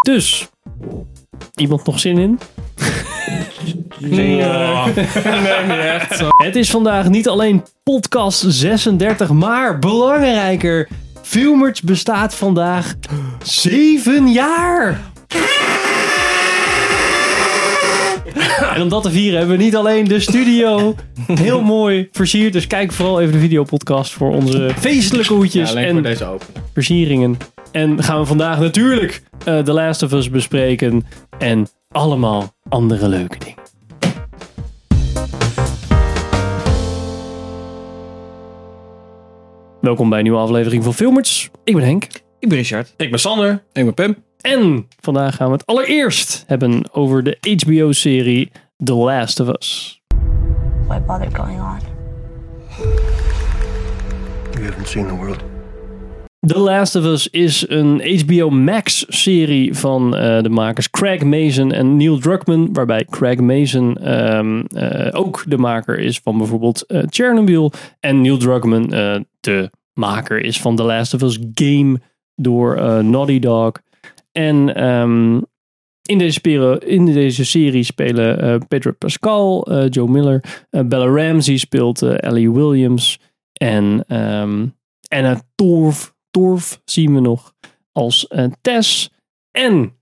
[0.00, 0.48] Dus,
[1.54, 2.38] iemand nog zin in?
[3.98, 6.16] Nee, eh, nee, niet echt.
[6.16, 6.28] Zo.
[6.44, 10.88] Het is vandaag niet alleen podcast 36, maar belangrijker.
[11.22, 12.94] Filmers bestaat vandaag
[13.42, 15.00] 7 jaar.
[18.74, 20.94] En om dat te vieren hebben we niet alleen de studio
[21.46, 22.52] heel mooi versierd.
[22.52, 26.46] Dus kijk vooral even de videopodcast voor onze feestelijke hoedjes alleen en voor deze open.
[26.74, 27.36] versieringen.
[27.72, 31.06] En gaan we vandaag natuurlijk eh The Last of Us bespreken.
[31.38, 33.58] En allemaal andere leuke dingen.
[39.80, 41.50] Welkom bij een nieuwe aflevering van Filmers.
[41.64, 42.04] Ik ben Henk.
[42.38, 42.94] Ik ben Richard.
[42.96, 43.62] Ik ben Sander.
[43.72, 44.29] Ik ben Pim.
[44.40, 48.50] En vandaag gaan we het allereerst hebben over de HBO-serie
[48.84, 50.00] The Last of Us.
[50.86, 51.78] Why bother going on?
[54.52, 55.38] You haven't seen the world.
[56.46, 61.96] The Last of Us is een HBO Max-serie van eh, de makers Craig Mason en
[61.96, 62.68] Neil Druckmann.
[62.72, 67.72] Waarbij Craig Mason ehm, eh, ook de maker is van bijvoorbeeld eh, Chernobyl.
[68.00, 72.00] En Neil Druckmann eh, de maker is van The Last of Us game
[72.34, 73.72] door eh, Naughty Dog.
[74.32, 75.40] En ehm,
[76.02, 81.06] in, deze peri- in deze serie spelen eh, Pedro Pascal, eh, Joe Miller, eh, Bella
[81.24, 83.20] Ramsey speelt eh, Ellie Williams.
[83.52, 84.66] En ehm
[85.08, 87.54] Anna Torf, Torf zien we nog
[87.92, 88.26] als
[88.60, 89.10] Tess.
[89.50, 89.94] En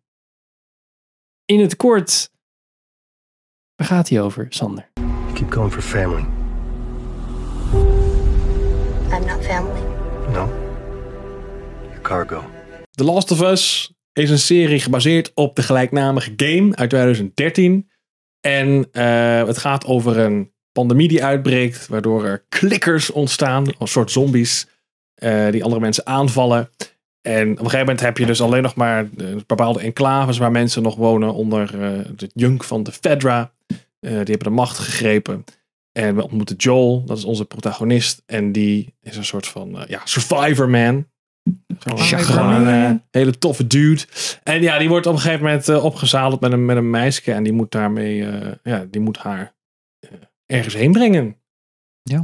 [1.44, 2.30] in het kort,
[3.74, 4.90] waar gaat hij over, Sander?
[4.94, 6.26] You keep going for family.
[9.10, 9.80] I'm not family.
[10.32, 10.48] No.
[11.88, 12.44] Your cargo.
[12.90, 17.90] The Last of Us is een serie gebaseerd op de gelijknamige game uit 2013.
[18.40, 24.10] En eh, het gaat over een pandemie die uitbreekt, waardoor er klikkers ontstaan, een soort
[24.10, 24.66] zombies,
[25.14, 26.70] eh, die andere mensen aanvallen.
[27.20, 30.50] En op een gegeven moment heb je dus alleen nog maar eh, bepaalde enclaves waar
[30.50, 33.52] mensen nog wonen onder eh het juk van de Fedra.
[34.00, 35.44] Die hebben de macht gegrepen.
[35.92, 38.22] En we ontmoeten Joel, dat is onze protagonist.
[38.26, 41.06] En die is een soort van ja, survivor man.
[41.84, 44.02] Een eh, hele toffe dude.
[44.42, 47.32] En ja, die wordt op een gegeven moment eh, opgezadeld met een, met een meisje.
[47.32, 49.54] En die moet daarmee, eh, ja, die moet haar
[50.00, 50.10] eh,
[50.46, 51.36] ergens heen brengen.
[52.02, 52.16] Ja.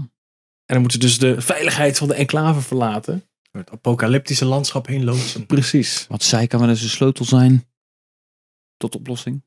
[0.67, 3.25] En dan moet ze dus de veiligheid van de enclave verlaten.
[3.53, 5.47] het apocalyptische landschap heen loodsen.
[5.47, 6.07] Precies.
[6.09, 7.65] Wat zij kan wel eens een sleutel zijn
[8.77, 9.43] tot oplossing.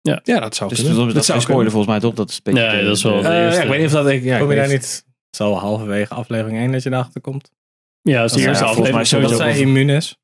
[0.00, 1.04] Ja, dat zou Dus kunnen.
[1.06, 2.14] dat, dat, zou is spoiler volgens mij toch?
[2.14, 4.22] Dat is een beetje Nee, dat is wel- ja, ik weet niet of dat ik.
[4.22, 5.04] Ja, Kom je ik daar niet?
[5.26, 7.50] Het zal wel halverwege aflevering 1 dat je erachter komt.
[8.02, 9.52] Ja, dat is de Ja, eerste volgens mij aflevering is dat sowieso.
[9.52, 10.16] zij immuun is.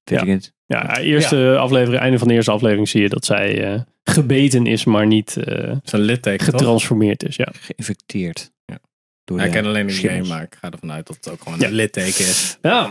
[0.67, 4.85] Ja, eerste aflevering, einde van de eerste aflevering zie je dat zij eh, gebeten is,
[4.85, 6.55] maar niet eh, is een litteken, toch?
[6.55, 7.37] getransformeerd is.
[7.37, 7.49] Ja.
[7.61, 8.51] Geïnfecteerd.
[8.65, 8.79] Ja.
[9.25, 11.29] Door Ja, ik de ken alleen de game, maar ik ga ervan uit dat het
[11.31, 11.67] ook gewoon Ja.
[11.67, 12.59] een litteken is.
[12.63, 12.91] ja.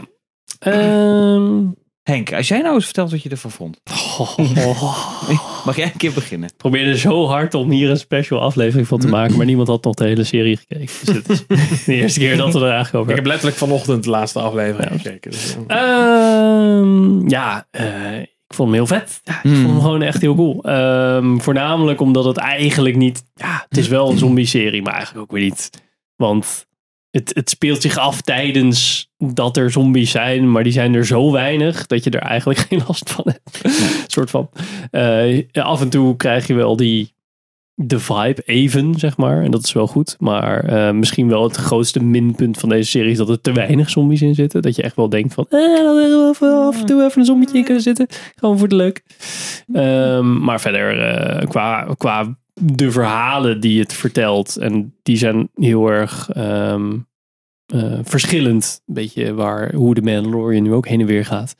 [0.59, 1.65] Ehm,
[2.07, 3.79] Henk, als jij nou eens vertelt wat je ervan vond.
[5.65, 6.49] Mag jij een keer beginnen?
[6.49, 9.83] Ik probeerde zo hard om hier een special aflevering van te maken, maar niemand had
[9.83, 10.93] nog de hele serie gekeken.
[11.05, 11.45] Dus het is
[11.85, 13.31] de eerste keer dat we er eigenlijk over Ik heb hebben.
[13.31, 14.97] letterlijk vanochtend de laatste aflevering Ja.
[14.97, 15.31] gekeken.
[15.31, 19.21] Dus, eh, Ehm, ja, eh, ik vond hem heel vet.
[19.23, 19.55] Ja, ik Hmm.
[19.55, 20.63] vond hem gewoon echt heel cool.
[20.63, 23.23] Ehm, voornamelijk omdat het eigenlijk niet...
[23.33, 25.69] Ja, het is wel een zombie-serie, maar eigenlijk ook weer niet.
[26.15, 26.66] Want
[27.17, 31.31] het, het speelt zich af tijdens dat er zombies zijn, maar die zijn er zo
[31.31, 33.61] weinig dat je er eigenlijk geen last van hebt.
[34.07, 34.49] soort van.
[34.91, 37.15] Eh, af en toe krijg je wel die
[37.79, 39.43] de vibe even, zeg maar.
[39.43, 40.15] En dat is wel goed.
[40.19, 43.89] Maar eh, misschien wel het grootste minpunt van deze serie is dat er te weinig
[43.89, 44.61] zombies in zitten.
[44.61, 47.25] Dat je echt wel denkt van, eh, dat wel even af en toe even een
[47.25, 48.07] zombietje in kunnen zitten.
[48.35, 49.03] Gewoon voor de leuk.
[49.73, 54.57] Ehm, maar verder, eh, qua, qua de verhalen die het vertelt.
[54.57, 56.93] En die zijn heel erg ehm,
[57.67, 58.81] eh, verschillend.
[58.85, 61.55] Een beetje waar, hoe de Mandalorian nu ook heen en weer gaat.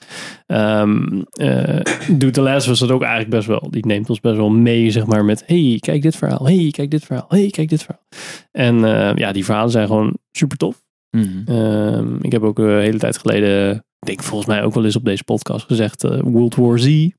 [0.46, 1.80] Ehm eh,
[2.12, 3.68] doet The Last of Us dat ook eigenlijk best wel.
[3.70, 6.46] Die neemt ons best wel mee, zeg maar, met hey, kijk dit verhaal.
[6.46, 7.26] hey, kijk dit verhaal.
[7.28, 8.04] hey, kijk dit verhaal.
[8.52, 10.86] En eh, ja, die verhalen zijn gewoon super tof.
[11.18, 11.42] Mhm.
[11.46, 14.96] Ehm, ik heb ook een hele tijd geleden, ik denk volgens mij ook wel eens
[14.96, 17.10] op deze podcast gezegd, eh, World War Z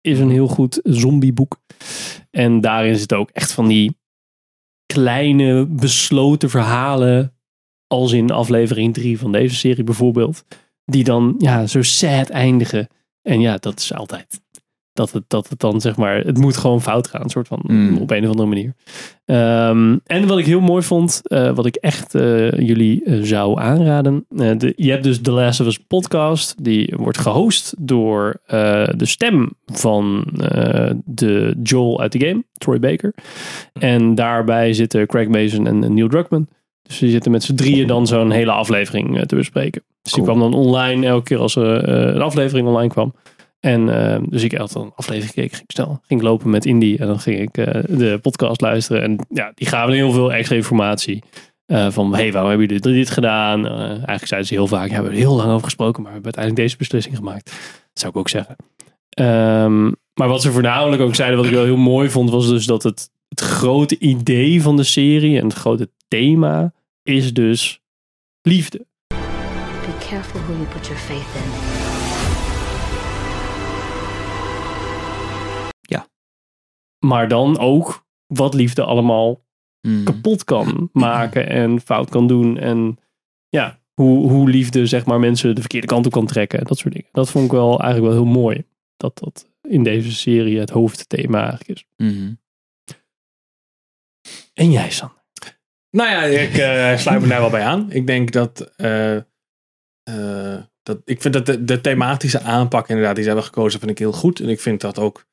[0.00, 1.60] is een heel goed zombieboek.
[2.30, 3.96] En daarin zit ook echt van die
[4.86, 7.33] kleine besloten verhalen,
[7.94, 10.44] als in aflevering 3 van deze serie bijvoorbeeld,
[10.84, 12.88] die dan ja, zo sad eindigen.
[13.22, 14.42] En ja, dat is altijd.
[14.92, 17.96] Dat het, dat het dan zeg maar, het moet gewoon fout gaan, soort van, Mm.
[17.96, 18.74] op een of andere manier.
[19.24, 23.60] Ehm, en wat ik heel mooi vond, eh, wat ik echt eh, jullie eh, zou
[23.60, 24.24] aanraden.
[24.28, 26.64] de, je hebt dus The Last of Us podcast.
[26.64, 28.40] Die wordt gehost door
[28.96, 30.24] de stem van
[31.04, 33.14] de Joel uit de game, Troy Baker.
[33.72, 36.48] En daarbij zitten Craig Mason en Neil Druckmann.
[36.88, 39.82] Dus die zitten met z'n drieën dan zo'n hele aflevering eh, te bespreken.
[40.02, 43.14] Dus die kwam dan online elke keer als er eh, een aflevering online kwam.
[43.60, 46.66] En eh, dus ik had dan een aflevering gekeken, ging ik snel, ging lopen met
[46.66, 47.54] Indy en dan ging ik
[47.98, 49.02] de podcast luisteren.
[49.02, 51.22] En ja, die gaven heel veel extra informatie.
[51.66, 53.66] Van, hey, waarom hebben jullie dit, gedaan?
[53.66, 56.16] Eigenlijk zeiden ze heel vaak, ja, we hebben er heel lang over gesproken, maar we
[56.16, 57.44] hebben uiteindelijk deze beslissing gemaakt.
[57.44, 58.56] Dat zou ik ook zeggen.
[59.08, 59.84] Ehm,
[60.14, 62.82] maar wat ze voornamelijk ook zeiden, wat ik wel heel mooi vond, was dus dat
[62.82, 66.72] het, het grote idee van de serie en het grote thema
[67.02, 67.80] is dus
[68.42, 68.86] liefde.
[69.08, 71.74] Be careful who you put your faith in.
[77.04, 79.42] Maar dan ook wat liefde allemaal
[79.80, 80.04] Hmm.
[80.04, 82.58] kapot kan maken en fout kan doen.
[82.58, 82.98] En
[83.48, 86.64] ja, hoe, hoe liefde zeg maar mensen de verkeerde kant op kan trekken.
[86.64, 87.08] Dat soort dingen.
[87.12, 88.64] Dat vond ik wel eigenlijk wel heel mooi.
[88.96, 91.86] Dat dat in deze serie het hoofdthema eigenlijk is.
[91.96, 92.32] Mhm.
[94.54, 95.22] En jij, Sander?
[95.90, 97.92] Nou ja, ik eh, sluit me daar wel bij aan.
[97.92, 98.60] Ik denk dat.
[98.76, 103.78] eh, eh, dat ik vind dat de, de thematische aanpak, inderdaad, die ze hebben gekozen,
[103.78, 104.40] vind ik heel goed.
[104.40, 105.26] En ik vind dat ook.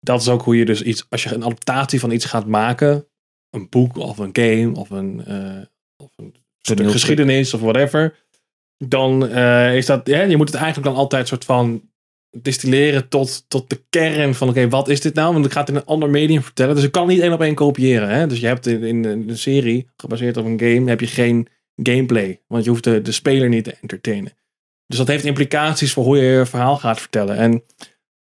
[0.00, 1.06] Dat is ook hoe je dus iets.
[1.08, 3.08] Als je een adaptatie van iets gaat maken.
[3.50, 5.20] Een boek of een game of een.
[6.02, 8.26] of een stuk geschiedenis of whatever.
[8.84, 9.28] Dan
[9.72, 10.06] is dat.
[10.06, 11.90] Ja, je moet het eigenlijk dan altijd soort van.
[12.30, 15.32] Distilleren tot, tot de kern van oké, wat is dit nou?
[15.32, 16.74] Want ik ga het in een ander medium vertellen.
[16.74, 18.08] Dus ik kan niet één op één kopiëren.
[18.08, 18.26] Hè?
[18.26, 22.40] Dus je hebt in, in een serie, gebaseerd op een game, heb je geen gameplay.
[22.46, 24.32] Want je hoeft de, de speler niet te entertainen.
[24.86, 27.36] Dus dat heeft implicaties voor hoe je je verhaal gaat vertellen.
[27.36, 27.64] En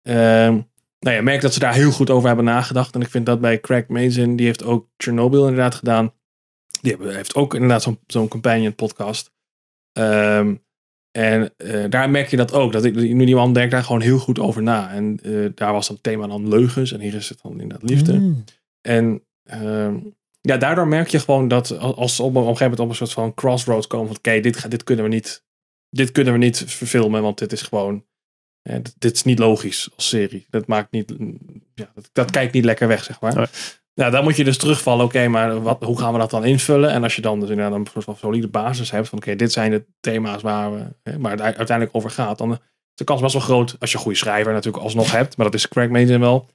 [0.02, 0.58] ehm
[1.04, 2.94] nou ja, merk dat ze daar heel goed over hebben nagedacht.
[2.94, 6.12] En ik vind dat bij Craig Mazin, die heeft ook Chernobyl inderdaad gedaan.
[6.80, 9.32] Die heeft ook inderdaad zo'n zo'n companion podcast.
[9.92, 10.54] Ehm,
[11.16, 12.72] en eh, daar merk je dat ook.
[12.72, 14.90] Dat ik, nu die man denkt daar gewoon heel goed over na.
[14.92, 16.92] En eh, daar was dat thema dan leugens.
[16.92, 18.12] En hier is het dan inderdaad liefde.
[18.12, 18.44] Hmm.
[18.80, 19.96] En ehm,
[20.40, 22.88] ja, daardoor merk je gewoon dat als ze op, een- op een gegeven moment op
[22.88, 25.44] een soort van crossroads komen van oké, dit, dit kunnen we niet,
[25.90, 28.04] dit kunnen we niet verfilmen, want dit is gewoon,
[28.62, 30.46] dit, dit is niet logisch als serie.
[30.50, 31.14] Dat maakt niet,
[31.74, 33.50] ja, dat, dat kijkt niet lekker weg, zeg maar.
[33.94, 36.90] Nou, dan moet je dus terugvallen, oké, maar wat, hoe gaan we dat dan invullen?
[36.90, 39.52] En als je dan dus inderdaad een soort van solide basis hebt van oké, dit
[39.52, 42.58] zijn de thema's waar, we, hè, waar het uiteindelijk over gaat, dan is
[42.94, 45.54] de kans best wel groot, als je een goede schrijver natuurlijk alsnog hebt, maar dat
[45.54, 46.50] is Craig Mazin wel,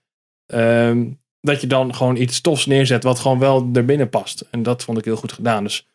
[0.45, 1.05] ehm,
[1.41, 4.47] dat je dan gewoon iets tofs neerzet wat gewoon wel er binnen past.
[4.51, 5.63] En dat vond ik heel goed gedaan.
[5.63, 5.87] Dus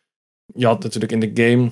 [0.53, 1.71] je had natuurlijk in de game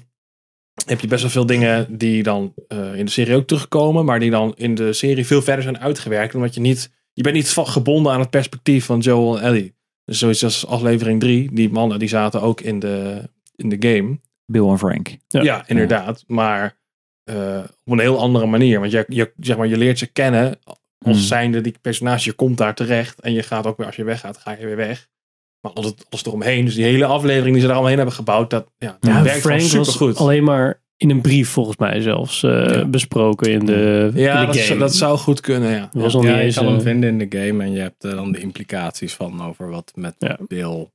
[0.85, 4.19] heb je best wel veel dingen die dan eh, in de serie ook terugkomen, maar
[4.19, 7.49] die dan in de serie veel verder zijn uitgewerkt, omdat je niet, je bent niet
[7.49, 9.75] gebonden aan het perspectief van Joel en Ellie.
[10.05, 14.19] Dus zoiets als aflevering 3, die mannen die zaten ook in de, in de game.
[14.45, 15.17] Bill en Frank.
[15.27, 15.41] Ja.
[15.41, 16.23] Ja, inderdaad.
[16.27, 16.77] Maar
[17.23, 18.79] eh, op een heel andere manier.
[18.79, 21.13] Want je, je, zeg maar, je leert ze kennen als Hmm.
[21.13, 22.29] zijnde die personage.
[22.29, 24.75] Je komt daar terecht en je gaat ook weer, als je weggaat, ga je weer
[24.75, 25.07] weg.
[25.61, 26.65] Maar alles, alles eromheen.
[26.65, 29.23] Dus die hele aflevering die ze er allemaal heen hebben gebouwd, dat, ja, dat Ja,
[29.23, 30.17] werkt Frank gewoon was supergoed.
[30.17, 32.85] alleen maar in een brief volgens mij zelfs eh, Ja.
[32.85, 34.79] besproken in de, Ja, in dat, de zou- game.
[34.79, 35.89] dat zou goed kunnen, ja.
[35.91, 36.21] Dat was ja.
[36.21, 38.31] Ja, je eens, kan hem eh, vinden in de game en je hebt eh, dan
[38.31, 40.37] de implicaties van over wat met Ja.
[40.47, 40.89] Bill,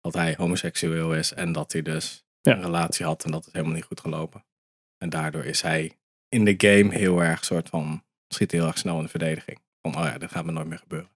[0.00, 2.54] dat hij homoseksueel is en dat hij dus Ja.
[2.56, 4.44] een relatie had en dat is helemaal niet goed gelopen.
[4.98, 5.92] En daardoor is hij
[6.28, 9.58] in de game heel erg soort van, schiet heel erg snel in de verdediging.
[9.82, 11.10] Van, oh ja, dit gaat me nooit meer gebeuren.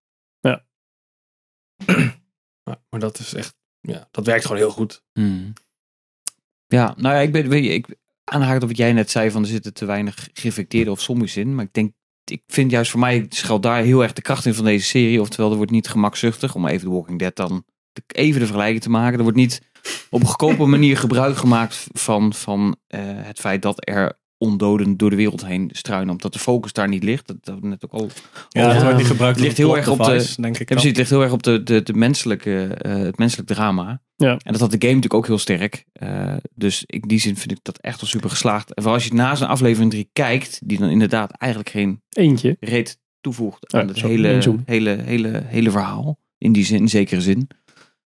[2.64, 5.02] Maar, maar dat is echt, ja, dat werkt gewoon heel goed.
[5.12, 5.52] Hmm.
[6.66, 7.86] Ja, nou ja, ik ben, weet je, ik
[8.30, 11.54] aanhaakt op wat jij net zei van er zitten te weinig geïnfecteerde of zombies in.
[11.54, 11.92] Maar ik denk,
[12.24, 15.20] ik vind juist voor mij schuilt daar heel erg de kracht in van deze serie.
[15.20, 17.64] Oftewel, er wordt niet gemakzuchtig, om even The Walking Dead dan
[18.06, 19.16] even de vergelijking te maken.
[19.16, 19.62] Er wordt niet
[20.10, 25.10] op een goedkope manier gebruik gemaakt van, van eh, het feit dat er ondoden door
[25.10, 26.10] de wereld heen struinen.
[26.10, 27.26] Omdat de focus daar niet ligt.
[27.26, 28.10] Dat, dat net ook al
[28.48, 30.66] Ja, het wordt niet gebruikt ligt heel erg op de- denk ik.
[30.66, 34.00] precies, het ligt heel erg op de, de, de menselijke, eh, het menselijk drama.
[34.16, 34.30] Ja.
[34.30, 35.84] En dat had de game natuurlijk ook heel sterk.
[35.92, 38.68] Eh, dus in die zin vind ik dat echt wel super geslaagd.
[38.68, 42.56] En vooral als je na zijn aflevering 3 kijkt, die dan inderdaad eigenlijk geen Eentje.
[42.60, 46.18] reet toevoegt Ja, aan het hele, hele, hele, hele verhaal.
[46.38, 47.48] In die zin, in zekere zin.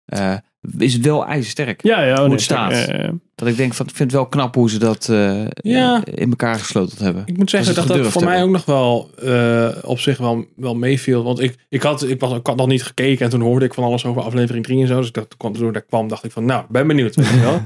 [0.05, 0.35] Eh,
[0.77, 1.83] is het wel ijzersterk.
[1.83, 2.11] Ja, ja.
[2.11, 2.87] oh, Hoe nee, het staat.
[2.87, 3.11] ja.
[3.35, 6.03] Dat ik denk van, ik vind het wel knap hoe ze dat eh, Ja.
[6.03, 7.23] eh, in elkaar gesloten hebben.
[7.25, 10.75] Ik moet zeggen Dat dat voor mij ook nog wel eh, op zich wel, wel
[10.75, 11.23] meeviel.
[11.23, 13.73] Want ik, ik, had, ik, was, ik had nog niet gekeken en toen hoorde ik
[13.73, 14.97] van alles over aflevering 3 en zo.
[14.97, 17.15] Dus ik dacht, toen ik daar kwam, dacht ik van, nou, ben benieuwd.
[17.15, 17.61] Weet je wel.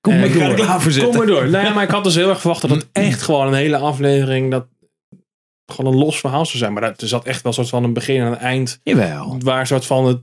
[0.00, 0.54] Kom En maar ga door.
[0.54, 1.10] Klaar voor zitten.
[1.10, 1.48] Kom maar door.
[1.50, 4.50] Nee, maar ik had dus heel erg verwacht dat het echt gewoon een hele aflevering,
[4.50, 4.66] dat
[5.72, 6.72] gewoon een los verhaal zou zijn.
[6.72, 9.36] Maar dat- er zat echt wel een soort van een begin en een eind, Jawel.
[9.38, 10.18] waar een soort van het,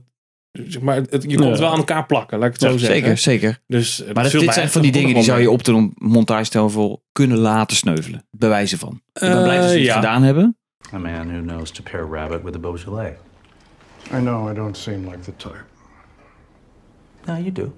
[0.66, 1.44] zeg maar, het, je Ja.
[1.48, 2.96] het wel aan elkaar plakken, laat ik het Ja, zo zeggen.
[3.00, 3.60] Zeker, zeker.
[3.66, 7.38] Dus, Maar dat, dit zijn van die dingen die zou je op de montage kunnen
[7.38, 8.26] laten sneuvelen.
[8.30, 9.00] Bewijzen van.
[9.12, 9.94] Ik ben blij dat ze het Eh, ja.
[9.94, 10.56] gedaan hebben.
[10.92, 13.12] A man who knows to pair rabbit with a Beaujolais.
[14.12, 15.64] I know I don't seem like the type.
[17.24, 17.72] No, you do.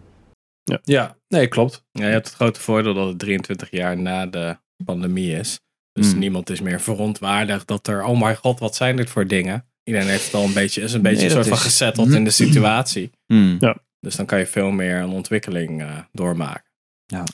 [0.82, 1.84] Ja, nee, klopt.
[1.92, 5.60] Ja, je hebt het grote voordeel dat het 23 jaar na de pandemie is.
[5.92, 6.18] Dus Hmm.
[6.18, 9.66] niemand is meer verontwaardigd dat er, oh my god, wat zijn dit voor dingen?
[9.86, 12.24] Iedereen heeft het al een beetje, is een beetje Nee, een soort van gezetteld in
[12.24, 13.10] de situatie.
[13.26, 13.58] Hmm.
[14.00, 16.70] Dus dan kan je veel meer een ontwikkeling eh, doormaken.
[17.06, 17.24] Ja.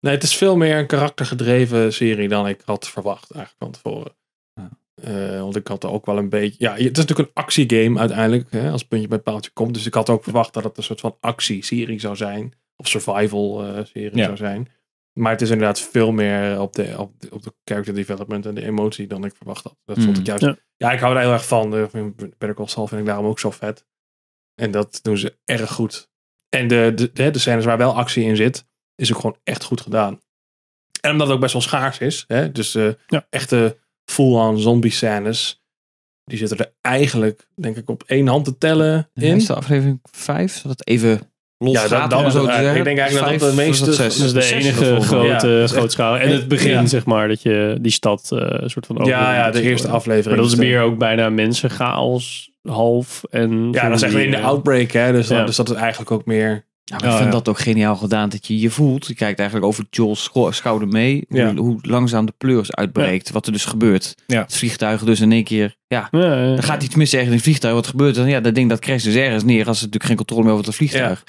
[0.00, 4.12] Nee, het is veel meer een karaktergedreven serie dan ik had verwacht eigenlijk van tevoren.
[4.54, 4.68] Ja.
[4.94, 6.56] Eh, want ik had er ook wel een beetje...
[6.58, 9.74] Ja, het is natuurlijk een actiegame uiteindelijk, hè, als puntje bij paaltje komt.
[9.74, 12.52] Dus ik had ook verwacht dat het een soort van actieserie zou zijn.
[12.76, 14.24] Of survival eh, serie Ja.
[14.24, 14.68] zou zijn.
[15.18, 18.54] Maar het is inderdaad veel meer op de, op, de, op de character development en
[18.54, 19.76] de emotie dan ik verwacht had.
[19.84, 20.42] Dat vond ik juist...
[20.42, 20.56] Ja.
[20.76, 20.92] Ja.
[20.92, 21.76] ik hou er heel erg van.
[21.76, 23.86] Eh, Better Call Saul vind ik daarom ook zo vet.
[24.54, 26.08] En dat doen ze erg goed.
[26.48, 29.64] En de, de, de, de scènes waar wel actie in zit, is ook gewoon echt
[29.64, 30.20] goed gedaan.
[31.00, 32.24] En omdat het ook best wel schaars is.
[32.26, 32.52] Hè?
[32.52, 33.26] Dus eh, Ja.
[33.30, 33.78] echte
[34.10, 35.62] full-on zombie scènes.
[36.24, 39.38] Die zitten er eigenlijk, denk ik, op één hand te tellen in.
[39.38, 40.56] De aflevering 5?
[40.56, 42.10] Zodat het even los Ja, dat- gaat.
[42.10, 42.76] dat om is zo het te zeggen.
[42.78, 44.02] Ik denk eigenlijk dat Vijf, is meeste-?
[44.02, 46.18] Dat is de enige grote, Ja, is echt- grootschaal.
[46.18, 46.86] En het begin, Ja.
[46.86, 50.26] zeg maar, dat je die stad eh, een soort van ja, ja, de eerste aflevering.
[50.40, 53.22] Maar dat is meer ook bijna mensenchaos, half.
[53.30, 54.90] En Ja, dat zeggen we in de zombie, Outbreak.
[54.90, 55.12] Hè?
[55.12, 56.64] Dus, dan- dus dat is eigenlijk ook meer...
[56.88, 58.28] Ja, maar ik vind dat ook geniaal gedaan.
[58.28, 59.06] Dat je je voelt.
[59.06, 61.24] Je kijkt eigenlijk over Joel's scho- schouder mee.
[61.28, 63.30] Hoe, hoe langzaam de pleurs uitbreekt.
[63.30, 64.14] Wat er dus gebeurt.
[64.42, 65.74] Het vliegtuig dus in één keer.
[65.88, 66.08] Ja,
[66.56, 67.74] er gaat iets mis ergens in het vliegtuig.
[67.74, 68.22] Wat gebeurt er?
[68.22, 68.30] dan?
[68.30, 69.66] Ja, dat ding dat crasht dus ergens neer.
[69.66, 71.24] Als ze natuurlijk geen controle meer over het vliegtuig.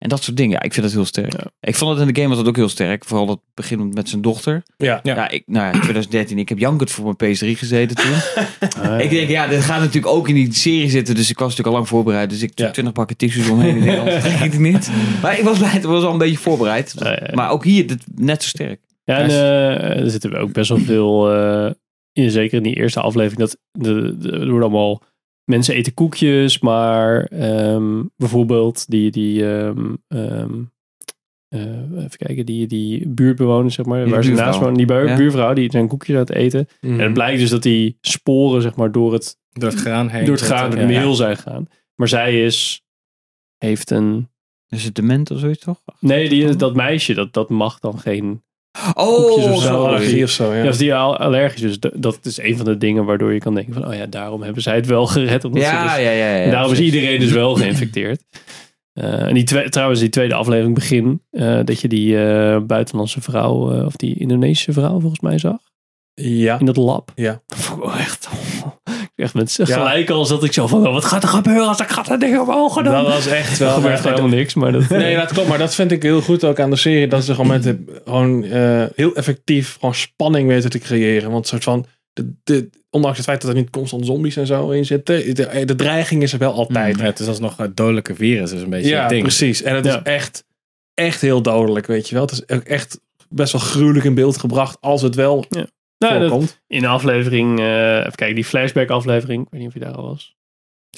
[0.00, 0.52] En dat soort dingen.
[0.52, 1.32] Ja, ik vind dat heel sterk.
[1.32, 1.50] Ja.
[1.60, 3.04] Ik vond het in de game was dat ook heel sterk.
[3.04, 4.62] Vooral dat begin met zijn dochter.
[4.76, 5.00] Ja.
[5.02, 5.14] Ja.
[5.14, 6.38] Ja, ik, nou ja, 2013.
[6.38, 8.12] Ik heb jankend voor mijn PS3 gezeten toen.
[8.82, 11.14] Ah, Ik denk, ja, dit gaat natuurlijk ook in die serie zitten.
[11.14, 12.30] Dus ik was natuurlijk al lang voorbereid.
[12.30, 12.70] Dus ik Ja.
[12.70, 13.76] 20 pakken tissues omheen.
[13.76, 14.90] Ik denk, trek ik het niet.
[15.22, 15.70] Maar ik was blij.
[15.70, 16.94] Het was al een beetje voorbereid.
[16.98, 17.30] Ja.
[17.34, 18.80] Maar ook hier, dit, net zo sterk.
[19.04, 21.70] Ja, en eh, er zitten ook best wel veel, eh,
[22.12, 25.02] in, zeker in die eerste aflevering, dat de, de, er allemaal
[25.44, 30.62] mensen eten koekjes, maar ehm, bijvoorbeeld die, die ehm, ehm,
[31.48, 35.06] eh, even kijken, die, die buurtbewoners, zeg maar, Die waar ze naast wonen, die buur,
[35.08, 35.16] Ja.
[35.16, 36.68] buurvrouw, die zijn koekjes aan het eten.
[36.80, 36.92] Mhm.
[36.98, 40.24] En het blijkt dus dat die sporen, zeg maar, door het, Door het graan heen.
[40.24, 41.66] door het gaan, door de meel zijn gegaan.
[41.94, 42.82] Maar zij is,
[43.58, 44.28] heeft een,
[44.68, 45.80] Is het dement of zoiets toch?
[46.00, 48.42] nee, die, dat meisje, dat, dat mag dan geen
[48.94, 49.86] Oh, of zo.
[49.86, 50.60] allergie of zo, ja.
[50.60, 53.54] Ja, als die al allergisch is, dat is een van de dingen waardoor je kan
[53.54, 55.44] denken van, oh ja, daarom hebben zij het wel gered.
[55.44, 56.10] Omdat ze Ja, dus- ja, ja.
[56.36, 58.22] ja, en daarom is iedereen dus wel geïnfecteerd.
[58.92, 63.72] Eh, en die trouwens, die tweede aflevering begin, eh, dat je die eh, buitenlandse vrouw,
[63.72, 65.56] eh, of die Indonesische vrouw volgens mij zag,
[66.14, 66.58] Ja.
[66.58, 67.12] in dat lab.
[67.14, 67.42] Ja.
[67.46, 68.28] Dat vond ik wel echt,
[69.20, 71.88] echt met gelijk al zat ik zo van, oh, wat gaat er gebeuren als ik
[71.88, 72.84] ga dat ding omhoog doen?
[72.84, 73.74] Dat was echt er wel...
[73.74, 74.88] gebeurt helemaal niks, maar dat...
[74.88, 75.48] Nee, dat klopt.
[75.48, 77.06] Maar dat vind ik heel goed ook aan de serie.
[77.08, 81.30] Dat ze gewoon met het, gewoon eh, heel effectief gewoon spanning weten te creëren.
[81.30, 84.70] Want soort van, de, de, ondanks het feit dat er niet constant zombies en zo
[84.70, 86.98] in zitten, de, de dreiging is er wel altijd.
[86.98, 89.22] Ja, het is alsnog het dodelijke virus, is een beetje Ja, het ding.
[89.22, 89.62] precies.
[89.62, 89.96] En het Ja.
[89.96, 90.44] is echt,
[90.94, 92.24] echt heel dodelijk, weet je wel.
[92.24, 95.46] Het is ook echt best wel gruwelijk in beeld gebracht als het wel
[96.08, 99.74] Nou, dat- in de aflevering, eh even kijken, die flashback aflevering, ik weet niet of
[99.74, 100.36] je daar al was,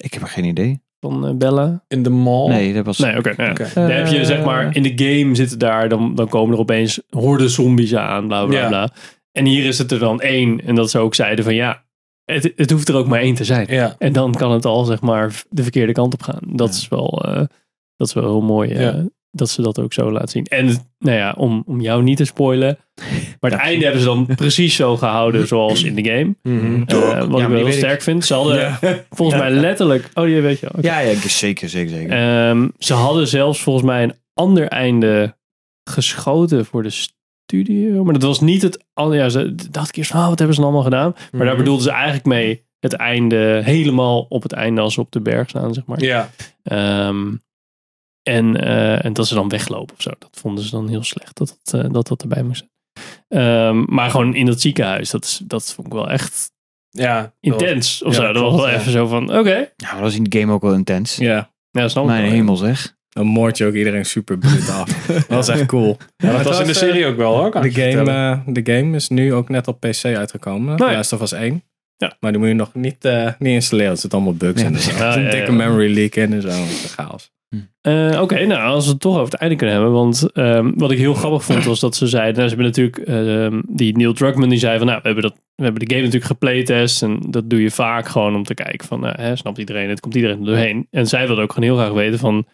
[0.01, 0.81] Ik heb er geen idee.
[1.01, 1.85] van eh, Bella.
[1.89, 2.49] In de mall.
[2.49, 2.99] Nee, dat was...
[2.99, 3.35] Nee, oké.
[3.37, 3.55] nou.
[3.75, 7.01] Dan heb je zeg maar in de game zitten daar, dan, dan komen er opeens
[7.11, 8.69] horden zombies aan, bla bla Ja.
[8.69, 8.91] bla.
[9.33, 10.61] En hier is het er dan één.
[10.67, 11.85] En dat ze ook zeiden van ja,
[12.25, 13.67] het, het hoeft er ook maar één te zijn.
[13.71, 13.95] Ja.
[13.99, 16.41] En dan kan het al zeg maar de verkeerde kant op gaan.
[16.47, 17.43] Dat is wel, eh,
[17.97, 19.05] dat is wel heel mooi eh, Ja.
[19.33, 20.45] Dat ze dat ook zo laten zien.
[20.45, 20.67] En
[20.99, 22.79] nou ja, om, om jou niet te spoilen.
[23.41, 26.35] Maar het einde hebben ze dan precies zo gehouden zoals in de game.
[26.43, 26.83] Mhm.
[26.87, 26.99] Eh,
[27.29, 27.73] wat Ja, ik wel heel ik.
[27.73, 28.25] sterk vind.
[28.25, 28.79] Ze hadden
[29.11, 30.11] volgens mij letterlijk...
[30.15, 30.67] Oh, die weet je.
[30.69, 30.81] oké.
[30.87, 32.11] Ja, ja, zeker, zeker, zeker.
[32.11, 35.37] Ehm, ze hadden zelfs volgens mij een ander einde
[35.91, 38.05] geschoten voor de studio.
[38.05, 38.85] Maar dat was niet het.
[38.93, 41.13] al- Ja, ze dacht ik eerst, van, ah, wat hebben ze dan allemaal gedaan?
[41.33, 41.57] Maar daar Mhm.
[41.57, 45.49] bedoelden ze eigenlijk mee het einde, helemaal op het einde als ze op de berg
[45.49, 46.03] staan, zeg maar.
[46.03, 46.31] Ja.
[46.63, 47.27] Ehm,
[48.23, 50.11] en, eh, en dat ze dan weglopen of zo.
[50.19, 52.71] Dat vonden ze dan heel slecht dat dat, eh, dat, dat erbij moest zijn.
[53.29, 56.51] Ehm, maar gewoon in dat ziekenhuis, dat, is, dat vond ik wel echt
[56.91, 57.35] Ja.
[57.41, 58.03] intens.
[58.03, 58.33] Of ja, zo.
[58.33, 58.75] Dat was wel ja.
[58.75, 59.57] even zo van, oké.
[59.57, 61.17] Ja, maar dat was in de game ook wel intens.
[61.17, 62.31] Ja, Ja, snap Mijn wel.
[62.33, 62.97] hemel zeg.
[63.09, 65.07] dan moord je ook iedereen super bruut af.
[65.07, 65.97] dat was echt cool.
[66.17, 67.51] Ja, dat was in de serie ook wel hoor.
[67.51, 70.77] kan De game, eh, de game is nu ook net op PC uitgekomen.
[70.79, 70.89] Nee.
[70.89, 71.63] De Last of Us 1.
[71.97, 72.17] Ja.
[72.21, 73.91] Maar die moet je nog niet, eh, niet installeren.
[73.93, 74.73] Er zitten allemaal bugs Ja, in.
[74.73, 75.57] dus- Er zit Ja, een ja, dikke ja.
[75.57, 76.49] memory leak in en zo.
[76.49, 77.31] Dat is chaos.
[77.81, 79.93] Eh, Oké, nou als we het toch over het einde kunnen hebben.
[79.93, 82.35] Want ehm, wat ik heel grappig vond was dat ze zeiden.
[82.37, 85.35] Nou, ze hebben natuurlijk ehm, die Neil Druckmann die zei van nou we hebben, dat,
[85.55, 87.03] we hebben de game natuurlijk geplaytest.
[87.03, 90.01] En dat doe je vaak gewoon om te kijken van nou, hè, snapt iedereen het,
[90.01, 90.87] komt iedereen er doorheen.
[90.91, 92.47] En zij wilde ook gewoon heel graag weten van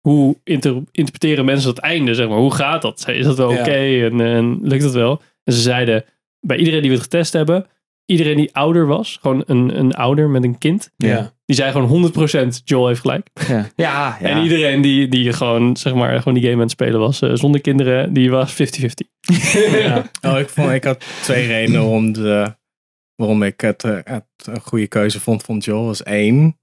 [0.00, 2.38] hoe inter- interpreteren mensen dat einde zeg maar.
[2.38, 3.04] Hoe gaat dat?
[3.08, 3.60] Is dat wel Ja.
[3.60, 3.70] oké
[4.04, 5.22] en, en lukt dat wel?
[5.44, 6.04] En ze zeiden
[6.40, 7.66] bij iedereen die we het getest hebben.
[8.04, 11.34] iedereen die ouder was, gewoon een, een ouder met een kind, Ja.
[11.46, 12.12] Die zei gewoon
[12.52, 13.28] 100% Joel heeft gelijk.
[13.48, 14.28] Ja, ja, ja.
[14.28, 17.30] En iedereen die, die gewoon, zeg maar, gewoon die game aan het spelen was, eh,
[17.34, 18.56] zonder kinderen, die was 50-50.
[20.22, 22.54] Oh, ik, vond, ik had twee redenen waarom, de,
[23.14, 25.84] waarom ik het, eh, het een goede keuze vond van Joel.
[25.84, 26.58] Was één,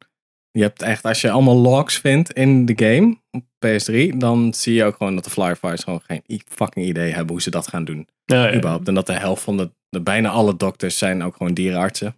[0.52, 4.74] je hebt echt, als je allemaal logs vindt in de game op PS3, dan zie
[4.74, 7.86] je ook gewoon dat de Fireflies gewoon geen fucking idee hebben hoe ze dat gaan
[7.86, 8.08] doen.
[8.26, 8.56] Ja, ja.
[8.56, 8.88] Überhaupt.
[8.88, 12.16] En dat de helft van de, de bijna alle dokters zijn ook gewoon dierenartsen.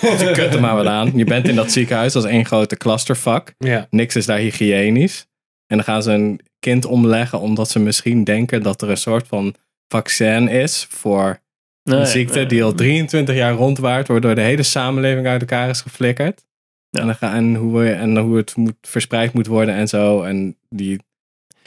[0.00, 1.12] Ze kutten maar wat aan.
[1.14, 3.54] Je bent in dat ziekenhuis, is één grote clusterfuck.
[3.58, 3.86] Ja.
[3.90, 5.26] Niks is daar hygiënisch.
[5.66, 9.26] En dan gaan ze een kind omleggen omdat ze misschien denken dat er een soort
[9.26, 9.54] van
[9.88, 11.40] vaccin is voor
[11.82, 12.46] Nee, een ziekte nee.
[12.46, 16.44] die al 23 jaar rondwaart, waardoor de hele samenleving uit elkaar is geflikkerd.
[16.90, 17.00] Ja.
[17.00, 20.22] En, dan ga, en, hoe, en hoe het moet, verspreid moet worden en zo.
[20.22, 20.98] En die,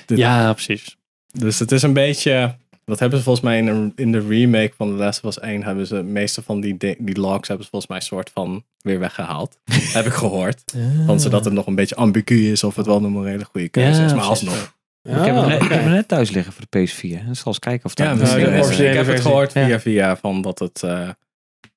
[0.06, 0.98] de- Ja, precies.
[1.32, 2.56] Dus het is een beetje.
[2.86, 5.40] Dat hebben ze volgens mij in, een- in de remake van The Last of Us
[5.44, 5.64] 1.
[5.64, 8.64] Hebben ze meeste van die, di- die logs hebben ze volgens mij een soort van
[8.82, 9.58] weer weggehaald.
[9.94, 10.64] Heb ik gehoord.
[11.06, 14.00] Van zodat het nog een beetje ambigu is of het wel een morele goede keuze
[14.00, 14.14] Ja, is.
[14.14, 14.76] Maar alsnog.
[15.04, 17.28] Ik heb, hem net, ik heb hem net thuis liggen voor de PS4.
[17.28, 18.08] En zal eens kijken of dat...
[18.08, 19.80] Ja, Nou, de is- ik heb het gehoord via Ja.
[19.80, 21.10] via van dat het eh,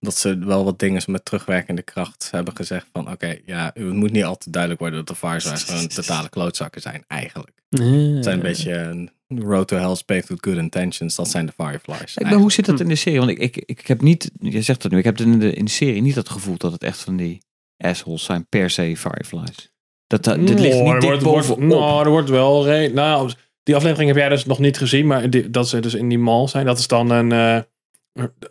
[0.01, 4.13] dat ze wel wat dingen met terugwerkende kracht hebben gezegd van oké, ja, het moet
[4.13, 7.51] niet altijd duidelijk worden dat de Fireflies gewoon totale klootzakken zijn eigenlijk.
[7.69, 11.15] Het zijn een beetje een road to hell's paved with good intentions.
[11.17, 12.17] Dat zijn de Fireflies.
[12.17, 13.19] Ik ben, hoe zit dat in de serie?
[13.19, 15.65] Want ik, ik, ik heb niet, je zegt dat nu, ik heb in de, in
[15.65, 17.43] de serie niet het gevoel dat het echt van die
[17.79, 19.73] assholes zijn per se Fireflies.
[20.07, 21.59] Dat, dat, dit ligt Oh, niet dik bovenop.
[21.61, 22.65] nou, er wordt wel...
[22.65, 23.31] re- Nou,
[23.63, 26.19] die aflevering heb jij dus nog niet gezien, maar die- dat ze dus in die
[26.19, 27.33] mall zijn, dat is dan een...
[27.33, 27.61] eh,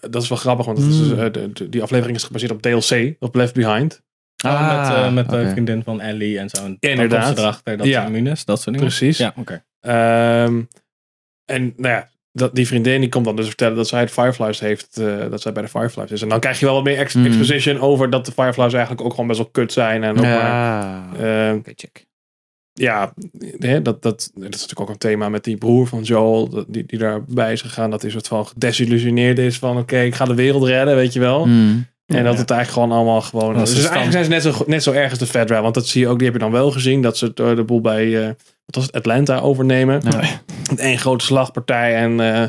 [0.09, 1.19] dat is wel grappig, want dat is, Hmm.
[1.19, 4.03] eh, de- de- die aflevering is gebaseerd op DLC, op Left Behind.
[4.45, 5.49] Oh, met, eh, met de oké.
[5.49, 6.63] vriendin van Ellie en zo.
[6.65, 7.37] En Inderdaad.
[7.37, 8.01] erachter dat Ja.
[8.01, 8.45] ze immuun is.
[8.45, 8.89] Dat soort dingen.
[8.89, 9.17] Precies.
[9.17, 9.63] Ja, oké.
[9.79, 10.61] Ehm,
[11.45, 14.59] en nou ja, dat, die vriendin die komt dan dus vertellen dat zij het Fireflies
[14.59, 16.21] heeft, eh, dat zij bij de Fireflies is.
[16.21, 17.25] En dan krijg je wel wat meer ex- Hmm.
[17.25, 20.03] exposition over dat de Fireflies eigenlijk ook gewoon best wel kut zijn.
[20.03, 22.05] En ook maar, Ja, eh, oké, check.
[22.79, 23.13] Ja,
[23.59, 26.65] hè, dat, dat, dat is natuurlijk ook een thema met die broer van Joel, dat-
[26.67, 30.25] die, die daarbij is gegaan, dat hij soort van gedesillusioneerd is van oké, ik ga
[30.25, 31.43] de wereld redden, weet je wel.
[31.43, 31.85] Hmm.
[32.05, 33.53] En dat het eigenlijk gewoon allemaal gewoon...
[33.53, 35.61] Dat is Dus stand- eigenlijk zijn ze net zo, net zo erg als de Fedra.
[35.61, 37.01] Want dat zie je ook, die heb je dan wel gezien.
[37.01, 38.27] Dat ze de, de boel bij eh,
[38.65, 40.01] wat was het, Atlanta overnemen.
[40.77, 42.43] Één grote slagpartij en eh,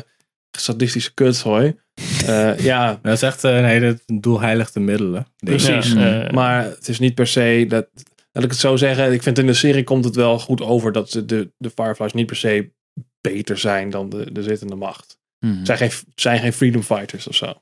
[0.57, 1.75] sadistische kutzooi.
[2.25, 5.27] Eh, ja, Dat is echt een hele doelheiligde middelen.
[5.37, 5.93] precies.
[5.93, 7.65] Ja, eh, maar het is niet per se...
[7.67, 7.87] Dat,
[8.37, 9.13] laat ik het zo zeggen.
[9.13, 10.91] Ik vind in de serie komt het wel goed over...
[10.91, 12.71] dat ze de, de Fireflies niet per se
[13.21, 15.19] beter zijn dan de, de zittende macht.
[15.39, 15.57] Hmm.
[15.57, 17.53] Het zijn geen, zijn geen freedom fighters of zo.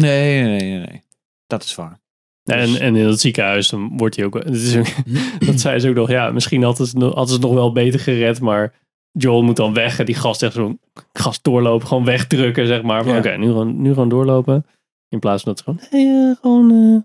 [0.00, 1.02] Nee, nee, nee, nee.
[1.46, 2.00] Dat is waar.
[2.44, 4.34] En, en in het ziekenhuis, dan wordt hij ook...
[4.34, 4.86] Het is ook
[5.46, 8.00] dat zei ze ook nog, ja, misschien hadden ze, hadden ze het nog wel beter
[8.00, 8.74] gered, maar
[9.10, 10.80] Joel moet dan weg en die gast echt zo'n
[11.12, 13.06] gast doorlopen, gewoon wegdrukken, zeg maar.
[13.06, 13.18] Ja.
[13.18, 14.66] Oké, nu, gewoon, nu gewoon doorlopen.
[15.08, 17.00] In plaats van dat ze gewoon, hey, eh, gewoon eh,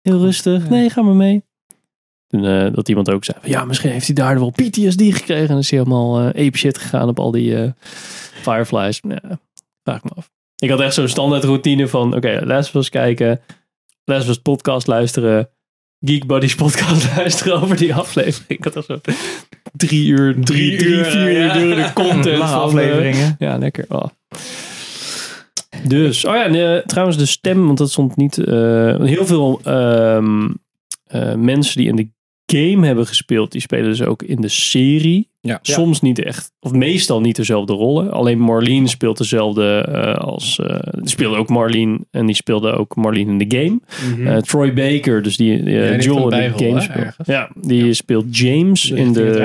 [0.00, 0.68] heel rustig.
[0.68, 1.44] Nee, ga maar mee.
[2.34, 5.48] En, eh, dat iemand ook zei, van, ja, misschien heeft hij daar wel PTSD gekregen
[5.48, 7.70] en is hij helemaal eh ape shit gegaan op al die eh,
[8.42, 9.00] Fireflies.
[9.08, 9.38] Ja,
[9.82, 10.30] vraag ik me af.
[10.56, 13.40] Ik had echt zo'n standaard routine van, oké, Les was kijken,
[14.04, 15.48] Les was podcast luisteren,
[16.00, 18.58] Geek Buddies podcast luisteren over die aflevering.
[18.58, 19.00] Ik had echt zo
[19.72, 21.52] drie uur, drie, drie uur, vier uur ja.
[21.52, 22.24] durende content.
[22.24, 23.36] Lange van, afleveringen.
[23.38, 23.84] ja, lekker.
[23.88, 24.04] Oh.
[25.88, 28.36] Dus, oh ja, en, trouwens de stem, want dat stond niet...
[28.36, 30.48] heel veel ehm,
[31.14, 32.08] eh, mensen die in de
[32.58, 35.28] game hebben gespeeld, die spelen dus ook in de serie.
[35.40, 35.58] Ja.
[35.62, 38.10] Soms niet echt, of meestal niet dezelfde rollen.
[38.10, 40.58] Alleen Marlene speelt dezelfde eh, als...
[40.58, 43.80] eh die speelde ook Marlene en die speelde ook Marlene in de game.
[44.14, 44.26] Mhm.
[44.26, 47.14] Eh, Troy Baker, dus die, die heeft Joel in de game speelt.
[47.24, 49.38] Ja, die speelt James De in de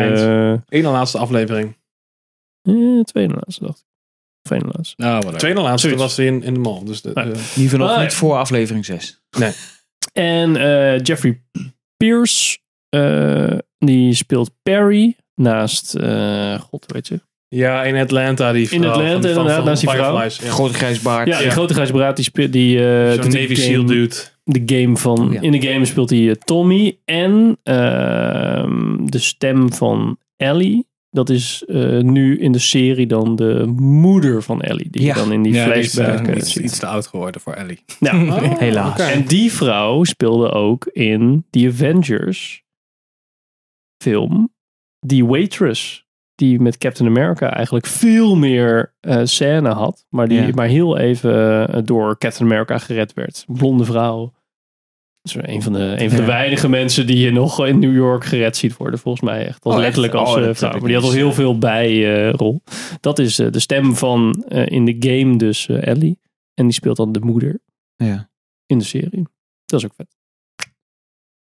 [0.70, 1.76] Eén en laatste aflevering.
[2.62, 3.88] eh, tweede laatste, dacht ik.
[4.52, 4.94] Ene laatste.
[4.98, 5.38] Nou.
[5.38, 6.02] Tweede laatste Zoiets.
[6.02, 6.82] was hij in, in de mall.
[6.86, 7.24] Dus de, Ja.
[7.24, 9.22] de- Ah, niet voor aflevering 6.
[10.14, 11.42] En eh, Jeffrey
[11.98, 12.58] Pierce,
[12.90, 17.20] eh, die speelt Perry naast, eh, god, heet ze?
[17.48, 18.52] ja, in Atlanta.
[18.52, 20.16] Die In vrouw Atlanta, van- van- inderdaad, van naast die vrouw.
[20.18, 20.52] Fireflies, Ja.
[20.54, 21.28] Grote grijs baard.
[21.28, 21.52] Ja, die Ja.
[21.52, 24.16] grote grijze braad, die speelt die, Zo'n de Navy game- SEAL dude.
[24.44, 25.42] De game van, Oh, ja.
[25.42, 30.88] in de game speelt hij Tommy en ehm, de stem van Ellie.
[31.12, 34.88] Dat is eh, nu in de serie dan de moeder van Ellie.
[34.92, 35.08] Die Ja.
[35.08, 36.64] je dan in die Ja, die is, flashback iets, ziet.
[36.64, 37.80] iets te oud geworden voor Ellie.
[38.00, 38.24] Ja.
[38.26, 39.00] Oh, Helaas.
[39.00, 42.64] En die vrouw speelde ook in The Avengers
[44.04, 44.54] film
[45.00, 46.08] die waitress.
[46.36, 50.06] Die met Captain America eigenlijk veel meer eh scène had.
[50.10, 50.50] Maar die Ja.
[50.54, 53.44] maar heel even eh, door Captain America gered werd.
[53.48, 54.34] Blonde vrouw.
[55.22, 56.28] Dat is een van de, een van de Ja.
[56.30, 59.00] weinige mensen die je nog in New York gered ziet worden.
[59.00, 59.64] Volgens mij echt.
[59.64, 59.96] Als Oh, echt?
[59.98, 60.72] letterlijk als Oh, eh, dat vrouw.
[60.72, 62.62] Maar die had al heel veel bijrol.
[63.00, 66.20] dat is de stem van in de game dus Ellie.
[66.54, 67.60] En die speelt dan de moeder.
[67.96, 68.30] Ja.
[68.66, 69.28] in de serie.
[69.66, 70.18] Dat is ook vet.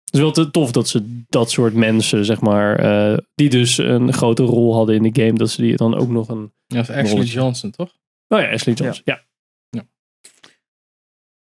[0.07, 3.77] Het is wel te tof dat ze dat soort mensen, zeg maar, eh, die dus
[3.77, 6.51] een grote rol hadden in de game, dat ze die dan ook nog een...
[6.67, 7.33] Dat is Ashley Rolletje.
[7.33, 7.89] Johnson, toch?
[8.27, 9.01] Oh ja, Ashley Johnson.
[9.05, 9.25] Ja.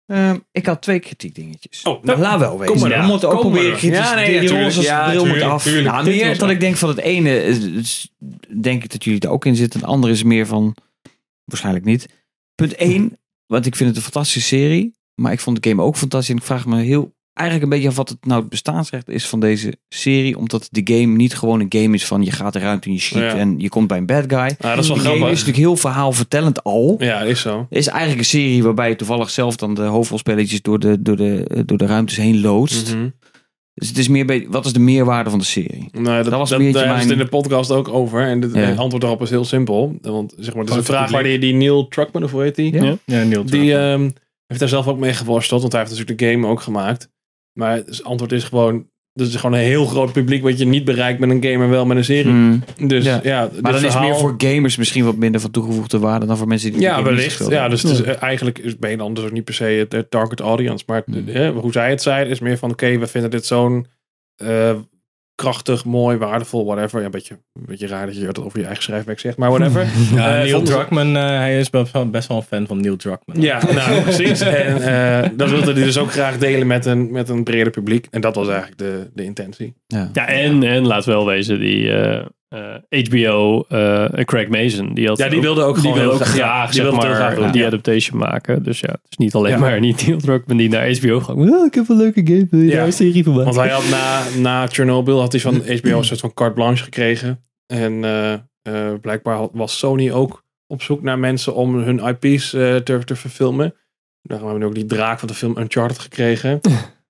[0.06, 1.84] Ehm, ik had twee kritiekdingetjes.
[1.84, 3.99] Oh, nou, laat wel kom maar we moeten ook Kom maar proberen kritisch.
[3.99, 5.63] Ja, nee, die roze Ja, bril moet af.
[5.63, 5.86] tuurlijk.
[5.88, 8.12] Nou, meer dat ik denk van het ene, is-
[8.62, 9.80] denk ik dat jullie er ook in zitten.
[9.80, 10.76] Het andere is meer van,
[11.45, 12.08] waarschijnlijk niet.
[12.56, 14.95] Punt 1, want ik vind het een fantastische serie.
[15.21, 16.30] Maar ik vond de game ook fantastisch.
[16.30, 19.28] En ik vraag me heel, eigenlijk een beetje af wat het nou het bestaansrecht is
[19.28, 20.38] van deze serie.
[20.38, 23.00] Omdat de game niet gewoon een game is van je gaat de ruimte in je
[23.00, 23.36] schiet Ja.
[23.36, 24.56] en je komt bij een bad guy.
[24.60, 26.96] Ja, dat is wel de game is natuurlijk heel verhaalvertellend al.
[27.00, 27.65] Ja, is zo.
[27.69, 31.63] Is eigenlijk een serie waarbij je toevallig zelf dan de hoofdrolspelletjes door de, door de,
[31.65, 32.96] door de ruimtes heen loodst.
[32.96, 33.08] Mhm.
[33.76, 35.89] Dus het is meer wat is de meerwaarde van de serie?
[35.91, 38.22] Nou, dat, Dat was dat, daar ze het mijn- in de podcast ook over.
[38.22, 38.74] En het Ja.
[38.74, 39.96] antwoord daarop is heel simpel.
[40.02, 42.56] Want zeg maar, het is een vraag waar die, die Neil Truckman, of hoe heet
[42.56, 42.74] die?
[42.74, 42.84] Ja.
[42.84, 42.98] Ja.
[43.06, 43.82] Ja, Neil Die Druckmann.
[43.84, 44.10] ehm,
[44.48, 45.62] heeft daar zelf ook mee geworsteld.
[45.62, 47.10] Want hij heeft natuurlijk de game ook gemaakt.
[47.54, 48.92] Maar het antwoord is gewoon...
[49.13, 51.70] Er is gewoon een heel groot publiek wat je niet bereikt met een game, maar
[51.70, 52.32] wel met een serie.
[52.32, 52.63] Hmm.
[52.88, 53.20] Dus Ja.
[53.24, 56.48] ja, Maar dan is meer voor gamers misschien wat minder van toegevoegde waarde dan voor
[56.48, 57.50] mensen die de Ja, wellicht.
[57.50, 58.00] Ja, dus hebben.
[58.00, 60.12] het is, eh, eigenlijk is, ben je dan dus ook niet per se het, het
[60.12, 60.84] target audience.
[60.88, 61.28] Maar Hmm.
[61.28, 62.72] eh, hoe zij het zei, is meer van...
[62.72, 63.88] Oké, we vinden dit zo'n
[64.36, 64.76] eh,
[65.36, 67.00] krachtig, mooi, waardevol, whatever.
[67.00, 69.50] Ja, een beetje, een beetje raar dat je dat over je eigen schrijfwerk zegt, maar
[69.50, 69.86] whatever.
[70.15, 72.96] Ja, Eh, Neil Druckmann, eh, hij is best wel, best wel een fan van Neil
[72.96, 73.41] Druckmann.
[73.41, 74.41] Ja, nou precies.
[74.41, 78.08] En eh, dat wilde hij dus ook graag delen met een, met een breder publiek.
[78.12, 79.74] En dat was eigenlijk de, de intentie.
[79.88, 80.10] Ja.
[80.13, 81.91] Ja, en, en laten we wel wezen, die
[82.89, 86.68] HBO, eh, Craig Mason, die had Ja, die wilde ook die gewoon heel graag- ja,
[86.68, 88.63] die wilde heel maar, graag doen, die adaptation maken.
[88.63, 91.36] Dus ja, het is niet alleen maar niet Neil Druckmann die naar HBO gaat.
[91.36, 92.92] Oh, ik heb een leuke game, wil je Ja.
[92.92, 93.34] serie van?
[93.44, 96.84] Want hij had na, na Chernobyl had hij van HBO een soort van carte blanche
[96.84, 97.44] gekregen.
[97.66, 102.54] En eh, eh, blijkbaar had- was Sony ook op zoek naar mensen om hun IP's
[102.54, 103.74] eh, te, te verfilmen.
[104.22, 106.60] Daarom hebben we ook die draak van de film Uncharted gekregen.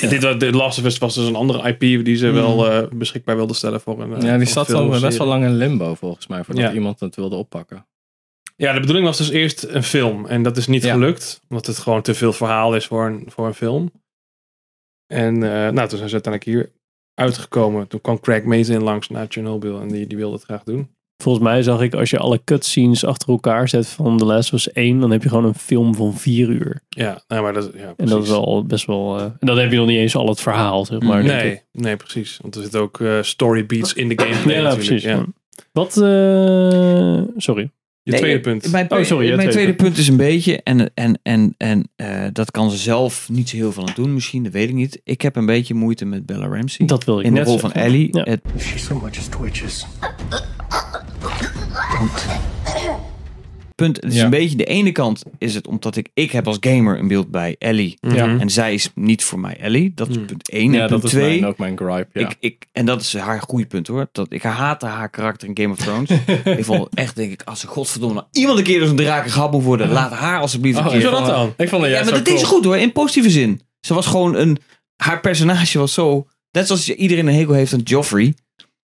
[0.00, 2.70] en dit was, de Last of Us was dus een andere IP die ze wel
[2.70, 4.14] eh, beschikbaar wilden stellen voor een.
[4.14, 6.72] eh, Ja, die zat al of best wel lang in limbo volgens mij, voordat Ja.
[6.72, 7.86] iemand het wilde oppakken.
[8.56, 10.26] Ja, de bedoeling was dus eerst een film.
[10.26, 10.92] En dat is niet Ja.
[10.92, 11.40] gelukt.
[11.48, 13.90] Omdat het gewoon te veel verhaal is voor een, voor een film.
[15.06, 16.72] En eh, nou, toen zijn ze uiteindelijk hier
[17.14, 17.88] uitgekomen.
[17.88, 19.80] Toen kwam Craig Mazin langs naar Chernobyl.
[19.80, 20.96] En die, die wilde het graag doen.
[21.22, 24.58] Volgens mij zag ik, als je alle cutscenes achter elkaar zet van The Last of
[24.58, 26.80] Us 1, dan heb je gewoon een film van vier uur.
[26.88, 29.18] Ja, nou, maar dat, ja, En dat is wel best wel...
[29.18, 31.24] eh, en dan heb je nog niet eens al het verhaal, zeg maar.
[31.24, 32.38] Nee, nee, precies.
[32.42, 34.88] Want er zitten ook eh, story beats in de gameplay Ja, natuurlijk.
[34.88, 35.02] precies.
[35.02, 35.24] Ja.
[35.72, 37.70] Wat, eh, sorry.
[38.04, 38.70] Je Nee, tweede punt.
[38.72, 42.24] Mijn, Oh, sorry, mijn tweede tweede punt is een beetje, en, en, en, en eh,
[42.32, 45.00] dat kan ze zelf niet zo heel veel aan doen misschien, dat weet ik niet.
[45.04, 46.86] Ik heb een beetje moeite met Bella Ramsey.
[46.86, 47.72] Dat wil ik in de net rol van.
[47.72, 48.08] Ellie.
[48.16, 48.22] Ja.
[48.22, 49.86] Het she so much as twitches,
[53.74, 54.24] punt, het is Ja.
[54.24, 57.30] een beetje, de ene kant is het omdat ik, ik heb als gamer een beeld
[57.30, 57.96] bij Ellie.
[58.00, 58.40] Mhm.
[58.40, 59.92] En zij is niet voor mij Ellie.
[59.94, 60.26] Dat is Hmm.
[60.26, 60.72] punt 1.
[60.72, 61.28] Ja, en dat punt is 2.
[61.40, 62.20] mijn, ook mijn gripe.
[62.20, 62.28] Ja.
[62.28, 64.08] Ik, ik, en dat is haar goede punt hoor.
[64.12, 66.10] Dat, ik haatte haar karakter in Game of Thrones.
[66.58, 69.30] ik vond echt, denk ik, als ze godverdomme nou iemand een keer door zijn draken
[69.30, 71.00] gehad moet worden, laat haar alsjeblieft een Oh, keer.
[71.02, 71.54] vond dat dan?
[71.56, 72.56] Ik vond het Ja, maar zo dat deed ze cool.
[72.56, 73.60] goed hoor, in positieve zin.
[73.80, 74.58] Ze was gewoon een,
[74.96, 78.34] haar personage was zo, net zoals iedereen een hekel heeft aan Joffrey.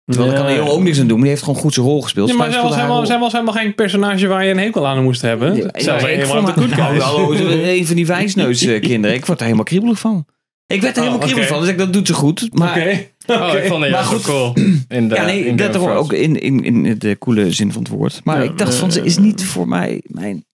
[0.09, 1.87] Terwijl daar kan de jongen ook niks aan doen, maar die heeft gewoon goed zijn
[1.87, 2.29] rol gespeeld.
[2.29, 3.07] Ja, maar Zij was, helemaal, rol.
[3.07, 5.57] zij was helemaal geen personage waar je een hekel aan moest hebben.
[5.57, 9.17] Ja, Zelfs ja, ik helemaal vond de good nou, hallo, een van die wijsneuskinderen.
[9.17, 10.27] Ik word er helemaal kriebelig van.
[10.67, 11.35] Ik werd er helemaal Oh, oké.
[11.35, 12.49] kriebelig van, dus ik, dat doet ze goed.
[12.55, 13.07] Maar Oké.
[13.27, 14.23] Oh, ik vond het Maar goed.
[14.23, 14.53] cool.
[14.89, 15.97] In de, ja, nee, in dat Thrones.
[15.97, 18.21] ook in, in, in de coole zin van het woord.
[18.25, 20.45] Maar Ja, ik dacht van, ze is niet voor mij mijn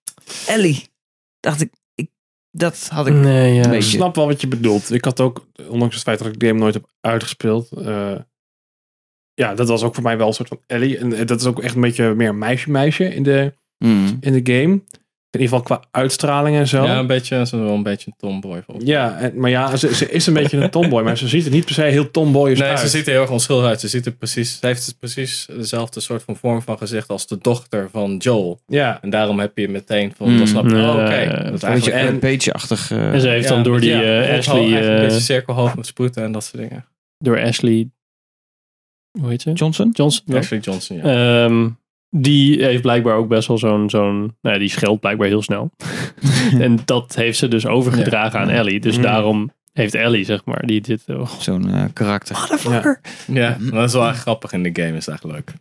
[0.47, 0.83] Ellie.
[1.41, 2.09] Dacht ik, ik
[2.51, 3.59] dat had ik Nee, ja.
[3.59, 3.97] een Ik beetje.
[3.97, 4.93] snap wel wat je bedoelt.
[4.93, 7.69] Ik had ook, ondanks het feit dat ik de game nooit heb uitgespeeld.
[7.85, 8.13] eh,
[9.35, 10.99] ja, dat was ook voor mij wel een soort van Ellie.
[10.99, 14.17] En eh, dat is ook echt een beetje meer meisje-meisje in de, Mm.
[14.21, 14.81] in de game.
[15.31, 16.85] In ieder geval qua uitstraling en zo.
[16.85, 18.63] Ja, een beetje, ze is wel een beetje een tomboy.
[18.67, 21.03] volgens Ja, en- maar ja, ze, ze is een beetje een tomboy.
[21.03, 22.79] maar ze ziet er niet per se heel tomboyish Nee, uit.
[22.81, 23.81] ze ziet er heel erg onschuldig uit.
[23.81, 27.39] Ze, ziet er precies, ze heeft precies dezelfde soort van vorm van gezicht als de
[27.41, 28.61] dochter van Joel.
[28.67, 30.39] Ja, En daarom heb je meteen van, Hmm.
[30.39, 31.27] dan snap je, Ja, oh, oké.
[31.45, 32.91] dat is Een beetje, eigenlijk een beetje-achtig.
[32.91, 35.21] eh, En ze heeft ja, dan door die ja, eh, rondhoofd, Ashley, een eh, beetje
[35.21, 36.85] cirkelhoofd met sproeten en dat soort dingen.
[37.19, 37.91] door Ashley,
[39.21, 39.53] hoe heet ze?
[39.53, 39.91] Johnson?
[39.93, 40.23] Johnson.
[40.27, 40.39] ja.
[40.39, 41.03] Ashley Johnson, ja.
[41.45, 41.69] Ehm,
[42.11, 45.71] die heeft blijkbaar ook best wel zo'n, zo'n nou ja, die scheldt blijkbaar heel snel.
[46.61, 48.81] en dat heeft ze dus overgedragen aan Ellie.
[48.81, 49.03] Dus Mm.
[49.03, 51.03] daarom heeft Ellie, zeg maar, die dit...
[51.07, 52.37] oh, Zo'n eh, karakter.
[52.41, 53.01] motherfucker.
[53.27, 55.53] ja, maar dat is wel echt grappig in de game, is echt leuk.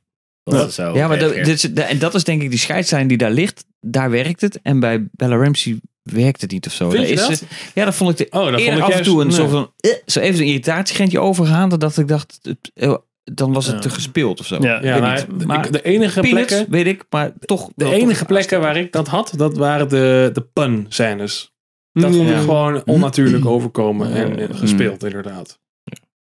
[0.44, 0.92] Dat Ja.
[0.94, 1.62] Ja, maar dat, reageert.
[1.62, 3.66] dit, is- en dat is denk ik die scheidslijn die daar ligt.
[3.82, 4.60] Daar werkt het.
[4.62, 6.90] En bij Bella Ramsey werkt het niet of zo.
[6.90, 7.38] Vind je is dat?
[7.38, 9.28] ze- ja, dat vond ik de, Oh, dat vond ik af en juist- toe een
[9.28, 9.36] nee.
[9.36, 9.72] soort van...
[9.80, 11.70] eh, zo even een irritatiegrensje overgaan.
[11.70, 14.58] Dat ik dacht, het- eh, dan was het te gespeeld of zo.
[14.62, 15.40] Ja, maar niet.
[15.40, 16.72] de- Maar ik- de enige Peanuts, plekken...
[16.72, 17.70] weet ik, maar toch...
[17.76, 21.52] De enige toch plekken waar ik dat had, dat waren de, de pun scènes.
[21.92, 22.34] Dat vond Ja.
[22.36, 25.60] ik gewoon onnatuurlijk overkomen en eh, gespeeld, inderdaad.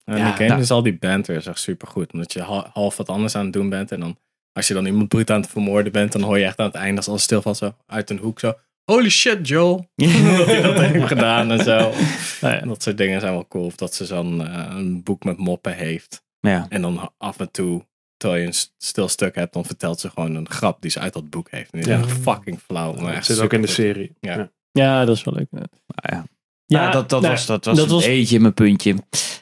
[0.04, 2.14] En Ja, game nou- is al die banter is echt super goed.
[2.14, 3.92] Omdat je ha- half wat anders aan het doen bent.
[3.92, 4.18] En dan
[4.54, 6.12] als je dan iemand bruut aan het vermoorden bent.
[6.12, 8.40] Dan hoor je echt aan het einde als alles stil van zo uit een hoek
[8.40, 8.54] zo.
[8.92, 9.76] Holy shit Joel.
[9.96, 11.78] dat hij dat heeft gedaan en zo.
[12.42, 12.60] Nou ja.
[12.60, 13.66] Dat soort dingen zijn wel cool.
[13.66, 16.24] Of dat ze zo'n eh, een boek met moppen heeft.
[16.40, 16.66] Ja.
[16.70, 17.86] En dan af en toe,
[18.18, 21.14] terwijl je een stil stuk hebt, dan vertelt ze gewoon een grap die ze uit
[21.14, 21.72] dat boek heeft.
[21.74, 22.04] En die is Ja.
[22.08, 22.94] echt fucking flauw.
[22.94, 24.16] Maar Dat echt zit ook in de serie.
[24.20, 24.36] Ja.
[24.38, 24.50] Ja.
[24.72, 25.48] Ja, dat is wel leuk.
[25.52, 25.64] Ja,
[25.96, 26.26] ja.
[26.66, 28.96] Ja, Ja, dat, dat, nou, was, dat was dat een was- beetje mijn puntje.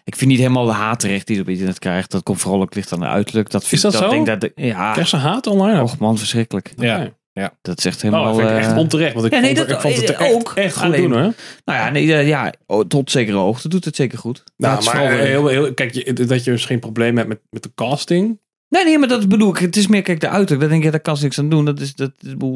[0.04, 2.12] Ik vind niet helemaal de haat terecht die je op internet krijgt.
[2.12, 3.50] Dat komt vooral ook licht aan de uiterlijk.
[3.50, 4.10] Dat vind, dat zo?
[4.10, 5.82] Denk dat, ja, Krijg ze haat online?
[5.82, 6.74] och man, verschrikkelijk.
[6.76, 7.10] Ja.
[7.46, 7.50] Oké.
[7.62, 8.26] Dat is echt Oh, helemaal...
[8.26, 9.14] dat vind ik echt eh, onterecht.
[9.14, 10.52] Want ik, ja, nee, vond, dat- ik vond het er eh, echt, ook.
[10.56, 11.34] echt goed Alleen- doen hoor.
[11.66, 14.44] Nou ja, nee, eh, ja oh, tot zekere hoogte doet het zeker goed.
[14.58, 17.72] Nou, maar heel, heel, kijk, je, dat je dus geen probleem hebt met, met de
[17.76, 18.40] casting.
[18.70, 19.58] Nee, nee, maar dat bedoel ik.
[19.58, 20.60] Het is meer, kijk, de uiterlijk.
[20.60, 21.66] Daar denk je, daar kan ze niks aan doen.
[21.66, 22.12] Dat is, dat,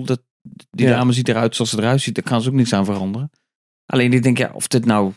[0.06, 0.22] dat,
[0.72, 0.96] die Ja.
[0.96, 2.16] dame ziet eruit zoals ze eruit ziet.
[2.16, 3.32] Daar kan ze ook niks aan veranderen.
[3.86, 5.12] Alleen ik denk, ja, of dit nou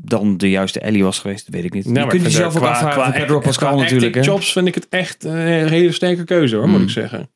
[0.00, 1.84] dan de juiste Ellie was geweest, weet ik niet.
[1.84, 4.14] Nou, je kunt ik vind jezelf ook afvragen van Pedro Pascal qua natuurlijk.
[4.14, 4.20] Hè?
[4.20, 6.84] jobs vind ik het echt een hele sterke keuze hoor, moet Hmm.
[6.84, 7.30] ik zeggen.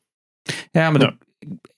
[0.71, 1.15] Ja, maar dat-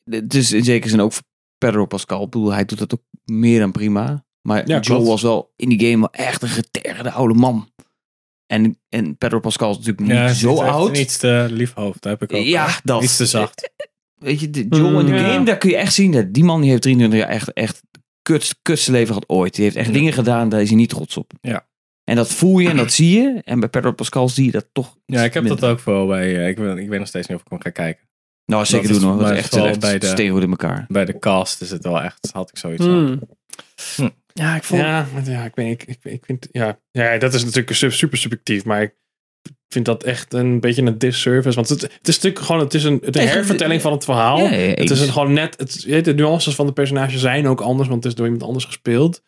[0.04, 1.24] het is in zekere zin ook voor
[1.58, 2.24] Pedro Pascal.
[2.24, 4.26] Ik bedoel, hij doet dat ook meer dan prima.
[4.42, 5.08] Maar Ja, Joel klopt.
[5.08, 7.70] was wel in die game wel echt een geterde oude man.
[8.48, 10.90] En, en Pedro Pascal is natuurlijk niet Ja, zo oud.
[10.90, 12.46] Een iets te lief hoofd, dat heb ik ook.
[12.46, 13.04] Ja, dat.
[13.04, 13.72] Iets te zacht.
[14.16, 15.24] Weet je, de Joel in de Mm, ja.
[15.34, 16.12] game, daar kun je echt zien.
[16.12, 17.82] Dat die man die heeft 23 jaar echt, echt
[18.22, 19.56] kut, kutste leven gehad ooit.
[19.56, 19.94] Die heeft echt Ja.
[19.94, 21.32] dingen gedaan, daar is hij niet trots op.
[21.42, 21.70] Ja.
[22.04, 23.42] En dat voel je en dat zie je.
[23.44, 25.62] En bij Pedro Pascal zie je dat toch Ja, ik heb minder.
[25.62, 26.36] dat ook voor bij.
[26.38, 28.10] eh, ik, weet, ik weet nog steeds niet of ik hem ga kijken.
[28.52, 29.18] Nou, zeker doen hoor.
[29.20, 30.86] Dat is echt, echt bij de- steengoed in elkaar.
[30.88, 32.30] Bij de cast is het wel echt.
[32.32, 33.22] Had ik zoiets van.
[33.96, 34.10] Hm.
[34.34, 34.82] Ja, ik vond...
[34.82, 38.18] Ja, ja, ik, weet, ik, ik, ik vind, ja, ja, dat is natuurlijk su- super
[38.18, 38.94] subjectief, maar ik
[39.68, 41.56] vind dat echt een beetje een disservice.
[41.56, 44.38] Want het, het is natuurlijk gewoon, het is een, het Nee, hervertelling van het verhaal.
[44.38, 46.74] Ja, ja, ja, het is een, gewoon net, het, je weet, de nuances van de
[46.74, 49.22] personages zijn ook anders, want het is door iemand anders gespeeld.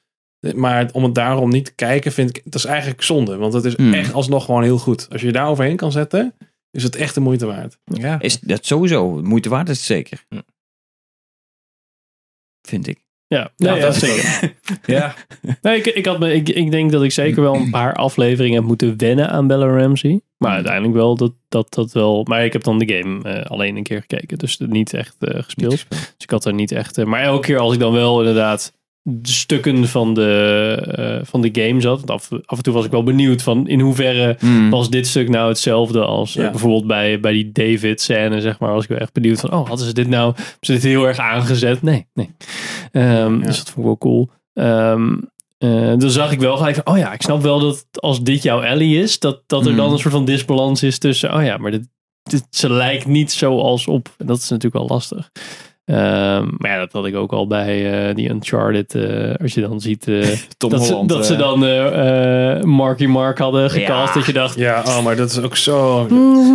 [0.55, 3.37] Maar om het daarom niet te kijken, vind ik, dat is eigenlijk zonde.
[3.37, 3.93] Want het is Hmm.
[3.93, 5.07] echt alsnog gewoon heel goed.
[5.11, 6.35] Als je je daar overheen kan zetten,
[6.73, 7.77] is het echt de moeite waard.
[7.85, 8.19] Ja.
[8.19, 10.25] Is dat sowieso moeite waard, is het zeker.
[10.29, 10.39] Hm.
[12.67, 13.01] Vind ik.
[13.27, 14.55] Ja, nee, ja, dat is zeker.
[14.85, 15.15] ja.
[15.61, 18.55] Nee, ik, ik, had me, ik, ik denk dat ik zeker wel een paar afleveringen
[18.57, 20.21] heb moeten wennen aan Bella Ramsey.
[20.37, 22.23] Maar uiteindelijk wel dat dat, dat wel.
[22.23, 24.37] Maar ik heb dan de game eh, alleen een keer gekeken.
[24.37, 25.85] Dus niet echt eh, gespeeld.
[25.89, 26.97] Dus ik had er niet echt.
[26.97, 28.73] eh, maar elke keer als ik dan wel inderdaad
[29.05, 31.97] de stukken van de, eh, van de game zat.
[31.97, 34.69] want Af, af en toe was ik wel benieuwd van in hoeverre Hmm.
[34.69, 38.73] was dit stuk nou hetzelfde als eh, bijvoorbeeld bij, bij die David scène, zeg maar.
[38.73, 41.07] Was ik wel echt benieuwd van, oh, hadden ze dit nou, hebben ze dit heel
[41.07, 41.81] erg aangezet?
[41.81, 42.29] Nee, nee.
[42.91, 44.29] Ehm, Dus dat vond ik wel cool.
[44.53, 45.13] Ehm
[45.57, 48.43] eh, dan zag ik wel gelijk van, oh ja, ik snap wel dat als dit
[48.43, 49.77] jouw Ellie is, dat, dat er Mm.
[49.77, 51.87] dan een soort van disbalans is tussen, oh ja, maar dit,
[52.23, 54.09] dit, ze lijkt niet zoals op.
[54.17, 55.31] En dat is natuurlijk wel lastig.
[55.85, 58.95] Ehm, maar ja, dat had ik ook al bij eh, die Uncharted.
[58.95, 63.05] eh, als je dan ziet eh, Tom dat, ze, Holland, dat ze eh, dan Marky
[63.05, 64.07] Mark hadden gecast.
[64.13, 64.19] Ja.
[64.19, 66.01] Dat je dacht, Ja, oh, maar dat is ook zo.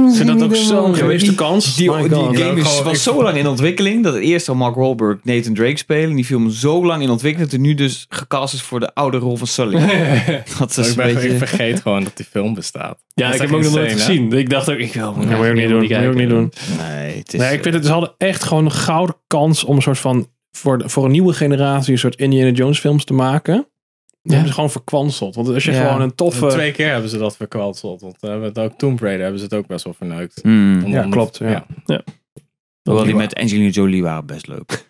[0.09, 1.77] Ik vind dat ook zo'n gemiste die- kans.
[1.77, 4.55] Die, My die game is, Gewoon- was zo lang in ontwikkeling dat het eerst al
[4.55, 6.11] Mark Wahlberg Nathan Drake spelen.
[6.11, 8.95] En die film zo lang in ontwikkeling dat hij nu dus gecast is voor de
[8.95, 9.81] oude rol van Sully.
[10.59, 11.29] dat is ik, een beetje...
[11.29, 12.99] ik vergeet gewoon dat die film bestaat.
[13.15, 14.33] ja, Dat ik is heb hem ook nog nooit gezien.
[14.33, 15.55] Ik dacht ook, ik wil ook
[16.15, 16.53] niet doen.
[16.53, 17.39] Is...
[17.39, 20.29] Nee, ik vind het, ze hadden echt gewoon een gouden kans om een soort van,
[20.51, 23.69] voor, de- voor een nieuwe generatie, een soort Indiana Jones films te maken.
[24.23, 25.35] Die hebben ze gewoon verkwanseld.
[25.35, 25.87] Want als je Ja.
[25.87, 26.47] gewoon een toffe...
[26.47, 28.01] Twee keer hebben ze dat verkwanseld.
[28.01, 30.43] Want hebben het ook Tomb Raider hebben ze het ook best wel verneukt.
[30.43, 30.87] Hmm.
[30.87, 31.67] Ja, klopt, ja.
[32.83, 34.88] Hoewel die met Angelina Jolie waren best leuk.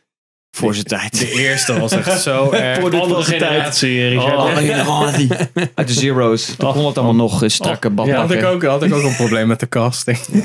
[0.59, 1.18] Voor zijn tijd.
[1.18, 2.79] De eerste was echt zo erg.
[2.81, 4.16] Voor de andere generatie.
[4.21, 5.29] Oh, generatie.
[5.75, 6.55] Uit de Zero's.
[6.59, 9.16] Toen kon het allemaal nog eh, strakke Ja, had ik, ook, had ik ook een
[9.16, 10.18] probleem met de casting.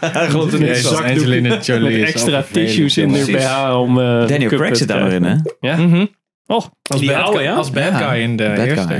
[0.00, 1.04] Hij gelooft er Jezus, van.
[1.04, 3.24] Angelina Jolie Met extra tissues in de.
[3.32, 4.00] BH om...
[4.00, 5.42] eh, Daniel Craig zit daar te nog in, krijgen.
[5.60, 5.68] hè?
[5.68, 5.76] Ja?
[5.76, 6.06] Mhm.
[6.46, 7.54] Oh, Als, Die bad, guy- ja?
[7.54, 8.08] als bad Ja.
[8.08, 8.94] guy in de Bad guy, eerste,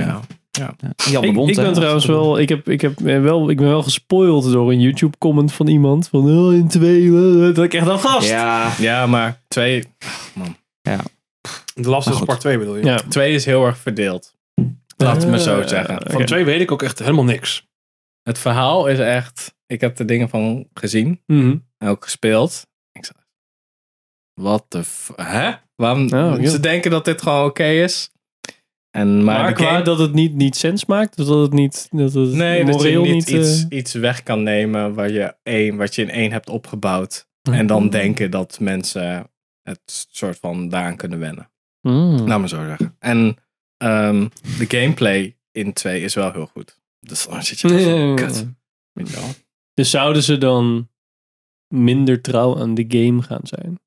[0.58, 0.74] ja.
[1.10, 1.20] ja.
[1.20, 1.72] De ik, Bond, ik ben hè?
[1.72, 5.18] trouwens wel, ik, heb, ik, heb eh, wel, ik ben wel gespoild door een YouTube
[5.18, 6.08] comment van iemand.
[6.08, 8.28] Van, oh, in twee, eh, dat ik echt dacht, gast.
[8.28, 9.84] Ja, Ja, maar twee,
[11.74, 12.28] De Last Maar of goed.
[12.28, 12.84] Part 2 bedoel je?
[12.84, 12.96] Ja.
[12.96, 14.34] twee is heel erg verdeeld.
[14.96, 16.10] Laat het me zo Eh, zeggen.
[16.10, 17.66] Van 2 weet ik ook echt helemaal niks.
[18.22, 19.54] Het verhaal is echt...
[19.66, 21.20] Ik heb er dingen van gezien.
[21.26, 21.56] Mhm.
[21.78, 22.66] en ook gespeeld.
[22.92, 23.18] Ik zei,
[24.40, 25.12] wat de f...
[25.16, 25.52] Hè?
[25.76, 26.02] Waarom?
[26.04, 26.48] Oh, ja.
[26.50, 28.10] Ze denken dat dit gewoon oké is.
[28.94, 31.16] En, maar Maar, de qua game- dat het niet, niet sens maakt?
[31.16, 34.42] Dus dat het niet, dat het Nee, dat je niet, iets, eh, iets weg kan
[34.42, 37.28] nemen waar je één, wat je in één hebt opgebouwd.
[37.42, 39.30] En dan denken dat mensen
[39.62, 41.50] het soort van daaraan kunnen wennen.
[41.80, 42.18] mm.
[42.26, 42.96] Laat maar zo zeggen.
[42.98, 43.36] En
[43.76, 44.28] ehm,
[44.58, 46.80] de gameplay in 2 is wel heel goed.
[47.00, 48.46] Dus dan zit je van, kut.
[49.74, 50.88] Dus zouden ze dan
[51.68, 53.78] minder trouw aan de game gaan zijn?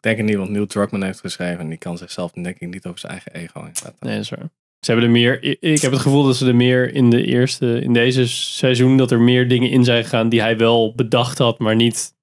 [0.00, 1.58] Ik denk het niet, want Neil Druckmann heeft geschreven.
[1.58, 3.96] En die kan zichzelf denk ik niet over zijn eigen ego inzetten.
[4.00, 4.50] Nee, dat is waar.
[4.80, 5.62] Ze hebben er meer.
[5.62, 9.10] Ik heb het gevoel dat ze er meer in de eerste, in deze seizoen, dat
[9.10, 12.16] er meer dingen in zijn gegaan die hij wel bedacht had, maar niet.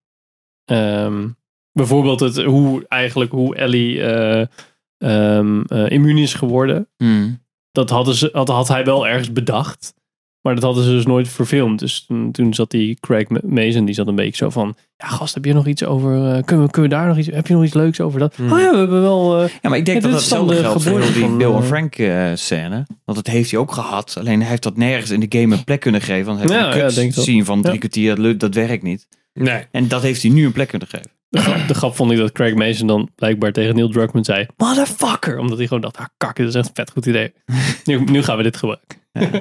[0.65, 1.27] ehm,
[1.71, 4.47] bijvoorbeeld het, hoe eigenlijk hoe Ellie eh,
[4.97, 6.89] ehm, eh, immuun is geworden.
[6.97, 7.43] Hmm.
[7.71, 9.93] Dat hadden ze, had, had hij wel ergens bedacht.
[10.45, 11.79] Maar dat hadden ze dus nooit verfilmd.
[11.79, 14.75] Dus toen, toen zat die Craig Ma- Mason, die zat een beetje zo van...
[14.97, 16.11] Ja, gast, heb je nog iets over...
[16.15, 17.27] eh, kunnen, we, kunnen we daar nog iets...
[17.27, 18.35] Heb je nog iets leuks over dat?
[18.35, 18.51] Hmm.
[18.51, 19.41] Oh ja, we hebben wel...
[19.41, 21.51] eh, Ja, maar ik denk Ja, dat dat hetzelfde de geldt voor die van, Bill
[21.51, 22.85] en eh, Frank eh, scène.
[23.05, 24.15] Want dat heeft hij ook gehad.
[24.19, 26.25] Alleen hij heeft dat nergens in de game een plek kunnen geven.
[26.25, 27.79] Want hij heeft Ja, een ja, zien van drie Ja.
[27.79, 28.09] kwartier.
[28.15, 29.07] Dat, lukt- dat werkt niet.
[29.33, 29.63] Nee.
[29.71, 31.11] En dat heeft hij nu een plek kunnen geven.
[31.29, 34.45] De grap, de grap vond ik dat Craig Mason dan blijkbaar tegen Neil Druckmann zei...
[34.57, 35.37] Motherfucker!
[35.39, 37.33] Omdat hij gewoon dacht, ah kak, dit is echt een vet goed idee.
[37.85, 38.97] nu, nu gaan we dit gebruiken.
[39.13, 39.23] Ah,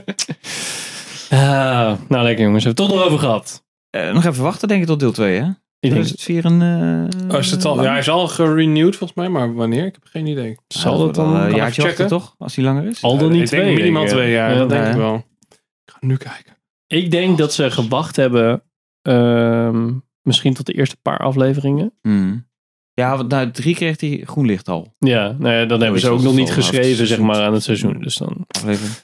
[1.30, 3.64] nou lekker jongens, hebben we het toch nog over gehad.
[3.90, 5.48] Eh, nog even wachten denk ik tot deel 2 hè?
[5.80, 6.62] Ik denk, is het weer een...
[7.20, 9.86] eh, Oh, is het al, ja, hij is al gerenewed volgens mij, maar wanneer?
[9.86, 10.56] Ik heb geen idee.
[10.68, 11.36] zal dat dan...
[11.36, 12.06] een jaartje checken.
[12.06, 12.34] toch?
[12.38, 13.02] Als die langer is.
[13.02, 13.74] al dan niet ik denk twee.
[13.76, 14.18] minimaal denk ik.
[14.20, 14.90] twee jaar, Ja, dat denk ja.
[14.90, 15.14] ik wel.
[15.84, 16.56] Ik ga nu kijken.
[16.86, 18.62] Ik denk dat ze gewacht hebben...
[19.02, 21.92] ehm, misschien tot de eerste paar afleveringen.
[22.02, 22.48] Hmm.
[22.94, 24.94] Ja, want na drie kreeg hij groen licht al.
[24.98, 27.62] Ja, nou ja, dan hebben ze ook het nog niet geschreven zeg maar aan het
[27.62, 27.96] seizoen.
[28.00, 28.46] Dus dan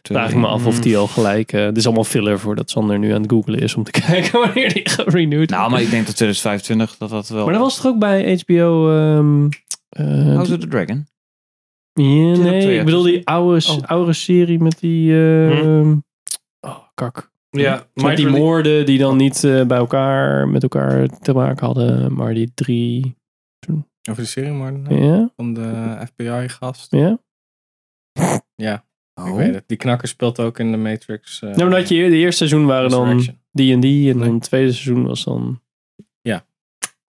[0.02, 1.52] vraag ik me af of die al gelijk...
[1.52, 4.40] eh dit is allemaal filler voordat Sander nu aan het googlen is om te kijken
[4.40, 7.44] wanneer die gerenewd Nou, maar ik denk dat 2025 dat dat wel...
[7.44, 8.90] Maar dat was toch ook bij HBO...
[8.90, 9.48] ehm
[9.88, 11.06] eh, House of the Dragon?
[11.94, 13.82] nee, ik bedoel die oude, Oh.
[13.82, 15.12] oude serie met die...
[15.12, 15.94] ehm,
[16.60, 17.30] Oh, kak.
[17.50, 22.14] Ja, Met die moorden die dan niet eh, bij elkaar, met elkaar te maken hadden.
[22.14, 23.18] Maar die drie...
[24.10, 25.30] Over de serie moorden Ja?
[25.36, 26.90] van de FBI-gast.
[26.92, 27.18] Ja?
[28.54, 28.74] Ja,
[29.14, 29.36] ik Oh.
[29.36, 29.64] weet het.
[29.66, 31.42] Die knakker speelt ook in de Matrix.
[31.42, 34.12] eh, Nou, maar dat je de eerste seizoen waren dan die en die.
[34.12, 35.62] En dan het tweede seizoen was dan...
[36.20, 36.44] Ja.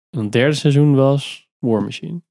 [0.10, 2.22] En het derde seizoen was War Machine.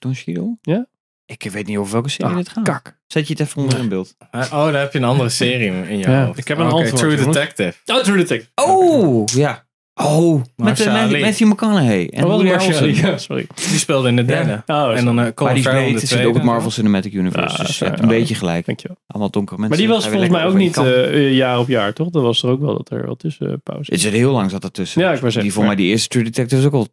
[0.00, 0.56] Don Cheadle?
[0.62, 0.86] Ja.
[1.26, 2.64] Ik weet niet over welke serie Ah, dit gaat.
[2.64, 2.98] kak.
[3.06, 4.16] Zet je het even onder in beeld.
[4.30, 6.24] Eh, oh, daar heb je een andere serie in je Ja.
[6.26, 6.38] hoofd.
[6.38, 7.16] Ik heb een Oké, antwoord, True.
[7.16, 7.78] Detective.
[7.86, 8.50] Oh, True Detective.
[8.54, 9.66] Oh, ja.
[10.02, 11.20] Oh, met uh, Ali.
[11.20, 12.08] Matthew McConaughey.
[12.10, 12.74] En Oh, wat Woody Marshall.
[12.74, 13.10] Harrelson.
[13.10, 13.46] Ja, sorry.
[13.54, 14.62] Die speelde in de derde.
[14.66, 15.94] Oh, en dan uh, Maar Colin die is Farrell in breed.
[15.94, 16.28] de Het zit tweede.
[16.28, 17.56] ook op Marvel Cinematic Universe.
[17.56, 18.14] Ja, dus je zo, hebt een ja.
[18.18, 18.66] beetje gelijk.
[18.66, 18.96] Dankjewel.
[19.06, 19.76] Allemaal donkere mensen.
[19.76, 22.10] Maar die was Hij volgens mij ook niet eh, eh, jaar op jaar, toch?
[22.10, 23.92] Dat was er ook wel dat er wel tussen eh, pauze.
[23.92, 25.02] Het zit heel lang zat ertussen.
[25.02, 26.86] Ja, ik zeggen, Die voor mij die eerste True Detective is ook al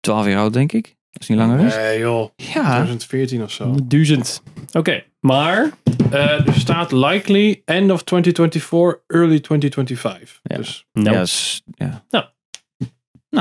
[0.00, 0.84] 12 jaar oud, denk ik.
[1.12, 1.74] Als het niet langer is.
[1.74, 2.62] Nee joh, Ja.
[2.74, 3.74] 2014 of zo.
[3.84, 4.42] Duizend.
[4.72, 5.70] Oké, maar
[6.12, 10.40] Eh, er staat likely end of 2024, early 2025.
[10.42, 10.56] Ja.
[10.56, 12.04] Dus nou, Ja, s- ja.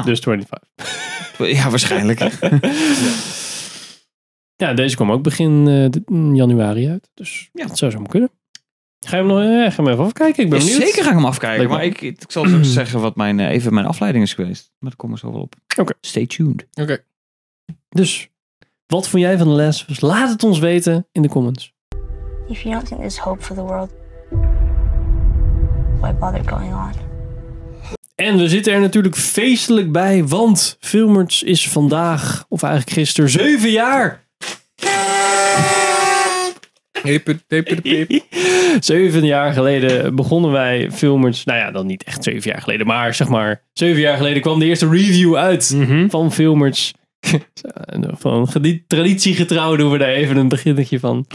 [0.04, 0.70] dus 25.
[1.64, 2.20] ja, waarschijnlijk.
[4.56, 7.10] Ja, deze kwam ook begin eh, mm, januari uit.
[7.14, 7.68] Dus Ja.
[7.68, 8.30] dat zou zo kunnen.
[9.06, 10.44] Ga je hem, nog, eh, ga je hem even afkijken?
[10.44, 10.84] Ik ben Ja, benieuwd.
[10.88, 11.70] zeker ga ik hem afkijken.
[11.70, 14.72] Maar ik, ik zal zo zeggen wat mijn, even mijn afleiding is geweest.
[14.80, 15.56] Maar daar komen we zo wel op.
[15.78, 15.94] Oké.
[16.02, 16.68] Stay tuned.
[16.74, 17.04] Oké.
[17.90, 18.30] Dus,
[18.86, 19.86] wat vond jij van de les?
[19.86, 21.74] Dus laat het ons weten in de comments.
[22.52, 23.90] If you don't think there's hope for the world,
[26.00, 26.92] why bother going on?
[28.16, 33.70] En we zitten er natuurlijk feestelijk bij, want Filmers is vandaag, of eigenlijk gisteren, zeven
[33.70, 34.28] jaar.
[38.80, 41.44] Zeven jaar geleden begonnen wij Filmers.
[41.44, 44.60] Nou ja, dan niet echt zeven jaar geleden, maar zeg maar zeven jaar geleden kwam
[44.60, 46.94] de eerste review uit van Filmers.
[48.18, 48.48] van
[48.88, 51.26] traditiegetrouw doen we daar even een beginnetje van.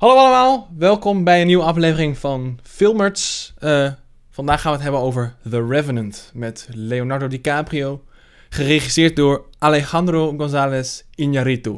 [0.00, 3.52] Hallo allemaal, welkom bij een nieuwe aflevering van Filmerts.
[3.58, 3.92] Eh,
[4.30, 8.04] vandaag gaan we het hebben over The Revenant met Leonardo DiCaprio.
[8.48, 11.70] Geregisseerd door Alejandro González Iñárritu.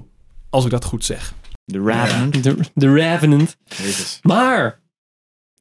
[0.51, 1.35] Als ik dat goed zeg.
[1.65, 2.29] The.
[2.41, 3.57] De, de Revenant.
[3.65, 4.19] Jezus.
[4.23, 4.81] Maar,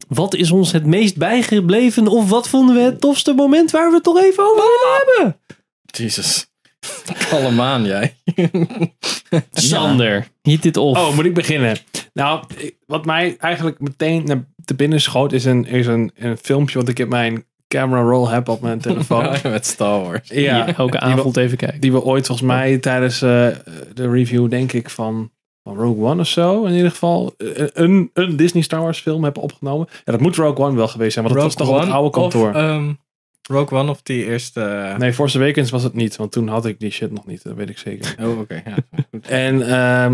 [0.08, 3.95] wat is ons het meest bijgebleven of wat vonden we het tofste moment waar we
[3.95, 5.39] het toch even over willen hebben?
[5.86, 6.50] Jezus.
[7.30, 8.15] Kalm aan, jij.
[9.52, 11.00] Sander, hit dit off.
[11.00, 11.78] Oh, moet ik beginnen?
[12.13, 12.44] Nou,
[12.86, 16.88] wat mij eigenlijk meteen naar te binnen schoot is een, is een, een filmpje wat
[16.88, 19.36] ik in mijn camera roll heb op mijn telefoon.
[19.44, 20.30] Met Star Wars.
[20.30, 21.82] ja, Die elke avond even kijken.
[21.82, 23.48] die we ooit volgens mij tijdens eh,
[23.94, 25.32] de review, denk ik, van,
[25.63, 29.24] van Rogue One of zo, in ieder geval, eh, een, een Disney Star Wars film
[29.24, 29.88] hebben opgenomen.
[30.06, 32.10] Ja, dat moet Rogue One wel geweest zijn, want dat was toch op het oude
[32.10, 32.50] kantoor.
[32.50, 32.91] Of, ehm,
[33.49, 34.62] Rogue One of die eerste...
[34.62, 37.43] eh, nee, Force Awakens was het niet, want toen had ik die shit nog niet,
[37.43, 38.15] dat weet ik zeker.
[38.21, 38.62] Oh, oké.
[38.65, 38.75] ja.
[39.12, 39.27] Goed.
[39.27, 39.69] En, ehm,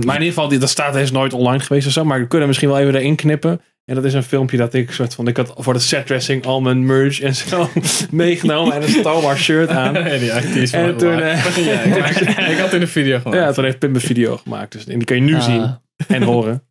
[0.05, 2.28] maar in ieder geval, die, dat staat is nooit online geweest of zo, maar we
[2.28, 3.61] kunnen misschien wel even erin knippen.
[3.86, 6.61] En dat is een filmpje dat ik soort van, ik had voor de setdressing al
[6.61, 7.69] mijn merch en zo
[8.11, 9.93] meegenomen en een Star Wars shirt aan.
[10.23, 13.38] Ja, die En toen, eh, Ja, ik, had in de video gemaakt.
[13.38, 15.43] Ja, toen heeft Pim een video gemaakt, dus en die kun je nu Ah.
[15.43, 15.75] zien
[16.07, 16.63] en horen.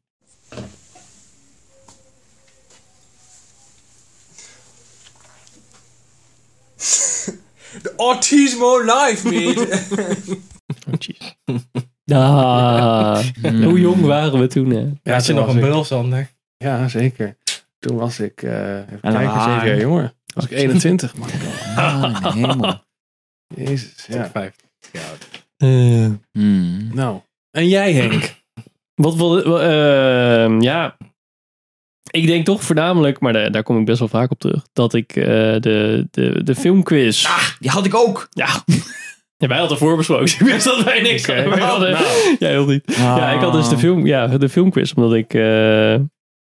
[7.82, 9.68] The Autismo Live, mate.
[10.88, 11.34] Oh, jeez.
[12.12, 13.62] Ah, Hmm.
[13.62, 14.70] hoe jong waren we toen?
[14.70, 14.78] Hè?
[15.02, 16.30] Ja, Had je toen nog was een ik- bril, Sander?
[16.56, 17.36] Ja, zeker.
[17.78, 20.12] Toen was ik, eh even En kijken, jaar jonger.
[20.34, 21.14] Was ik 21.
[21.18, 21.28] man.
[21.76, 22.80] Ah, hemel.
[23.54, 24.30] Jezus, ja.
[24.30, 24.54] Vijf.
[24.92, 25.00] Ja,
[26.32, 26.88] Hmm.
[26.94, 27.20] Nou,
[27.50, 28.34] en jij Henk?
[28.94, 30.96] Wat wil, eh, ja,
[32.10, 34.94] ik denk toch voornamelijk, maar daar, daar kom ik best wel vaak op terug, dat
[34.94, 35.24] ik eh,
[35.60, 37.26] de, de, de filmquiz.
[37.58, 38.26] Die had ik ook.
[38.30, 38.48] Ja.
[39.36, 40.24] ja, wij hadden voorbesproken.
[40.38, 41.90] Ik wist dat wij niks wij hadden.
[41.90, 42.04] Nou.
[42.38, 42.96] Ja, heel niet.
[42.96, 43.70] Ja, ik had dus Ah.
[43.70, 45.94] de, film, ja, de filmquiz, omdat ik, eh,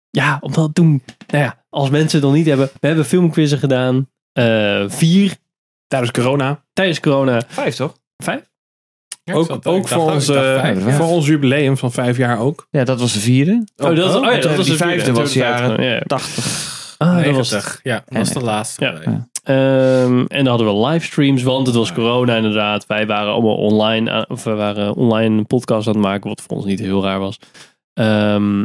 [0.09, 4.09] ja, omdat toen, nou ja, als mensen het nog niet hebben, we hebben filmquizzen gedaan,
[4.32, 5.36] eh, vier
[5.88, 6.64] Tijdens corona.
[6.74, 7.95] tijdens corona, Vijf toch?
[8.24, 8.49] vijf.
[9.34, 10.91] Ook, zat- ook dacht voor, ik ons, dacht vijf, ja.
[10.91, 12.67] voor ons jubileum van vijf jaar ook.
[12.69, 13.63] Ja, dat was de vierde.
[13.77, 16.01] Oh, dat, oh, ja, dat was de vijfde vierde, was de jaren 2050, ja.
[16.07, 16.79] 80.
[16.97, 17.79] Ah, dat was 90.
[17.84, 18.86] Ja, dat was de laatste.
[19.05, 19.27] Ja.
[19.43, 22.86] Ehm, en dan hadden we livestreams, want het was corona inderdaad.
[22.86, 26.41] Wij waren allemaal online, aan- of we waren online een podcast aan het maken, wat
[26.41, 27.39] voor ons niet heel raar was.
[27.93, 28.59] Ehm,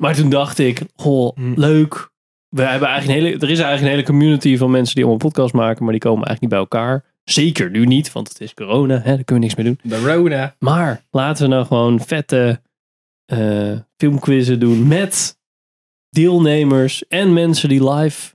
[0.00, 1.52] maar toen dacht ik, goh, Hm.
[1.60, 2.10] leuk.
[2.48, 5.28] We hebben eigenlijk een hele, er is eigenlijk een hele community van mensen die allemaal
[5.28, 7.04] podcasts maken, maar die komen eigenlijk niet bij elkaar.
[7.24, 9.78] Zeker nu niet, want het is corona, hè, daar kunnen we niks mee doen.
[9.82, 10.56] De Rona.
[10.58, 12.60] Maar laten we nou gewoon vette
[13.24, 15.38] eh, filmquizzen doen met
[16.08, 18.34] deelnemers en mensen die live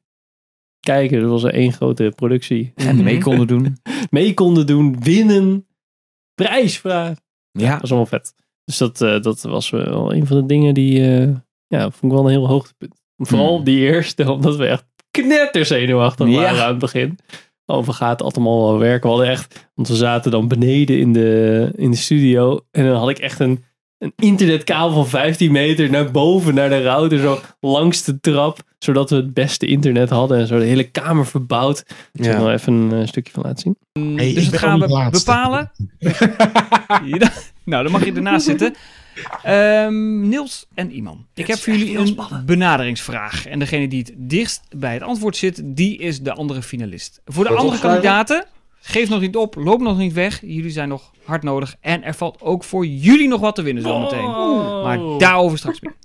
[0.79, 1.21] kijken.
[1.21, 2.71] Dat was er één grote productie.
[2.75, 3.77] En mee konden doen.
[4.09, 5.67] Mee konden doen, winnen,
[6.35, 7.17] prijsvraag.
[7.51, 7.71] Ja.
[7.71, 8.33] Dat was allemaal vet.
[8.63, 11.29] Dus dat, eh, dat was wel een van de dingen die, eh,
[11.67, 13.01] ja, vond ik wel een heel hoogtepunt.
[13.17, 13.63] Vooral Hmm.
[13.63, 16.33] die eerste, omdat we echt knetterzenuwachtig Ja.
[16.41, 17.17] waren aan het begin.
[17.69, 19.09] Over gaat het allemaal wel werken.
[19.09, 22.59] We hadden echt, want we zaten dan beneden in de, in de studio.
[22.71, 23.63] En dan had ik echt een,
[23.97, 28.59] een internetkabel van 15 meter naar boven, naar de router, zo langs de trap.
[28.79, 31.85] Zodat we het beste internet hadden en zo de hele kamer verbouwd.
[32.13, 34.15] Ik zal er wel even een eh, stukje van laten zien.
[34.15, 35.71] Hey, dus dat gaan we bepalen.
[37.05, 37.31] Ja,
[37.63, 38.75] nou, dan mag je ernaast zitten.
[39.43, 41.25] Ehm, Niels en Iman.
[41.33, 43.45] Ik heb voor jullie een benaderingsvraag.
[43.45, 47.21] En degene die het dichtst bij het antwoord zit, die is de andere finalist.
[47.25, 48.45] Voor de Wordt andere kandidaten,
[48.79, 50.41] geef nog niet op, loop nog niet weg.
[50.41, 51.75] Jullie zijn nog hard nodig.
[51.79, 54.31] En er valt ook voor jullie nog wat te winnen zometeen.
[54.83, 55.95] Maar daarover straks meer.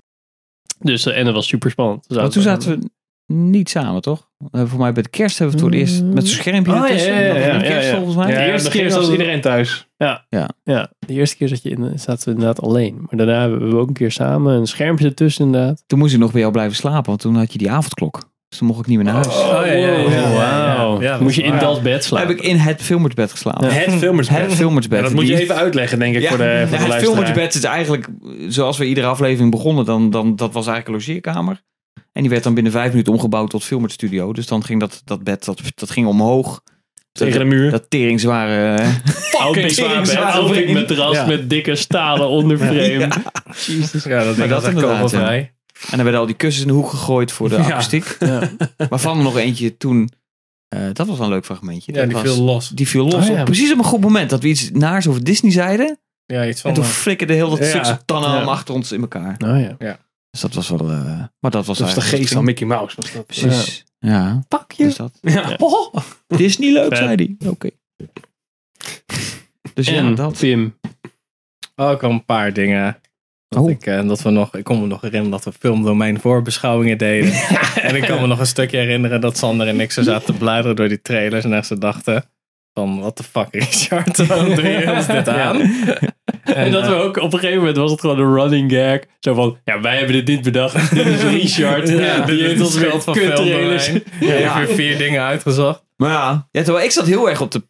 [0.79, 2.05] Dus, eh, en dat was super spannend.
[2.07, 2.89] Want toen zaten we
[3.33, 4.29] niet samen, toch?
[4.51, 6.71] Eh, voor mij bij de kerst hebben we het voor het eerst met zo'n schermpje
[6.71, 7.13] Oh, ja, ertussen.
[7.13, 8.31] ja, ja, ja, kerst volgens mij.
[8.31, 9.87] Ja, de eerste keer was zat- iedereen thuis.
[9.97, 10.25] Ja.
[10.29, 10.49] Ja.
[10.63, 12.95] ja, de eerste keer zat je in, zaten we inderdaad alleen.
[12.99, 15.83] Maar daarna hebben we ook een keer samen een schermpje ertussen inderdaad.
[15.87, 18.31] Toen moest ik nog bij jou blijven slapen, want toen had je die avondklok.
[18.49, 19.27] Dus toen mocht ik niet meer naar huis.
[19.27, 20.97] Oh, ja, ja.
[20.99, 22.29] Ja, dat Moest je in dat bed Heb slapen.
[22.29, 23.73] ik in het filmersbed geslapen.
[23.73, 24.37] Het filmersbed.
[24.41, 24.97] Het filmersbed.
[24.97, 26.87] Ja, dat moet je even uitleggen, denk ik, Ja, voor de, voor ja, de het
[26.87, 26.99] luisteraar.
[26.99, 28.07] filmersbed is eigenlijk,
[28.47, 31.61] zoals we iedere aflevering begonnen, dan, dan, dat was eigenlijk een logeerkamer.
[32.13, 34.33] En die werd dan binnen vijf minuten omgebouwd tot filmerstudio.
[34.33, 36.63] Dus dan ging dat, dat bed, dat, dat ging omhoog.
[37.11, 37.71] Tegen de muur.
[37.71, 38.75] Dat teringzware...
[38.81, 40.01] eh, Fucking zwaar
[40.49, 40.73] bed.
[40.73, 41.25] met Ja.
[41.25, 43.07] met dikke stalen onderframe.
[43.67, 44.03] Jezus.
[44.03, 45.53] Ja, dat Maar dat was echt kogelvrij.
[45.83, 47.61] En dan werden al die kussens in de hoek gegooid voor de Ja.
[47.61, 48.15] akoestiek.
[48.19, 48.51] Ja.
[48.89, 50.09] Waarvan er nog eentje toen...
[50.67, 51.93] eh, dat was een leuk fragmentje.
[51.93, 52.69] Ja, Dat die was- viel los.
[52.69, 53.29] Die viel los.
[53.29, 53.39] Oh, ja.
[53.39, 54.29] op precies op een goed moment.
[54.29, 55.99] Dat we iets naars over Disney zeiden.
[56.25, 56.69] Ja, iets van...
[56.69, 57.83] En toen eh, flikkerde heel dat Ja.
[57.83, 58.41] stuk tanden Ja.
[58.41, 59.35] achter ons in elkaar.
[59.37, 59.99] Nou ja.
[60.33, 60.89] Dus dat was wel...
[60.91, 62.95] eh, maar dat was Dat is de geest van Mickey Mouse.
[62.95, 63.25] Was dat.
[63.25, 63.83] Precies.
[63.99, 64.43] Ja.
[64.47, 64.83] Pak je.
[64.83, 65.17] Dus dat.
[65.21, 65.55] Ja.
[65.59, 65.95] Oh,
[66.27, 67.49] dit is niet leuk, zei hij.
[67.49, 67.69] Oké.
[69.73, 70.37] Dus ja, En dat.
[70.39, 70.79] Pim.
[71.75, 72.97] Ook al een paar dingen.
[73.47, 73.69] Dat, Oh.
[73.69, 77.33] ik, eh, dat we nog, ik kon me nog herinneren dat we filmdomein voorbeschouwingen deden.
[77.87, 80.33] en ik kan me nog een stukje herinneren dat Sander en ik zo zaten te
[80.39, 81.43] bladeren door die trailers.
[81.45, 82.25] En echt ze dachten
[82.73, 85.61] van, what the fuck Richard, waarom doe je ons dit aan?
[86.43, 88.99] En dat we ook op een gegeven moment was het gewoon een running gag.
[89.19, 90.95] Zo van, ja, wij hebben dit niet bedacht.
[90.95, 91.89] Dit is Richard.
[91.89, 94.03] Ja, die heeft ons weer schuld van filmdomein.
[94.19, 95.83] Ja, ik heb weer vier dingen uitgezocht.
[95.97, 97.67] Maar ja, ja terwijl ik zat heel erg op de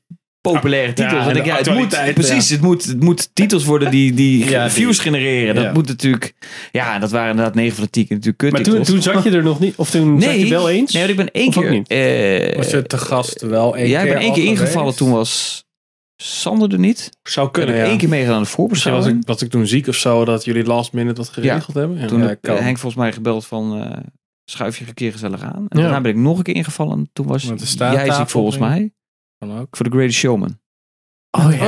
[0.52, 1.28] populaire titels.
[1.28, 4.70] en ik, ja, het moet, precies, het, moet, het moet titels worden die, die Ja,
[4.70, 5.56] views die- genereren.
[5.56, 5.72] Dat ja.
[5.72, 6.34] moet natuurlijk...
[6.72, 9.30] Ja, dat waren inderdaad 9 van de 10 keer natuurlijk Maar toen, toen zat je
[9.32, 9.76] er nog niet.
[9.76, 10.92] Of toen zat je wel eens.
[10.94, 11.70] Nee, want ik ben één Of keer...
[11.72, 11.88] niet?
[11.88, 14.62] eh, Was je te gast wel één ja, ik keer ben één keer geweest?
[14.62, 14.96] ingevallen.
[14.96, 15.64] Toen was
[16.16, 17.10] Sander er niet.
[17.24, 17.88] Zou kunnen, ik ja.
[17.88, 19.22] één keer meegedaan aan de Misschien was voorbeschouwing.
[19.22, 22.00] ik, was ik toen ziek of zo, dat jullie last minute wat geregeld hebben.
[22.00, 22.06] Ja.
[22.08, 22.56] Toen Ja, heb kan.
[22.58, 23.82] Henk volgens mij gebeld van...
[23.82, 23.98] eh,
[24.46, 25.66] schuif je een keer gezellig aan.
[25.70, 25.82] En Ja.
[25.82, 27.10] daarna ben ik nog een keer ingevallen.
[27.14, 27.44] Toen was
[27.78, 28.92] jij ziek volgens mij.
[29.48, 29.68] Kan ook.
[29.78, 30.62] Voor The Greatest Showman.
[31.38, 31.66] Oh ja.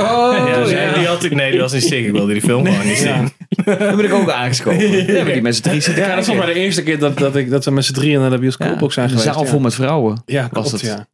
[0.47, 0.93] ja, dus ja.
[0.93, 2.05] Die had ik, nee, die was niet ziek.
[2.05, 3.29] Ik wilde die film gewoon niet zien.
[3.65, 4.81] Daar ben ik ook aangeschoven.
[4.91, 5.03] Ja.
[5.13, 7.35] hebben die met z'n drie zitten Ja, dat was maar de eerste keer dat, dat,
[7.35, 9.33] ik, dat we met z'n drieën naar de bioscoop ook zijn een geweest.
[9.35, 9.49] zaal ja.
[9.49, 10.21] vol met vrouwen.
[10.25, 10.81] Ja, was klopt, het.
[10.81, 11.07] ja.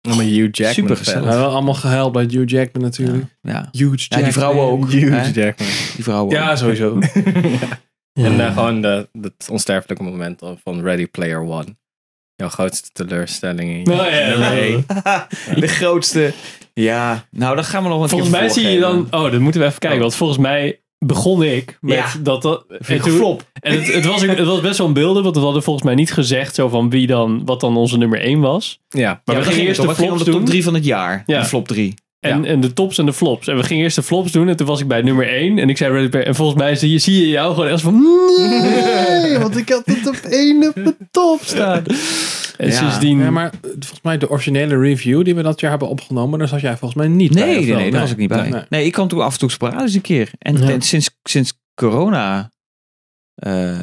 [0.00, 0.74] Allemaal Hugh Jackman.
[0.74, 1.28] Super We gezellig.
[1.28, 3.24] hebben allemaal gehuild bij Hugh Jackman natuurlijk.
[3.40, 3.68] Ja.
[3.72, 4.92] Huge Ja, die vrouwen ook.
[4.92, 4.98] hè?
[4.98, 5.68] Hugh Jackman.
[5.94, 6.56] Die vrouwen Ja, ook.
[6.56, 6.98] sowieso.
[8.12, 11.76] En eh, gewoon de, het onsterfelijke moment van Ready Player One.
[12.38, 15.26] Jouw grootste teleurstelling in je Nou ja.
[15.60, 16.32] De grootste.
[16.74, 19.06] Ja, nou dan gaan we nog een Volgens keer mij zie je dan.
[19.10, 20.00] Oh, dat moeten we even kijken.
[20.00, 22.06] Want volgens mij begon ik met Ja.
[22.22, 22.42] dat...
[22.42, 23.44] dat en, toen- flop.
[23.60, 25.94] en het, het, was, het was best wel een beelden, want we hadden volgens mij
[25.94, 28.80] niet gezegd zo van wie dan, wat dan onze nummer 1 was.
[28.88, 29.22] Ja.
[29.24, 30.44] Maar we gingen eerst de flops de top doen.
[30.44, 31.22] 3 van het jaar.
[31.26, 31.40] Ja.
[31.40, 31.94] De flop 3.
[32.20, 33.46] En, en de tops en de flops.
[33.48, 34.48] En we gingen eerst de flops doen.
[34.48, 35.58] En toen was ik bij nummer 1.
[35.58, 36.26] En ik zei Ready Player.
[36.26, 37.94] En volgens mij zie je, zie je jou gewoon echt van...
[39.22, 41.82] Nee, want ik had het op 1 op de top staan.
[42.58, 42.72] En Ja.
[42.76, 43.18] sindsdien...
[43.18, 46.60] Ja, maar volgens mij de originele review die we dat jaar hebben opgenomen, daar zat
[46.60, 47.44] jij volgens mij niet bij.
[47.44, 48.48] Nee, of nee, nee, daar was ik niet bij.
[48.50, 48.62] Nee.
[48.68, 50.30] Nee, ik kwam toen af en toe sporadisch een keer.
[50.38, 50.68] En, Ja.
[50.70, 52.50] en sinds, sinds corona
[53.34, 53.78] eh,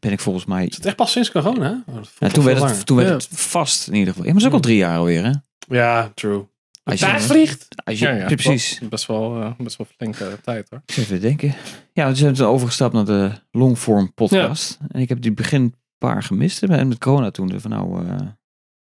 [0.00, 0.66] ben ik volgens mij...
[0.66, 1.84] Is het echt pas sinds corona?
[2.18, 3.14] Ja, toen werd, het, toen werd Ja.
[3.14, 4.24] het vast in ieder geval.
[4.26, 5.30] Ja, maar dat is ook al drie jaar alweer, hè?
[5.76, 6.44] Ja, true.
[6.86, 7.66] Als je, vliegt.
[7.84, 8.80] als je, Ja, ja, precies.
[8.88, 10.82] Best wel, eh, best wel flinke tijd hoor.
[10.86, 11.54] Even denken.
[11.92, 14.78] Ja, we zijn overgestapt naar de longform podcast.
[14.88, 16.62] En ik heb die begin paar gemist.
[16.62, 18.16] En met corona toen van nou, eh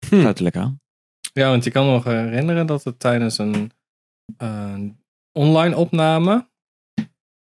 [0.08, 0.26] Hm.
[0.26, 0.80] er lekker aan.
[1.32, 3.72] Ja, want je kan me nog herinneren dat het tijdens een
[4.36, 4.74] eh,
[5.32, 6.48] online opname.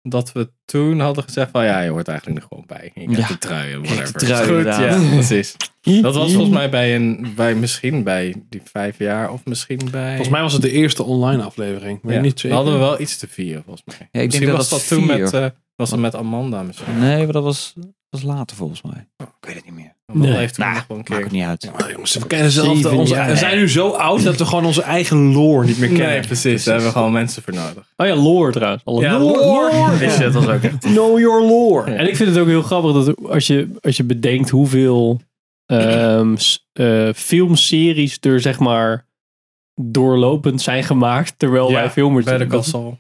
[0.09, 2.91] Dat we toen hadden gezegd van ja, je hoort eigenlijk er gewoon bij.
[2.95, 3.35] Je krijgt Ja.
[3.35, 4.13] de trui, de whatever.
[4.13, 5.03] trui, Is goed, inderdaad.
[5.03, 5.57] ja, precies.
[6.03, 10.09] Dat was volgens mij bij een, bij misschien bij die vijf jaar of misschien bij...
[10.09, 11.99] Volgens mij was het de eerste online aflevering.
[12.03, 12.57] Ja, niet zeker.
[12.57, 14.09] hadden we wel iets te vieren volgens mij.
[14.13, 15.47] Ja, ik misschien denk was dat dat, dat toen met, eh,
[15.77, 16.99] was dat met Amanda misschien.
[16.99, 17.75] Nee, maar dat was,
[18.11, 19.09] was later volgens mij.
[19.17, 19.95] Ik weet het niet meer.
[20.13, 20.33] Nee.
[20.33, 21.23] heeft nog wel een Maakt keer...
[21.23, 21.71] het niet uit.
[21.79, 23.25] Maar jongens, we kennen zelf onze.
[23.25, 26.09] We zijn nu zo oud dat we gewoon onze eigen lore niet meer kennen.
[26.09, 26.65] Nee, precies.
[26.65, 27.93] Daar hebben we gewoon mensen voor nodig.
[27.97, 28.83] Oh ja, lore trouwens.
[28.85, 29.45] Alle Ja, lore.
[29.45, 29.99] lore.
[29.99, 30.79] Die shit was ook echt...
[30.81, 31.91] Know your lore.
[31.91, 35.21] En ik vind het ook heel grappig dat als je, als je bedenkt hoeveel
[35.67, 36.37] ehm,
[36.73, 39.07] eh, filmseries er zeg maar
[39.81, 42.95] doorlopend zijn gemaakt terwijl Ja, wij filmers Bij de.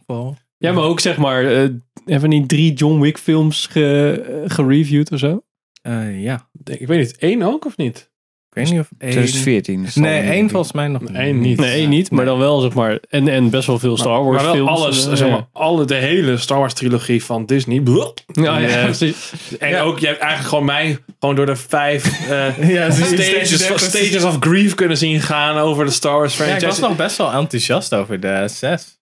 [0.58, 1.58] Ja, maar ook zeg maar, eh,
[2.04, 5.42] hebben we niet drie John Wick films ge, eh, gereviewd of zo?
[5.86, 6.48] Eh, ja.
[6.64, 8.10] Ik weet niet, één ook of niet?
[8.50, 9.10] Ik weet niet of één...
[9.10, 9.82] 2014.
[9.82, 11.10] dat zal Nee, één volgens mij nog niet.
[11.58, 14.36] Nee, één niet, maar dan wel zeg maar, en, en best wel veel Star Wars
[14.36, 14.70] maar wel films.
[14.80, 17.82] alles, en, zeg eh, maar, alle, de hele Star Wars trilogie van Disney.
[18.32, 19.32] Ja, ja, Eh, precies.
[19.58, 19.80] En Ja.
[19.82, 24.24] ook, je hebt eigenlijk gewoon mij gewoon door de vijf eh, Ja, stages, van- stages
[24.24, 26.80] of grief kunnen zien gaan over de Star Wars Ja, ik franchise.
[26.80, 28.95] was nog best wel enthousiast over de zes.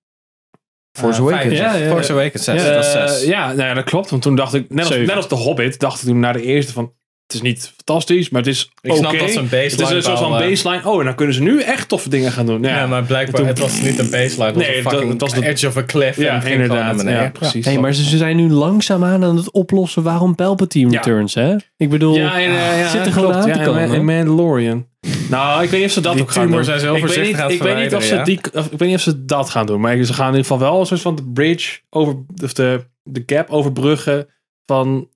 [0.98, 1.58] Force Eh, Awakens.
[1.58, 1.88] Ja, ja.
[1.90, 2.62] Force Awakens 6.
[2.64, 3.24] Eh, dat is zes.
[3.24, 4.10] ja, nou ja, dat klopt.
[4.10, 6.42] Want toen dacht ik, net als, net als The Hobbit, dacht ik toen naar de
[6.42, 6.92] eerste van,
[7.26, 8.98] het is niet fantastisch, maar het is Ik oké.
[9.00, 10.88] snap dat ze een baseline Het is een soort van baseline.
[10.88, 12.62] Oh, en dan kunnen ze nu echt toffe dingen gaan doen.
[12.62, 14.44] Ja, Ja, maar blijkbaar, Toen- het was niet een baseline.
[14.46, 16.16] Het was Nee, een het was de- edge of a cliff.
[16.18, 17.02] Ja, en inderdaad.
[17.02, 17.64] Ja, precies.
[17.64, 20.96] Hey, maar ze, ze zijn nu langzaamaan aan het oplossen waarom Palpatine Ja.
[20.96, 21.54] returns, hè?
[21.76, 23.80] Ik bedoel, Ja, en, eh, ja, zit er gewoon aan te ja, komen.
[23.82, 24.86] en, en Mandalorian.
[25.30, 26.64] Nou, ik weet niet of ze dat Die ook gaan doen.
[26.64, 28.88] zijn ze heel ik weet niet, ik weet niet of ze die, of- ik weet
[28.88, 31.00] niet of ze dat gaan doen, maar ze gaan in ieder geval wel een soort
[31.00, 34.26] van de bridge over, of de, de gap overbruggen
[34.66, 35.08] van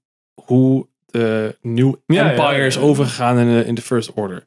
[0.44, 2.80] hoe de New Ja, ja, Empire ja, is ja.
[2.80, 4.46] overgegaan in de, in de First Order.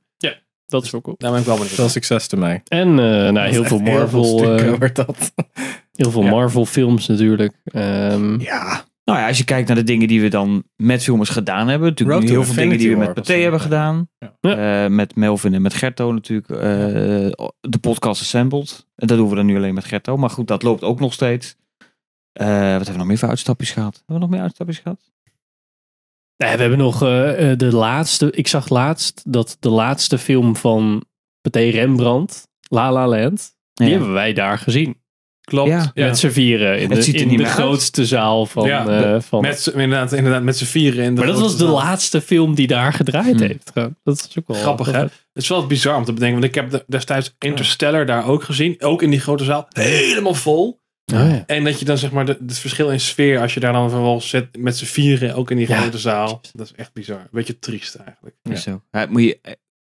[0.68, 1.16] dat is ook cool.
[1.20, 1.74] Daar ben ik wel benieuwd.
[1.76, 2.62] Veel succes ermee.
[2.68, 5.34] En eh, nou, heel veel Marvel, eh, wordt dat.
[5.94, 6.30] heel veel Ja.
[6.30, 7.54] Marvel films natuurlijk.
[7.66, 8.84] Ehm, Ja.
[9.12, 11.90] Nou ja, als je kijkt naar de dingen die we dan met filmers gedaan hebben.
[11.90, 14.10] Natuurlijk Road heel veel dingen die we met Pathé hebben gedaan.
[14.40, 16.50] Eh, met Melvin en met Gerto natuurlijk.
[16.50, 16.58] eh,
[17.60, 18.88] de podcast Assembled.
[18.96, 20.18] En dat doen we dan nu alleen met Gerto.
[20.18, 21.56] Maar goed, dat loopt ook nog steeds.
[22.32, 23.96] Eh, wat hebben we nog meer voor uitstapjes gehad?
[23.96, 25.12] Hebben we nog meer uitstapjes gehad?
[26.38, 28.32] Nee, we hebben nog eh, eh, de laatste.
[28.32, 31.04] Ik zag laatst dat de laatste film van
[31.42, 33.94] Pathé Rembrandt, La La Land, die Ja.
[33.94, 35.01] hebben wij daar gezien.
[35.52, 35.70] Klopt.
[35.70, 35.92] Ja.
[35.94, 37.54] Met z'n vieren in Het de, ziet er in niet de uit.
[37.54, 38.68] grootste zaal van.
[38.68, 41.04] Ja, eh, van Met, z'n- inderdaad, inderdaad, met z'n vieren.
[41.04, 41.74] In de maar dat was de zaal.
[41.74, 43.42] laatste film die daar gedraaid Hmm.
[43.48, 43.72] heeft.
[44.04, 45.00] Dat is ook wel Grappig, hè?
[45.00, 48.44] Het is wel bizar om te bedenken, want ik heb de- destijds Interstellar daar ook
[48.44, 48.76] gezien.
[48.82, 49.66] Ook in die grote zaal.
[49.70, 50.80] Helemaal vol.
[51.14, 51.44] Oh, ja.
[51.46, 53.90] En dat je dan zeg maar de- het verschil in sfeer, als je daar dan
[53.90, 55.78] vervolgens zit met z'n vieren, ook in die Ja.
[55.78, 56.42] grote zaal.
[56.54, 57.20] Dat is echt bizar.
[57.20, 58.36] Een beetje triest eigenlijk.
[58.44, 58.56] Ja.
[58.56, 58.82] Zo.
[58.92, 59.40] Ja, moet je,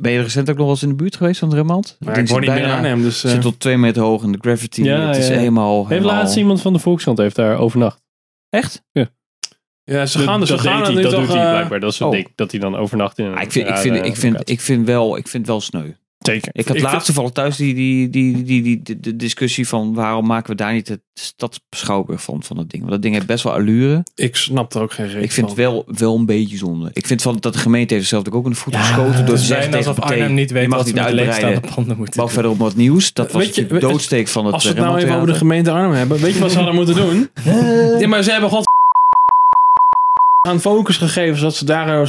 [0.03, 1.97] ben je recent ook nog wel eens in de buurt geweest van Rembrandt?
[2.01, 3.25] Maar ik woon niet meer in Arnhem, dus...
[3.25, 4.83] eh, zit tot twee meter hoog in de gravity.
[4.83, 5.35] Ja, het is ja.
[5.35, 5.77] helemaal...
[5.77, 8.03] Heeft helemaal- laatst iemand van de Volkskrant heeft daar overnacht.
[8.49, 8.85] Echt?
[8.93, 11.51] ja, ze gaan, dus- ze dat gaan deed hij, nu dat toch, doet hij eh,
[11.51, 11.81] blijkbaar.
[11.81, 12.15] Dat is het oh.
[12.15, 12.33] ding.
[12.35, 14.87] Dat hij dan overnacht in een Ah, ik, vind, ik, vind, ik, vind, ik, vind
[14.87, 15.93] wel, ik vind wel sneu.
[16.19, 16.51] Zeker.
[16.53, 20.51] Ik had laatst toevallig thuis die, die, die, die, die, de discussie van waarom maken
[20.51, 22.83] we daar niet het stadsschouwburg van, van dat ding.
[22.83, 24.03] Want dat ding heeft best wel allure.
[24.15, 26.91] Ik snap er ook geen reden Ik vind het wel, wel een beetje zonde.
[26.93, 29.43] Ik vind van, dat de gemeente heeft zichzelf ook de voet Ja, geschoten door te
[29.43, 31.41] zeggen alsof Arnhem niet weet mag wat niet ze met uitbreiden.
[31.43, 32.31] leegstaande panden moeten doen.
[32.31, 33.13] verder op wat nieuws.
[33.13, 35.71] Dat was je, de doodsteek van het Als we het nou even over de gemeente
[35.71, 37.29] Arnhem hebben, weet je wat ze hadden moeten doen?
[38.01, 38.67] Ja, maar ze hebben god
[40.49, 41.87] aan focus gegeven, zodat ze daar...
[41.89, 42.07] Gaan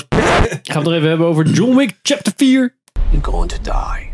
[0.64, 2.78] we het nog even hebben over John Wick Chapter 4.
[3.12, 4.12] You're going to die.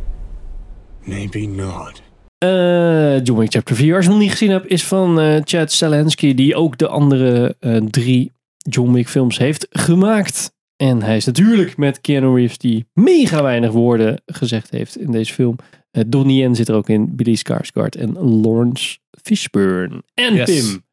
[1.03, 2.01] Maybe not.
[2.37, 5.41] Eh, John Wick Chapter 4, als je hem nog niet gezien hebt, is van eh,
[5.43, 10.53] Chad Stahelski, die ook de andere eh, drie John Wick films heeft gemaakt.
[10.75, 15.33] En hij is natuurlijk met Keanu Reeves, die mega weinig woorden gezegd heeft in deze
[15.33, 15.55] film.
[15.91, 20.03] Eh, Donnie Yen zit er ook in, Billy Skarsgård en Lawrence Fishburne.
[20.13, 20.45] En Yes.
[20.45, 20.83] Pim,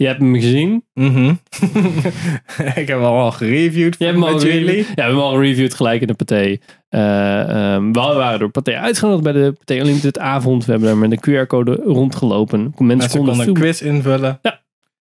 [0.00, 0.84] Je hebt hem gezien.
[0.94, 1.28] Mhm.
[2.82, 4.76] ik heb hem al gereviewd Je hebt hem al jullie.
[4.76, 6.58] Ja, we hebben hem al gereviewd gelijk in de Pathé.
[6.88, 10.64] Eh, ehm, we waren door Pathé uitgenodigd bij de Pathé Unlimited avond.
[10.64, 12.60] We hebben daar met een QR-code rondgelopen.
[12.60, 14.40] Mensen, Mensen konden konden een quiz invullen.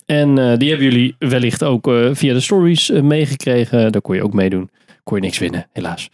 [0.07, 3.93] En eh, die hebben jullie wellicht ook eh, via de stories meegekregen.
[3.93, 4.71] Daar kon je ook meedoen.
[5.03, 6.11] Kon je niks winnen, helaas.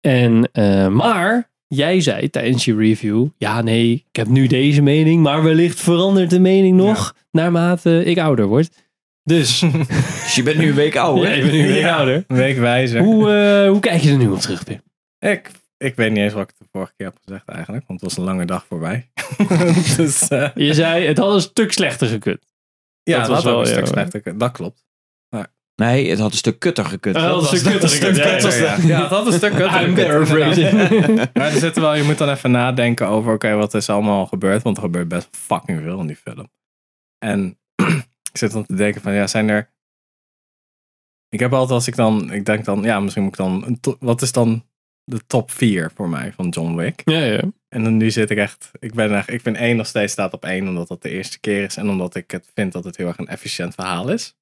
[0.00, 0.50] En,
[0.92, 5.80] maar jij zei tijdens je review: ja, nee, ik heb nu deze mening, maar wellicht
[5.80, 8.82] verandert de mening nog naarmate ik ouder word.
[9.22, 9.58] Dus
[10.24, 11.28] Dus je bent nu een week ouder.
[11.28, 11.96] ja, ik ben nu weer Ja.
[11.96, 12.24] ouder.
[12.26, 13.02] Weekwijzer.
[13.02, 14.80] Hoe, eh, hoe kijk je er nu op terug, Pim?
[15.18, 17.86] Ik, ik weet niet eens wat ik de vorige keer heb gezegd eigenlijk.
[17.86, 19.10] Want het was een lange dag voorbij.
[19.96, 22.38] dus eh, Je zei: het had een stuk slechter gekund.
[23.02, 24.38] ja, Dat dat, was wel, een stuk slechter.
[24.38, 24.84] Dat klopt.
[25.76, 27.14] Nee, het had een stuk kutter gekut.
[27.14, 27.70] Het had een Dat stuk
[28.10, 30.68] kutter was- ja, ja, Ja, het had een stuk kutter I'm gekund, paraphrasing.
[30.68, 31.34] inderdaad.
[31.34, 34.62] Maar er zitten wel, je moet dan even nadenken over, oké, wat is allemaal gebeurd?
[34.62, 36.50] Want er gebeurt best fucking veel in die film.
[37.18, 37.58] En
[38.32, 39.72] ik zit dan te denken van, ja, zijn er...
[41.28, 44.22] Ik heb altijd als ik dan, ik denk dan, ja, misschien moet ik dan, wat
[44.22, 44.64] is dan
[45.04, 47.02] de top 4 voor mij van John Wick?
[47.04, 47.40] Ja, ja.
[47.68, 50.32] En dan nu zit ik echt, ik ben echt, ik vind één nog steeds staat
[50.32, 51.76] op één, omdat dat de eerste keer is.
[51.76, 54.34] En omdat ik het vind dat het heel erg een efficiënt verhaal is.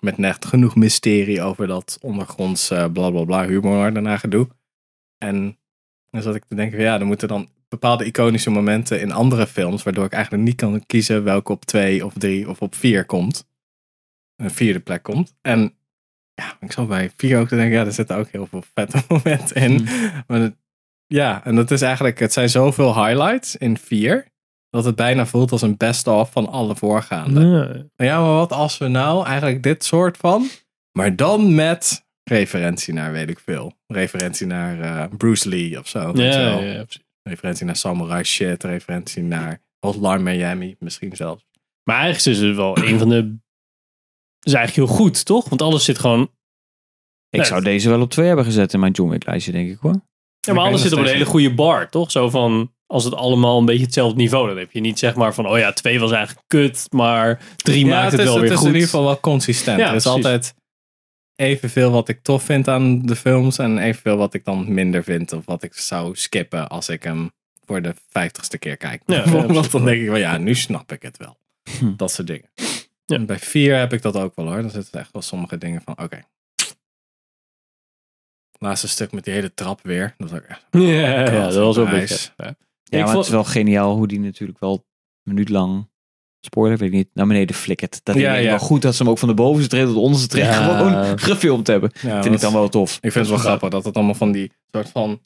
[0.00, 4.48] Met net genoeg mysterie over dat ondergronds eh bla bla bla humor daarna gedoe.
[5.18, 5.58] En
[6.10, 9.46] dan zat ik te denken, van, ja, er moeten dan bepaalde iconische momenten in andere
[9.46, 13.04] films, waardoor ik eigenlijk niet kan kiezen welke op twee of drie of op vier
[13.04, 13.46] komt.
[14.36, 15.34] Een vierde plek komt.
[15.42, 15.74] En
[16.34, 19.02] ja, ik zal bij vier ook te denken, ja, er zitten ook heel veel vette
[19.08, 19.88] momenten in.
[20.26, 20.56] Maar het-
[21.06, 24.26] ja, en dat is eigenlijk, het zijn zoveel highlights in vier,
[24.76, 27.40] dat het bijna voelt als een best-of van alle voorgaande.
[27.96, 28.06] Ja.
[28.06, 30.48] Ja, maar wat als we nou eigenlijk dit soort van,
[30.92, 33.72] maar dan met referentie naar weet ik veel.
[33.86, 36.10] Referentie naar eh, Bruce Lee of zo.
[36.14, 36.84] Ja, ja.
[37.22, 41.46] Referentie naar Samurai Shit, referentie naar Hotline Miami, misschien zelfs.
[41.82, 43.38] Maar eigenlijk is het wel een van de.
[44.40, 45.48] is eigenlijk heel goed, toch?
[45.48, 46.30] Want alles zit gewoon.
[47.30, 49.78] Ik zou deze wel op twee hebben gezet in mijn John Wick lijstje, denk ik
[49.78, 50.00] hoor.
[50.40, 52.10] Ja, maar alles zit op een hele goede bar, toch?
[52.10, 52.74] Zo van.
[52.86, 54.48] Als het allemaal een beetje hetzelfde niveau.
[54.48, 55.48] Dan heb je niet zeg maar van.
[55.48, 56.86] Oh ja, twee was eigenlijk kut.
[56.90, 58.66] Maar drie maakt het, is, wel het weer is goed.
[58.66, 59.78] in ieder geval wel consistent.
[59.78, 60.24] Ja, er is precies.
[60.24, 60.54] altijd
[61.36, 65.32] evenveel wat ik tof vind aan de films en evenveel wat ik dan minder vind
[65.32, 67.30] of wat ik zou skippen als ik hem
[67.64, 69.02] voor de vijftigste keer kijk.
[69.06, 69.70] Ja, ja, precies.
[69.70, 71.38] dan denk ik van ja, nu snap ik het wel.
[71.78, 71.96] Hm.
[71.96, 72.50] Dat soort dingen.
[73.04, 73.16] Ja.
[73.16, 74.62] En bij vier heb ik dat ook wel hoor.
[74.62, 76.24] Dan zitten echt wel sommige dingen van oké.
[78.58, 80.14] Laatste stuk met die hele trap weer.
[80.16, 82.32] Dat was ook echt Ja, ja, dat was wel een Prijs.
[82.88, 82.98] Ja.
[82.98, 85.88] Ik maar vond- het is wel geniaal hoe die natuurlijk wel een minuut lang,
[86.40, 88.00] spoiler weet ik niet, naar beneden flikkert.
[88.02, 88.48] Dat Ja, is ja.
[88.50, 90.52] wel goed dat ze hem ook van de bovenste tree tot de onderste tree Ja.
[90.78, 91.90] gewoon gefilmd hebben.
[92.02, 92.94] Ja, Vind ik dan wel tof.
[92.94, 95.20] Ik vind het wel grappig dat het allemaal van die soort van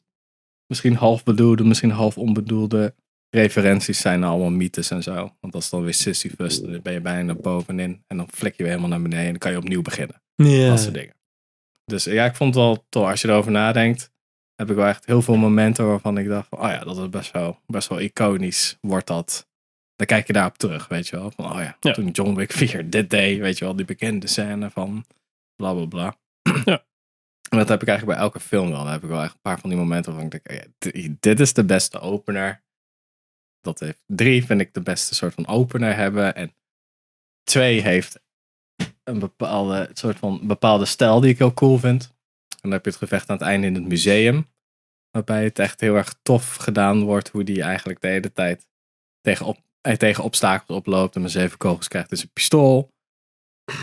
[0.67, 2.95] misschien half bedoelde, misschien half onbedoelde
[3.29, 5.35] referenties zijn naar allemaal mythes en zo.
[5.39, 8.71] Want als dan weer Sisyphus, dan ben je bijna bovenin en dan flik je weer
[8.71, 10.21] helemaal naar beneden en dan kan je opnieuw beginnen.
[10.35, 10.67] Ja.
[10.69, 11.15] Dat soort dingen.
[11.85, 13.07] Dus ja, ik vond het wel tof.
[13.09, 14.11] Als je erover nadenkt,
[14.61, 17.09] heb ik wel echt heel veel momenten waarvan ik dacht van, oh ja, dat is
[17.09, 19.47] best wel, best wel iconisch wordt dat.
[19.95, 21.31] Dan kijk je daarop terug, weet je wel.
[21.31, 21.91] Van, oh ja, Ja.
[21.91, 25.05] toen John Wick 4 dit deed, weet je wel, die bekende scène van
[25.55, 26.15] bla bla bla.
[26.65, 26.83] Ja.
[27.49, 28.83] En dat heb ik eigenlijk bij elke film wel.
[28.83, 30.91] Dan heb ik wel echt een paar van die momenten waarvan ik denk, oh ja,
[30.91, 32.63] di- dit is de beste opener.
[33.61, 36.35] Dat heeft drie, vind ik de beste soort van opener hebben.
[36.35, 36.53] En
[37.43, 38.19] twee heeft
[39.03, 42.13] een bepaalde soort van bepaalde stijl die ik heel cool vind.
[42.61, 44.49] En dan heb je het gevecht aan het einde in het museum.
[45.09, 47.29] Waarbij het echt heel erg tof gedaan wordt.
[47.29, 48.67] Hoe die eigenlijk de hele tijd
[49.21, 51.15] tegen, op, eh, tegen obstakels oploopt.
[51.15, 52.89] En maar zeven kogels krijgt in zijn pistool.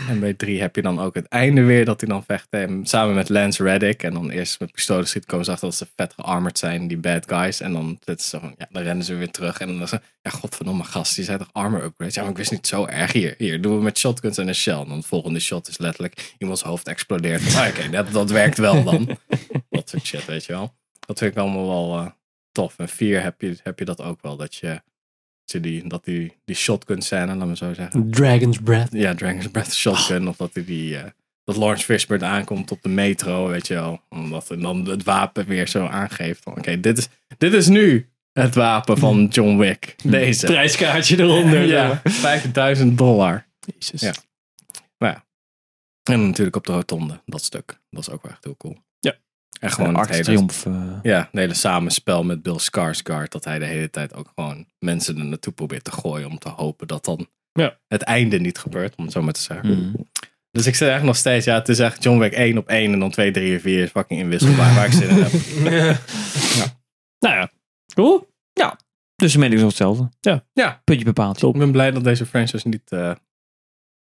[0.07, 1.85] En bij drie heb je dan ook het einde weer.
[1.85, 4.03] Dat hij dan vecht eh, samen met Lance Reddick.
[4.03, 6.87] En dan eerst met pistolen schiet komen ze achter dat ze vet gearmerd zijn.
[6.87, 7.59] Die bad guys.
[7.59, 9.59] En dan, van, ja, dan rennen ze weer terug.
[9.59, 11.15] En dan is ze, ja godverdomme gast.
[11.15, 12.15] Die zijn toch armor upgrades?
[12.15, 13.11] Ja, maar ik wist niet zo erg.
[13.11, 14.79] Hier, hier doen we met shotguns en een shell.
[14.79, 17.55] En dan de volgende shot is letterlijk iemands hoofd explodeert.
[17.55, 19.05] Ah, Oké, dat, dat werkt wel dan.
[19.69, 20.75] dat soort shit, weet je wel.
[20.99, 22.07] Dat vind ik allemaal wel eh,
[22.51, 22.73] tof.
[22.77, 24.37] En vier heb je, heb je dat ook wel.
[24.37, 24.81] Dat je,
[25.51, 28.11] je die, dat die, die shotgun scène, laat me zo zeggen.
[28.11, 28.91] Dragon's Breath.
[28.91, 30.27] Ja, Dragon's Breath shotgun.
[30.27, 30.97] Of dat hij die...
[30.97, 31.03] eh,
[31.43, 34.01] dat Lawrence Fishburne aankomt op de metro, weet je wel.
[34.09, 36.45] Omdat en dan het wapen weer zo aangeeft.
[36.45, 39.95] Oké, dit, is, dit is nu het wapen van John Wick.
[40.03, 40.45] Deze.
[40.45, 41.63] Prijskaartje eronder.
[41.77, 43.45] Ja, 5000 dollar.
[43.77, 44.01] Jezus.
[44.01, 44.13] Ja.
[44.97, 45.25] Ja.
[46.03, 47.79] En natuurlijk op de rotonde, dat stuk.
[47.89, 48.77] Dat is ook wel echt heel cool.
[49.59, 49.67] Ja.
[49.67, 50.65] En gewoon het Arts hele, Triomf.
[50.65, 53.29] eh, ja, het hele samenspel met Bill Skarsgård.
[53.31, 56.27] Dat hij de hele tijd ook gewoon mensen er naartoe probeert te gooien.
[56.29, 57.77] Om te hopen dat dan Ja.
[57.87, 58.95] het einde niet gebeurt.
[58.95, 59.69] Om het zo maar te zeggen.
[59.69, 59.95] mm.
[60.51, 62.93] Dus ik zeg echt nog steeds, ja, het is echt John Wick 1 op 1
[62.93, 65.31] en dan 2, 3 en 4 is fucking inwisselbaar waar ik zin in heb.
[67.19, 67.51] Nou ja.
[67.93, 68.27] Cool.
[69.15, 70.09] Dus de mening is nog hetzelfde.
[70.19, 70.45] Ja.
[70.53, 70.81] Ja.
[70.83, 71.43] Puntje bepaald.
[71.43, 73.11] Ik ben blij dat deze franchise niet, eh,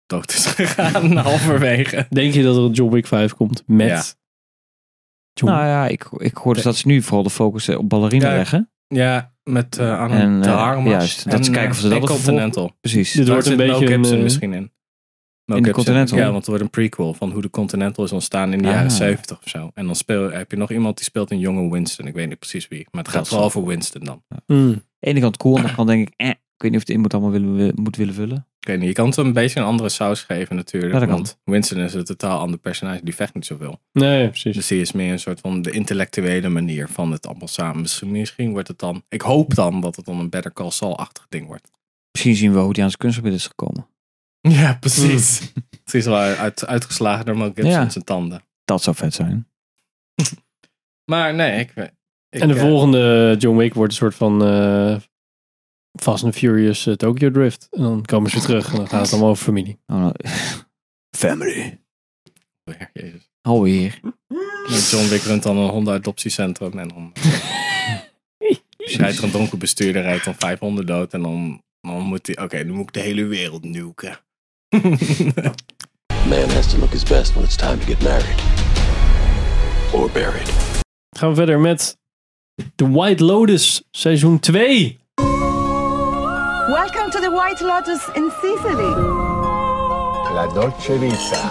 [0.05, 2.05] dood is gegaan halverwege.
[2.09, 4.17] Denk je dat er een John Wick 5 komt met...
[5.47, 5.53] Ja.
[5.53, 8.29] Nou ja, ik, ik hoor dus dat ze nu vooral de focus eh, op ballerina
[8.29, 8.71] Ja, leggen.
[8.87, 10.91] Ja, met eh Anne En, de eh, Armas.
[10.91, 12.71] juist, dat ze en, kijken of ze eh, dat en Continental.
[12.81, 13.11] Precies.
[13.11, 14.71] Dit wordt een beetje Gibson eh, misschien in.
[15.45, 15.71] In de.
[15.71, 16.17] Continental?
[16.17, 18.73] Ja, want het wordt een prequel van hoe de Continental is ontstaan in de Ah.
[18.73, 19.71] jaren 70 of zo.
[19.73, 22.07] En dan speel, heb je nog iemand die speelt een jonge Winston.
[22.07, 22.87] Ik weet niet precies wie.
[22.91, 24.23] Maar het gaat Dat vooral over Winston dan.
[24.47, 24.67] Mm.
[24.67, 26.29] Aan de ene kant cool, aan de andere kant denk ik, eh,
[26.59, 28.47] ik weet niet of het in moet allemaal willen, moet willen vullen.
[28.59, 30.93] Ik weet niet, je kan het een beetje een andere saus geven natuurlijk.
[30.93, 31.17] Ja, dat kan.
[31.17, 33.03] want Winston is een totaal ander personage.
[33.03, 33.79] Die vecht niet zoveel.
[33.91, 34.55] Nee, precies.
[34.55, 37.81] Dus die is meer een soort van de intellectuele manier van het allemaal samen.
[37.81, 39.03] Misschien, misschien wordt het dan...
[39.09, 41.71] Ik hoop dan dat het dan een Better Call Saul-achtig ding wordt.
[42.11, 43.87] Misschien zien we hoe die aan zijn kunstgebied is gekomen.
[44.41, 45.51] Ja, precies.
[45.83, 47.89] Precies wel uit, uitgeslagen door Mel Gibson Ja.
[47.89, 48.43] zijn tanden.
[48.65, 49.47] Dat zou vet zijn.
[51.11, 51.69] Maar nee, ik...
[52.29, 54.95] ik en de eh, volgende John Wick wordt een soort van eh,
[55.99, 57.67] Fast and Furious eh, Tokyo Drift.
[57.71, 59.79] En dan komen ze terug en dan gaat het allemaal over familie.
[59.87, 60.13] Oh, nou.
[61.17, 61.81] Family.
[62.63, 63.29] weer, Jezus.
[63.41, 63.99] Alweer.
[64.67, 67.13] En John Wick runt dan een hondenadoptiecentrum en dan
[68.97, 72.63] rijdt er een dronken bestuurder, rijdt dan 500 dood en dan, dan moet hij, oké,
[72.63, 74.19] nu moet ik de hele wereld nuken.
[76.29, 78.43] Man has to look his best when it's time to get married.
[79.93, 80.51] Or buried.
[81.17, 81.97] Gaan we verder met
[82.75, 84.98] The White Lotus seizoen 2.
[86.69, 88.93] Welcome to the White Lotus in Sicily.
[90.33, 91.49] La Dolce Vita.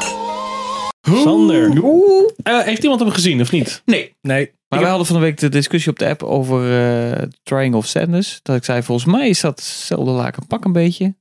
[1.22, 1.70] Sander.
[2.42, 3.82] Eh, heeft iemand hem gezien of niet?
[3.84, 4.16] Nee.
[4.22, 4.52] Nee.
[4.68, 7.86] Maar we hadden van de week de discussie op de app over eh, Triangle of
[7.86, 8.40] Sadness.
[8.42, 11.14] Dat ik zei, volgens mij is dat hetzelfde laken pak een beetje.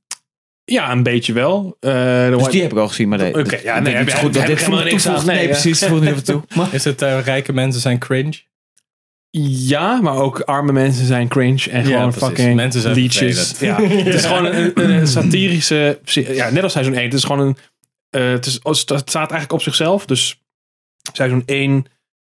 [0.64, 1.76] Ja, een beetje wel.
[1.80, 3.08] Eh, de Dus White- die heb ik al gezien.
[3.08, 5.26] Maar Oké, dat- ja, nee, heb goed dat heb dit ik helemaal voor niks aan.
[5.26, 5.84] Nee, Nee, precies.
[5.84, 6.42] Voegt niet even toe.
[6.54, 8.46] Maar Is het rijke mensen zijn cringe?
[9.30, 12.28] Ja, maar ook arme mensen zijn cringe en Ja, gewoon precies.
[12.28, 13.52] fucking Mensen zijn liedjes.
[13.52, 13.90] vervelend.
[13.92, 13.96] Ja.
[14.04, 17.04] Het is gewoon een, een, een satirische, ja, net als seizoen 1.
[17.04, 17.56] Het is gewoon een,
[18.10, 20.06] eh, het, is, het staat eigenlijk op zichzelf.
[20.06, 20.42] Dus
[21.12, 21.84] seizoen 1,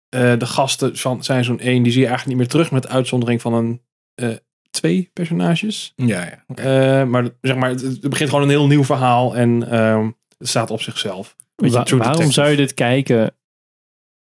[0.09, 3.41] eh, de gasten van seizoen 1, die zie je eigenlijk niet meer terug met uitzondering
[3.41, 3.81] van een
[4.15, 4.29] eh,
[4.71, 5.93] twee personages.
[5.97, 6.55] Ja, ja.
[7.01, 10.49] Eh, maar zeg maar, het, het begint gewoon een heel nieuw verhaal en ehm, het
[10.49, 11.37] staat op zichzelf.
[11.55, 12.33] Wa- waarom Detective.
[12.33, 13.35] zou je dit kijken?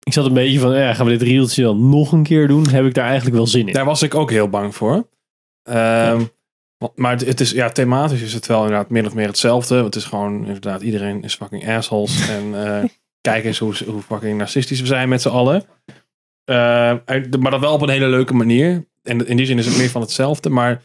[0.04, 2.68] Ik zat een beetje van, ja, gaan we dit reeltje dan nog een keer doen?
[2.68, 3.72] Heb ik daar eigenlijk wel zin in?
[3.72, 5.08] Daar was ik ook heel bang voor.
[5.62, 6.22] Ehm,
[6.78, 9.84] wa- Maar het, het is, ja, thematisch is het wel inderdaad min of meer hetzelfde.
[9.84, 12.28] Het is gewoon inderdaad, iedereen is fucking assholes.
[12.38, 12.84] en eh,
[13.20, 15.64] kijk eens hoe, hoe fucking narcistisch we zijn met z'n allen.
[16.44, 18.86] Eh, en- maar dat wel op een hele leuke manier.
[19.02, 20.50] En in die zin is het meer van hetzelfde.
[20.50, 20.82] Maar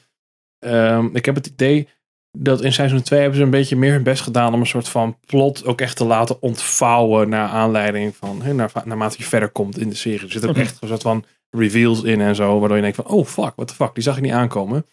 [0.60, 1.88] ehm, ik heb het idee
[2.32, 4.90] dat in seizoen 2 hebben ze een beetje meer hun best gedaan om een soort
[4.90, 9.50] van plot ook echt te laten ontvouwen naar aanleiding van, hè, naar, naarmate je verder
[9.50, 10.20] komt in de serie.
[10.20, 13.08] Er zitten ook echt een soort van reveals in en zo, waardoor je denkt van,
[13.08, 14.86] oh fuck, what the fuck, die zag ik niet aankomen.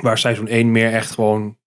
[0.00, 1.58] Waar seizoen 1 meer echt gewoon,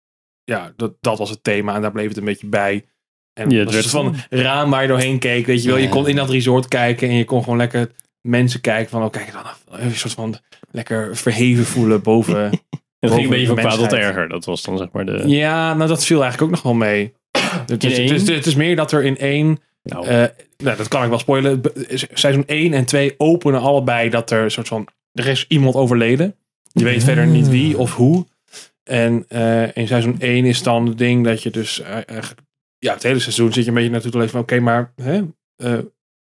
[0.43, 2.85] ja, dat, dat was het thema en daar bleef het een beetje bij.
[3.33, 5.77] En Ja, het was van raam waar je doorheen keek, weet je wel.
[5.77, 9.11] Je kon in dat resort kijken en je kon gewoon lekker mensen kijken van, oh
[9.11, 9.45] kijk dan,
[9.79, 10.35] een soort van
[10.71, 12.51] lekker verheven voelen boven.
[13.03, 14.29] het ging een beetje van kwaad tot erger.
[14.29, 15.23] Dat was dan zeg maar de...
[15.25, 17.13] Ja, nou dat viel eigenlijk ook nog wel mee.
[17.67, 18.35] Het is, het, is, één?
[18.35, 19.59] het is meer dat er in één.
[19.83, 20.05] Nou.
[20.07, 20.23] eh,
[20.57, 21.61] nou, dat kan ik wel spoilen.
[21.61, 24.87] Be- Seizoen 1 en 2 openen allebei dat er een soort van.
[25.13, 26.35] Er is iemand overleden.
[26.71, 28.25] Je weet verder niet wie of hoe.
[28.83, 31.81] En eh, in seizoen 1 is dan het ding dat je dus.
[31.81, 32.41] eh, eigenlijk-
[32.79, 34.41] ja, het hele seizoen zit je een beetje naartoe te leven van.
[34.41, 35.21] Oké, maar hè,
[35.55, 35.73] eh,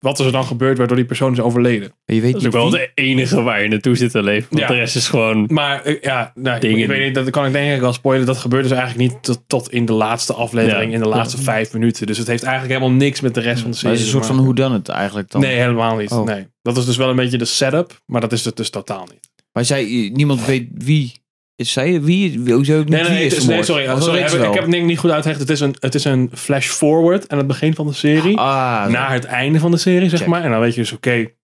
[0.03, 1.93] wat is er dan gebeurd waardoor die persoon is overleden?
[2.05, 4.47] je weet Dat is ook wel de enige waar je naartoe zit te leven.
[4.51, 4.67] Want Ja.
[4.69, 5.47] de rest is gewoon...
[5.53, 6.79] Maar eh, ja, nou, ik, Dingen.
[6.79, 8.27] ik weet niet, dat kan ik denk ik wel spoilen.
[8.27, 10.97] Dat gebeurt dus eigenlijk niet tot, tot in de laatste aflevering, Ja.
[10.97, 11.43] in de laatste Ja.
[11.43, 12.07] vijf minuten.
[12.07, 13.97] Dus het heeft eigenlijk helemaal niks met de rest van de Maar serie.
[13.97, 15.41] het is een soort van hoe dan het eigenlijk dan.
[15.41, 16.11] Nee, helemaal niet.
[16.11, 16.25] Oh.
[16.27, 16.47] Nee.
[16.63, 19.31] Dat is dus wel een beetje de setup, maar dat is het dus totaal niet.
[19.53, 21.22] Maar zij, niemand weet wie.
[21.57, 22.53] Is zij wie?
[22.53, 23.87] Hoezo niet Nee, nee, wie nee, is nee sorry.
[23.89, 25.41] Oh, heb, ik heb het denk ik niet goed uitgelegd.
[25.41, 28.39] Het is een, het is een flash forward aan het begin van de serie.
[28.39, 30.29] Ah, naar het einde van de serie, zeg Check.
[30.29, 30.43] maar.
[30.45, 31.35] En dan weet je dus, oké, iedereen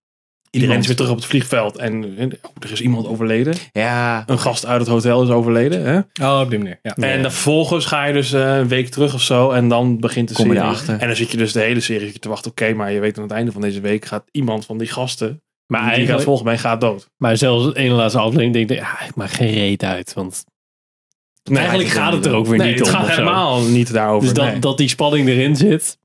[0.50, 0.80] Iemand.
[0.80, 1.76] is weer terug op het vliegveld.
[1.76, 3.54] En, en oh, er is iemand overleden.
[3.72, 4.22] Ja.
[4.26, 5.84] Een gast uit het hotel is overleden.
[5.84, 6.26] Hè?
[6.26, 6.78] Oh, op die manier.
[6.82, 6.94] Ja.
[6.94, 9.50] En dan vervolgens ga je dus eh, een week terug of zo.
[9.50, 10.68] En dan begint de Kom je serie.
[10.68, 10.98] erachter.
[10.98, 12.50] En dan zit je dus de hele serie je te wachten.
[12.50, 15.42] Oké, maar je weet aan het einde van deze week gaat iemand van die gasten.
[15.68, 16.24] Maar die gaat eigenlijk...
[16.24, 17.10] volgens mij gaat dood.
[17.16, 20.12] Maar zelfs de ene laatste aflevering denk ik, ja, ik maak geen reet uit.
[20.14, 20.44] Want
[21.44, 22.94] Nee, eigenlijk het gaat het er ook weer nee, niet het om.
[22.94, 23.14] gaat of zo.
[23.20, 24.24] helemaal niet daarover.
[24.28, 24.58] Dus dat, nee.
[24.58, 25.98] dat die spanning erin zit.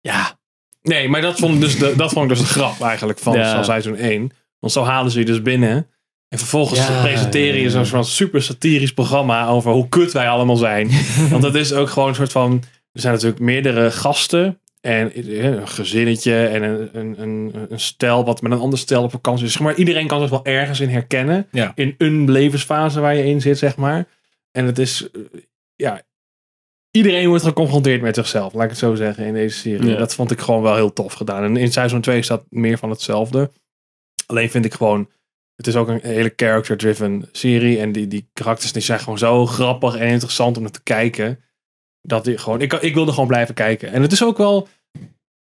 [0.00, 0.38] Ja,
[0.82, 3.32] nee, maar dat vond, ik dus de, dat vond ik dus de grap eigenlijk van,
[3.36, 3.62] Ja.
[3.62, 4.30] seizoen 1.
[4.58, 5.86] Want zo halen ze je dus binnen.
[6.28, 10.56] En vervolgens Ja, presenteren je zo'n soort super satirisch programma over hoe kut wij allemaal
[10.56, 10.90] zijn.
[11.30, 12.62] Want het is ook gewoon een soort van.
[12.92, 14.60] Er zijn natuurlijk meerdere gasten.
[14.82, 19.02] En eh, een gezinnetje en een, een, een, een stel wat met een ander stel
[19.02, 19.52] op vakantie is.
[19.52, 21.46] Zeg maar iedereen kan zich wel ergens in herkennen.
[21.50, 21.72] Ja.
[21.74, 24.06] In een levensfase waar je in zit, zeg maar.
[24.50, 25.20] En het is, eh,
[25.76, 26.02] ja,
[26.90, 29.90] iedereen wordt geconfronteerd met zichzelf, laat ik het zo zeggen, in deze serie.
[29.90, 29.96] Ja.
[29.96, 31.44] Dat vond ik gewoon wel heel tof gedaan.
[31.44, 33.50] En in seizoen 2 staat meer van hetzelfde.
[34.26, 35.08] Alleen vind ik gewoon,
[35.56, 37.78] het is ook een hele character-driven serie.
[37.78, 41.38] En die, die karakters die zijn gewoon zo grappig en interessant om naar te kijken.
[42.02, 43.92] Dat die gewoon, ik, ik wilde gewoon blijven kijken.
[43.92, 44.68] En het is ook wel,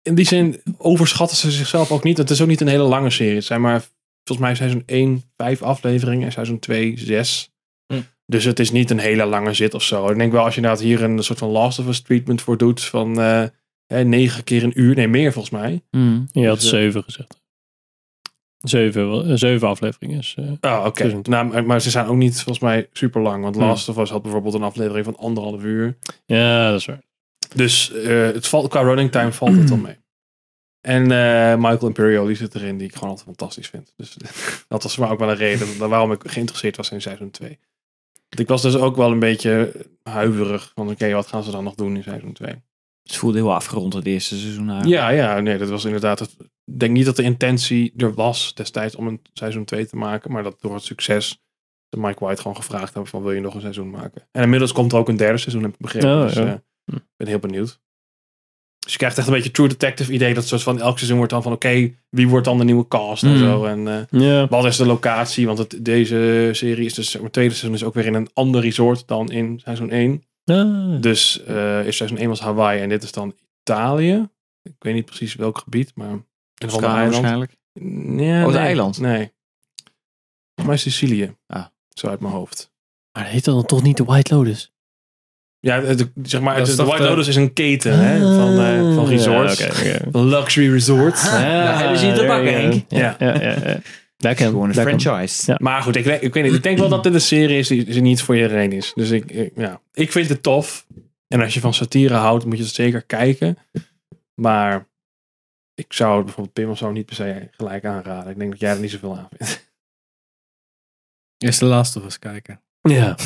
[0.02, 2.18] in die zin overschatten ze zichzelf ook niet.
[2.18, 3.34] Het is ook niet een hele lange serie.
[3.34, 3.80] Het zijn maar,
[4.24, 6.26] volgens mij seizoen 1, 5 afleveringen.
[6.26, 7.50] En seizoen 2, 6.
[7.92, 8.00] Hm.
[8.26, 10.08] Dus het is niet een hele lange zit of zo.
[10.10, 12.56] Ik denk wel als je inderdaad hier een soort van Last of Us treatment voor
[12.56, 12.84] doet.
[12.84, 13.44] Van eh,
[13.86, 14.94] hè, negen keer een uur.
[14.94, 15.82] Nee, meer volgens mij.
[16.32, 17.42] Je had Dus, eh, zeven gezegd.
[18.58, 20.18] Zeven, eh, zeven afleveringen.
[20.18, 21.20] is, eh, Oh, oké.
[21.22, 23.42] Nou, maar- ze zijn ook niet volgens mij super lang.
[23.42, 23.62] Want Hm.
[23.62, 25.98] Last of Us had bijvoorbeeld een aflevering van anderhalf uur.
[26.26, 27.02] ja, dat is waar.
[27.54, 29.96] Dus eh, het valt, qua running time valt het wel mee.
[30.80, 31.02] En
[31.60, 33.92] Michael Imperio, die zit erin, die ik gewoon altijd fantastisch vind.
[33.96, 34.16] Dus
[34.68, 37.58] dat was maar ook wel een reden waarom ik geïnteresseerd was in seizoen 2.
[38.28, 41.64] Want ik was dus ook wel een beetje huiverig van oké, wat gaan ze dan
[41.64, 42.54] nog doen in seizoen 2?
[43.08, 44.68] Het voelde heel afgerond het eerste seizoen.
[44.70, 45.00] eigenlijk.
[45.00, 46.18] Ja, ja, nee, dat was inderdaad.
[46.18, 49.96] Het, ik denk niet dat de intentie er was destijds om een seizoen 2 te
[49.96, 51.42] maken, maar dat door het succes
[51.88, 54.28] de Mike White gewoon gevraagd hebben van wil je nog een seizoen maken?
[54.32, 56.16] En inmiddels komt er ook een derde seizoen, heb ik begrepen.
[56.16, 56.44] Oh, dus ja.
[56.46, 57.80] eh, ik ben heel benieuwd.
[58.78, 61.32] Dus je krijgt echt een beetje True Detective idee dat soort van elk seizoen wordt
[61.32, 63.38] dan van oké, wie wordt dan de nieuwe cast en Hmm.
[63.38, 63.64] zo.
[63.64, 64.02] En eh,
[64.48, 65.46] wat is de locatie?
[65.46, 68.60] Want het, deze serie is dus, het tweede seizoen is ook weer in een ander
[68.60, 70.22] resort dan in seizoen 1.
[70.50, 71.00] Ah.
[71.00, 74.28] Dus eh is seizoen 1 was Hawaii en dit is dan Italië.
[74.62, 76.24] Ik weet niet precies welk gebied, maar een
[76.70, 77.12] van de eiland.
[77.12, 77.56] waarschijnlijk.
[78.20, 79.00] Ja, Oh, nee, eiland?
[79.00, 79.32] Nee.
[80.64, 81.36] Mij Sicilië.
[81.46, 81.64] Ah.
[81.88, 82.72] Zo uit mijn hoofd.
[83.12, 84.72] Maar dat heet dan toch niet de White Lotus?
[85.60, 87.52] Ja, het- het- zeg maar, Dat het, is de toch White de- Lotus is een
[87.52, 89.82] keten hè, van, eh, van resorts.
[89.82, 90.00] Ja.
[90.12, 91.24] Een luxury resort.
[91.24, 92.52] daar hebben ze je te pakken.
[92.54, 92.84] Henk.
[92.88, 93.80] Ja, ja, ja.
[94.18, 95.50] Kan, Gewoon een franchise.
[95.52, 95.58] Ja.
[95.62, 97.68] Maar goed, ik, weet- ik, weet niet, ik denk wel dat dit een serie is
[97.68, 98.92] die, die niet voor iedereen is.
[98.94, 100.86] Dus ik, ik- ja, ik vind het tof.
[101.28, 103.58] En als je van satire houdt, moet je het zeker kijken.
[104.34, 104.88] Maar
[105.74, 108.30] ik zou het bijvoorbeeld Pim of zo niet per se gelijk aanraden.
[108.32, 109.70] Ik denk dat jij er niet zoveel aan vindt.
[111.38, 112.60] Eerst de Last of Us kijken.
[112.80, 113.16] Ja.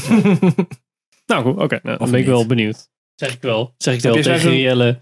[1.26, 1.80] nou goed, oké.
[1.82, 2.90] nou, dan ben ik wel benieuwd.
[3.14, 3.74] Zeg ik wel.
[3.76, 5.00] Zeg ik wel tegen Rielle.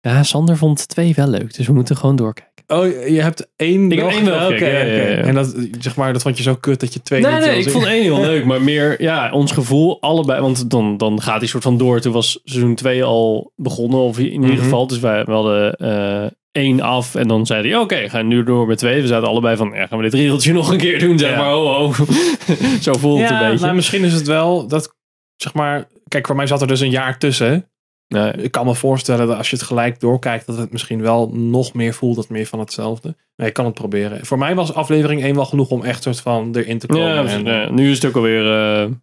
[0.00, 1.54] Ja, Sander vond twee wel leuk.
[1.54, 2.49] Dus we moeten gewoon doorkijken.
[2.72, 5.10] Oh, je hebt één Ik heb één wel Oké, gekeken, ja, ja, oké.
[5.10, 5.16] ja.
[5.26, 7.62] En dat, zeg maar, dat vond je zo kut dat je twee Nee, nee, ik
[7.62, 7.72] zien?
[7.72, 8.44] vond één heel leuk.
[8.44, 10.40] Maar meer, ja, ons gevoel allebei.
[10.40, 12.00] Want dan, dan gaat die soort van door.
[12.00, 13.98] Toen was seizoen 2 al begonnen.
[14.00, 14.58] Of in ieder Mhm.
[14.58, 14.86] geval.
[14.86, 17.14] Dus wij we hadden eh één af.
[17.14, 19.00] En dan zei hij, oké, ga nu door met twee.
[19.00, 21.18] We zaten allebei van, ja, gaan we dit riedeltje nog een keer doen?
[21.18, 21.36] Zeg Ja.
[21.36, 21.92] maar, ho, ho.
[22.80, 23.64] Zo voelt het een beetje.
[23.64, 24.94] nou, misschien is het wel dat,
[25.36, 27.69] zeg maar, kijk, voor mij zat er dus een jaar tussen.
[28.14, 28.32] Nee.
[28.32, 31.72] Ik kan me voorstellen dat als je het gelijk doorkijkt, dat het misschien wel nog
[31.72, 33.16] meer voelt dat meer van hetzelfde.
[33.36, 34.26] Nee, ik kan het proberen.
[34.26, 37.08] Voor mij was aflevering 1 wel genoeg om echt soort van erin te komen.
[37.08, 39.02] Ja, en, ja, nu is het ook alweer eh, een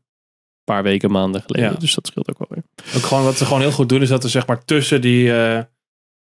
[0.64, 1.72] paar weken, maanden geleden.
[1.72, 1.80] Ja.
[1.80, 2.64] Dus dat scheelt ook wel weer.
[2.95, 5.34] Ook gewoon wat ze gewoon heel goed doen, is dat er zeg maar tussen die,
[5.34, 5.60] eh,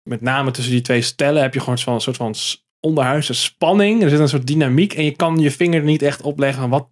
[0.09, 2.35] met name tussen die twee stellen, heb je gewoon een soort van
[2.80, 4.03] onderhuidse spanning.
[4.03, 6.89] Er zit een soort dynamiek en je kan je vinger niet echt opleggen wat,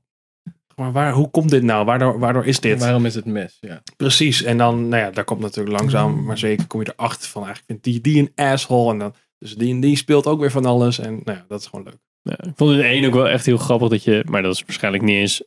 [0.83, 1.85] maar waar, hoe komt dit nou?
[1.85, 2.81] Waardoor, waardoor is dit?
[2.81, 3.59] Waarom is het mis?
[3.61, 3.83] Ja.
[3.97, 4.43] Precies.
[4.43, 7.71] En dan, nou ja, daar komt natuurlijk langzaam, maar zeker kom je erachter van eigenlijk
[7.71, 8.93] vindt die die een asshole.
[8.93, 10.99] En dan, dus die en die speelt ook weer van alles.
[10.99, 11.99] En nou ja, dat is gewoon leuk.
[12.23, 14.63] Ja, ik vond het één ook wel echt heel grappig dat je, maar dat is
[14.67, 15.43] waarschijnlijk niet eens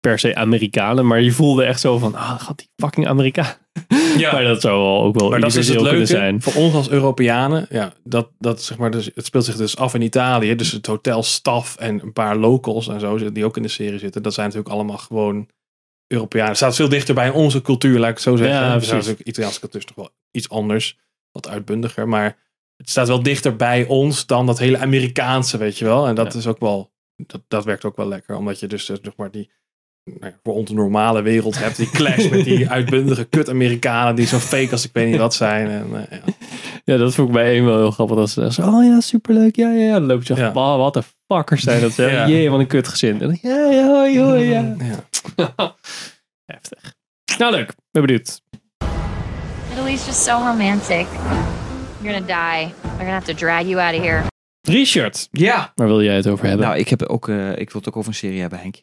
[0.00, 3.54] per se Amerikanen, maar je voelde echt zo van, ah, gaat die fucking Amerikaan.
[4.16, 4.32] Ja.
[4.32, 6.42] Maar dat zou wel ook wel Maar dat is het leuke zijn.
[6.42, 7.66] voor ons als Europeanen.
[7.70, 10.54] Ja, dat, dat zeg maar, dus, het speelt zich dus af in Italië.
[10.54, 14.22] Dus het hotelstaf en een paar locals en zo, die ook in de serie zitten.
[14.22, 15.48] Dat zijn natuurlijk allemaal gewoon
[16.06, 16.48] Europeanen.
[16.48, 18.56] Het staat veel dichter bij onze cultuur, laat ik het zo zeggen.
[18.56, 18.92] Ja, precies.
[18.92, 20.98] natuurlijk Italiaanse cultuur is toch wel iets anders.
[21.30, 22.08] Wat uitbundiger.
[22.08, 22.38] Maar
[22.76, 26.06] het staat wel dichter bij ons dan dat hele Amerikaanse, weet je wel.
[26.06, 26.38] En dat Ja.
[26.38, 28.36] is ook wel, dat, dat werkt ook wel lekker.
[28.36, 29.50] Omdat je dus, eh, zeg maar, die
[30.06, 31.76] nou ja, voor ons normale wereld hebt.
[31.76, 35.68] Die clash met die uitbundige kut-Amerikanen die zo fake als ik weet niet wat zijn.
[35.68, 36.32] En, eh, ja.
[36.84, 38.16] Ja, dat vond ik bij één wel heel grappig.
[38.16, 39.92] Dat ze zeggen, zo, oh ja, superleuk, ja, ja, ja.
[39.92, 40.52] Dan loop je zo, Ja.
[40.52, 41.94] "Bah, wat de fuckers zijn dat.
[41.94, 42.06] Ja.
[42.08, 42.28] Ja.
[42.28, 43.12] Jee, wat een kutgezin.
[43.20, 44.74] En dan, ja, ja, hoi, hoi, ja.
[45.36, 45.54] Ja.
[46.52, 46.94] Heftig.
[47.38, 47.74] Nou, leuk.
[47.90, 48.40] Ben benieuwd.
[49.72, 51.06] Italy's just so romantic.
[52.02, 52.72] You're gonna die.
[52.80, 54.22] They're gonna have to drag you out of here.
[54.68, 55.72] Richard, Ja.
[55.74, 56.66] waar wil jij het over hebben?
[56.66, 58.82] Nou, ik, heb ook, eh, ik wil het ook over een serie hebben, Henk.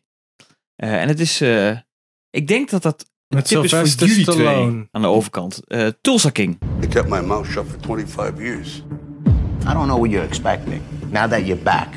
[0.76, 1.78] Eh, en het is, eh,
[2.30, 4.88] ik denk dat dat een Met tip is voor Sylvester jullie twee Stallone.
[4.92, 5.68] aan de overkant.
[5.68, 6.58] Eh Tulsa King.
[6.84, 8.84] I kept my mouth shut for 25 years.
[9.70, 10.82] I don't know what you're expecting.
[11.10, 11.88] Now that you're back.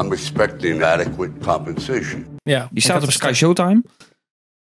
[0.00, 2.26] I'm expecting adequate compensation.
[2.42, 3.82] Ja, Die staat op Sky Showtime.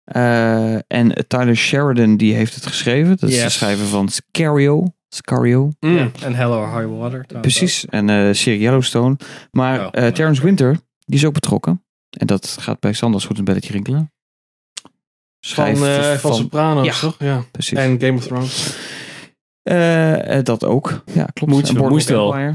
[0.04, 3.16] Eh, en Tyler Sheridan die heeft het geschreven.
[3.16, 4.84] Dat is de schrijver van Scario.
[5.08, 5.70] Scario.
[5.80, 7.26] Ja, en Hello or High Water.
[7.40, 7.84] Precies.
[7.86, 9.16] En eh serie Yellowstone.
[9.50, 11.84] Maar Oh, eh Terrence Winter, die is ook betrokken.
[12.16, 14.12] En dat gaat bij Sanders goed een belletje rinkelen.
[15.40, 17.16] schrijf Van, eh, van Sopranos, Ja, toch?
[17.18, 17.44] Ja.
[17.50, 17.78] precies.
[17.78, 18.76] En Game of Thrones.
[19.62, 21.02] Eh, eh, dat ook.
[21.12, 21.52] Ja, klopt.
[21.52, 22.54] Moet je- moest wel.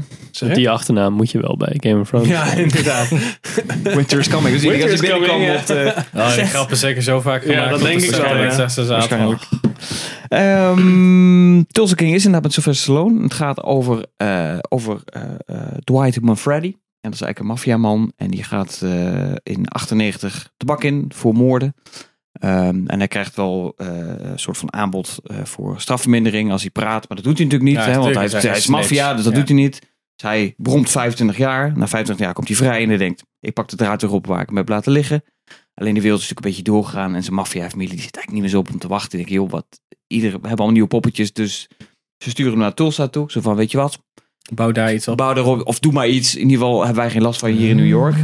[0.52, 2.28] Die achternaam moet je wel bij Game of Thrones.
[2.28, 3.08] Ja, inderdaad.
[3.96, 4.54] Winter is coming.
[4.54, 5.94] Dus Winter is coming, op de...
[6.16, 7.70] Oh, die grap is zeker zo vaak gemaakt.
[7.70, 8.86] dat op denk de ik zo, ja.
[8.88, 9.42] Waarschijnlijk.
[10.28, 13.22] Ehm Tulsa King is inderdaad met Sylvester Stallone.
[13.22, 16.76] Het gaat over, eh, over eh, eh, Dwight Manfredi.
[17.02, 18.12] En dat is eigenlijk een maffiaman.
[18.16, 21.74] En die gaat eh, in 98 de bak in voor moorden.
[22.32, 23.86] Ehm, en hij krijgt wel eh,
[24.18, 27.08] een soort van aanbod eh, voor strafvermindering als hij praat.
[27.08, 27.84] Maar dat doet hij natuurlijk niet.
[27.86, 29.38] Ja, hè, want hij, is- hij maffia, dus dat Ja.
[29.38, 29.78] doet hij niet.
[30.16, 31.66] Dus hij bromt 25 jaar.
[31.68, 33.22] Na 25 jaar komt hij vrij en hij denkt...
[33.40, 35.22] Ik pak de draad weer op waar ik hem heb laten liggen.
[35.74, 37.14] Alleen de wereld is natuurlijk een beetje doorgegaan.
[37.14, 39.18] En zijn maffia-familie die zit eigenlijk niet meer zo op hem te wachten.
[39.18, 39.66] Ik denk, joh, wat...
[40.06, 41.68] Ieder, we hebben allemaal nieuwe poppetjes, dus
[42.18, 43.30] ze sturen hem naar Tulsa toe.
[43.30, 44.02] Zo van, weet je wat?
[44.54, 45.16] Bouw daar iets op.
[45.16, 46.34] Bouw erop, of doe maar iets.
[46.34, 48.16] In ieder geval hebben wij geen last van je hier in New York.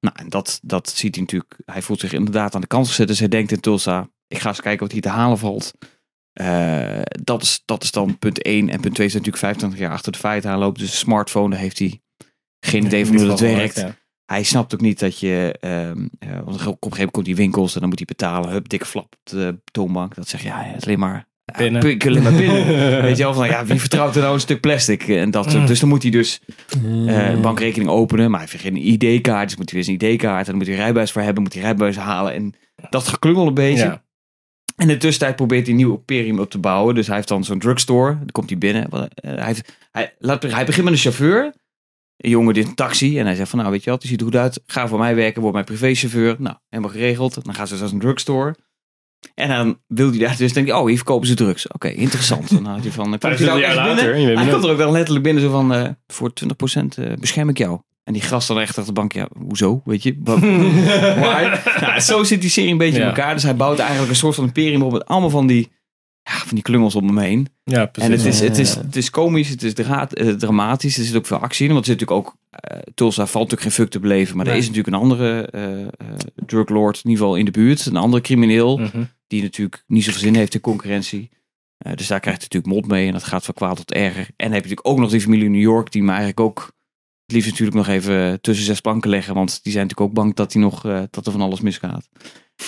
[0.00, 1.56] Nou, en dat, dat ziet hij natuurlijk.
[1.64, 3.06] Hij voelt zich inderdaad aan de kant gezet.
[3.06, 5.72] Dus hij denkt in Tulsa, ik ga eens kijken wat hier te halen valt.
[6.32, 8.68] Eh, dat, is, dat is dan punt 1.
[8.68, 10.78] En punt 2 is natuurlijk 25 jaar achter de feiten aanloopt.
[10.78, 12.00] Dus een smartphone, daar heeft hij
[12.60, 13.84] geen idee van hoe dat werkt.
[14.24, 17.34] Hij snapt ook niet dat je, ehm, eh, want op een gegeven moment komt hij
[17.34, 18.50] winkels en dan moet hij betalen.
[18.50, 20.14] Hup, dikke flap op de toonbank.
[20.14, 21.82] Dat zeg je, ja, het is alleen maar Pinnen.
[21.82, 23.02] Ja, pik- alleen maar pinnen.
[23.02, 25.66] Weet je wel, van ja, wie vertrouwt er nou een stuk plastic en dat soort.
[25.66, 26.40] Dus dan moet hij dus
[27.06, 29.48] eh, een bankrekening openen, maar hij heeft geen ID-kaart.
[29.48, 31.62] Dus moet hij weer zijn ID-kaart en dan moet hij rijbewijs voor hebben, moet hij
[31.62, 32.32] rijbewijs halen.
[32.34, 32.54] En
[32.90, 33.84] dat geklungel een beetje.
[33.84, 34.02] Ja.
[34.76, 36.94] En in de tussentijd probeert hij een nieuw imperium op te bouwen.
[36.94, 38.16] Dus hij heeft dan zo'n drugstore.
[38.18, 38.88] Dan komt hij binnen.
[38.90, 41.54] Eh, Hij, heeft, hij, laat, hij begint met een chauffeur.
[42.16, 43.18] Een jongen dit een taxi.
[43.18, 44.62] En hij zegt van nou weet je wat, die ziet er goed uit.
[44.66, 46.36] Ga voor mij werken, word mijn privéchauffeur.
[46.38, 47.44] Nou, helemaal geregeld.
[47.44, 48.54] Dan gaan ze dus naar een drugstore.
[49.34, 51.68] En dan wil hij daar dus denken, oh hier verkopen ze drugs.
[51.68, 52.50] Oké, interessant.
[52.50, 54.30] Dan had hij van, dan komt hij daar ook 25 jaar echt later, binnen.
[54.30, 57.48] je Hij komt er ook dan letterlijk binnen zo van, eh, voor 20% eh, bescherm
[57.48, 57.80] ik jou.
[58.04, 60.16] En die gast dan echt achter de bank, ja, hoezo, weet je?
[61.80, 63.34] Nou, zo zit die serie een beetje in elkaar.
[63.34, 65.70] Dus hij bouwt eigenlijk een soort van imperium op met allemaal van die,
[66.22, 67.48] ja, van die klungels om hem heen.
[67.64, 68.10] Ja, precies.
[68.10, 71.16] En het is, het, is, het is komisch, het is dra eh, dramatisch, er zit
[71.16, 71.72] ook veel actie in.
[71.72, 74.36] Want er zit natuurlijk ook, eh, Tulsa valt natuurlijk geen fuck te beleven.
[74.36, 75.88] Maar er is natuurlijk een andere eh eh,
[76.46, 77.86] druglord, in ieder geval in de buurt.
[77.86, 79.02] Een andere crimineel, Mhm.
[79.26, 81.30] die natuurlijk niet zoveel zin heeft in concurrentie.
[81.78, 84.20] Eh, dus daar krijgt hij natuurlijk mot mee en dat gaat van kwaad tot erger.
[84.26, 86.40] En dan heb je natuurlijk ook nog die familie in New York, die me eigenlijk
[86.40, 86.72] ook
[87.32, 89.34] het liefst natuurlijk nog even tussen zes planken leggen.
[89.34, 92.08] Want die zijn natuurlijk ook bang dat, die nog, eh, dat er van alles misgaat.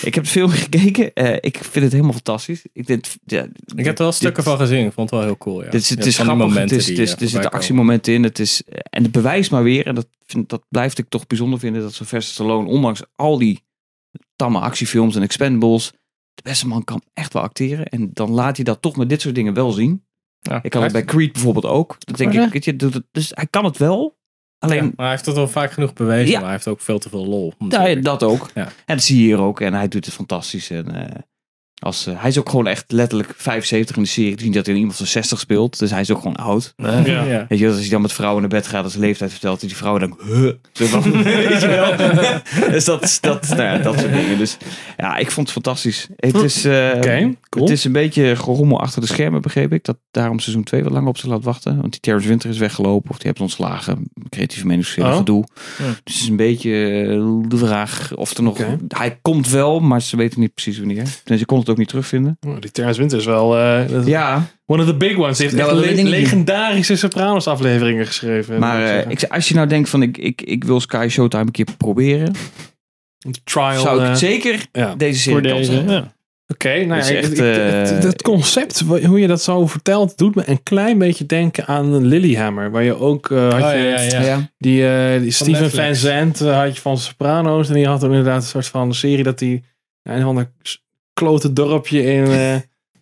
[0.01, 1.13] Ik heb de film gekeken.
[1.13, 2.65] Eh, ik vind het helemaal fantastisch.
[2.73, 4.85] Ik, dit, ja, Ik heb er wel stukken van gezien.
[4.85, 5.63] Ik vond het wel heel cool.
[5.63, 5.69] Ja.
[5.69, 7.51] dit het is van die grappig, het momenten is, die, het is, eh, er zitten
[7.51, 8.23] actiemomenten in.
[8.23, 11.27] Het is, eh, en het bewijst maar weer, en dat, vind, dat blijft ik toch
[11.27, 13.63] bijzonder vinden, dat Sylvester Stallone, ondanks al die
[14.35, 15.91] tamme actiefilms en expendables,
[16.33, 17.85] de beste man kan echt wel acteren.
[17.85, 20.03] En dan laat hij dat toch met dit soort dingen wel zien.
[20.39, 21.95] Ja, ik had het hij bij Creed bijvoorbeeld ook.
[21.99, 24.14] Dat denk ik, weet je, doet het- dus hij kan het wel.
[24.65, 26.27] Alleen, Ja, maar hij heeft het al vaak genoeg bewezen.
[26.27, 26.33] Ja.
[26.33, 27.53] Maar hij heeft ook veel te veel lol.
[27.69, 28.49] ja, dat ook.
[28.53, 28.63] Ja.
[28.85, 29.61] En dat zie je hier ook.
[29.61, 30.69] En hij doet het fantastisch.
[30.69, 31.21] En, eh,
[31.79, 34.31] als, eh, hij is ook gewoon echt letterlijk 75 in de serie.
[34.31, 35.79] Het is niet dat hij iemand van 60 speelt.
[35.79, 36.73] Dus hij is ook gewoon oud.
[36.75, 36.99] Ja.
[37.05, 37.45] Ja.
[37.49, 39.75] Weet je, als hij dan met vrouwen naar bed gaat, als zijn leeftijd vertelt, die
[39.75, 41.93] vrouwen dan, huh, zo van, weet je wel.
[42.71, 44.37] dus dat, dat, nou ja, dat soort dingen.
[44.37, 44.57] Dus
[44.97, 46.07] ja, ik vond het fantastisch.
[46.15, 46.91] Het is, eh,
[47.49, 47.65] cool.
[47.65, 49.83] het is een beetje gerommel achter de schermen, begreep ik.
[49.83, 51.79] Dat daarom seizoen 2 wat langer op zich laat wachten.
[51.79, 54.11] Want die Terrence Winter is weggelopen of die heeft ontslagen.
[54.29, 55.17] Creatieve meningsverschillen, Oh.
[55.17, 55.43] gedoe.
[55.77, 55.85] Ja.
[56.03, 58.57] Dus het is een beetje eh, de vraag of er nog...
[58.87, 61.03] Hij komt wel, maar ze weten niet precies wanneer.
[61.23, 62.37] Dus je kon het ook niet terugvinden.
[62.47, 65.37] Oh, die Terrence Winter is wel eh, Ja, one of the big ones.
[65.37, 68.59] Hij heeft Ja, echt le- legendarische Sopranos afleveringen geschreven.
[68.59, 71.51] maar ik eh, als je nou denkt van ik, ik, ik wil Sky Showtime een
[71.51, 72.33] keer proberen.
[73.43, 73.79] Trial.
[73.81, 74.95] zou ik eh, zeker ja.
[74.95, 76.03] deze serie deze.
[76.47, 77.55] Oké, nou ja, echt, ik- ik-
[77.89, 82.05] het, het concept, hoe je dat zo vertelt, doet me een klein beetje denken aan
[82.05, 82.71] Lilyhammer.
[82.71, 84.49] Waar je ook eh, had Oh, je, ja, ja, ja.
[84.57, 85.85] die, eh, die Steven Netflix.
[85.85, 87.67] Van Zandt had je van Sopranos.
[87.67, 89.63] En die had ook inderdaad een soort van serie dat hij
[90.03, 90.51] een of ander
[91.15, 92.55] klote dorpje in eh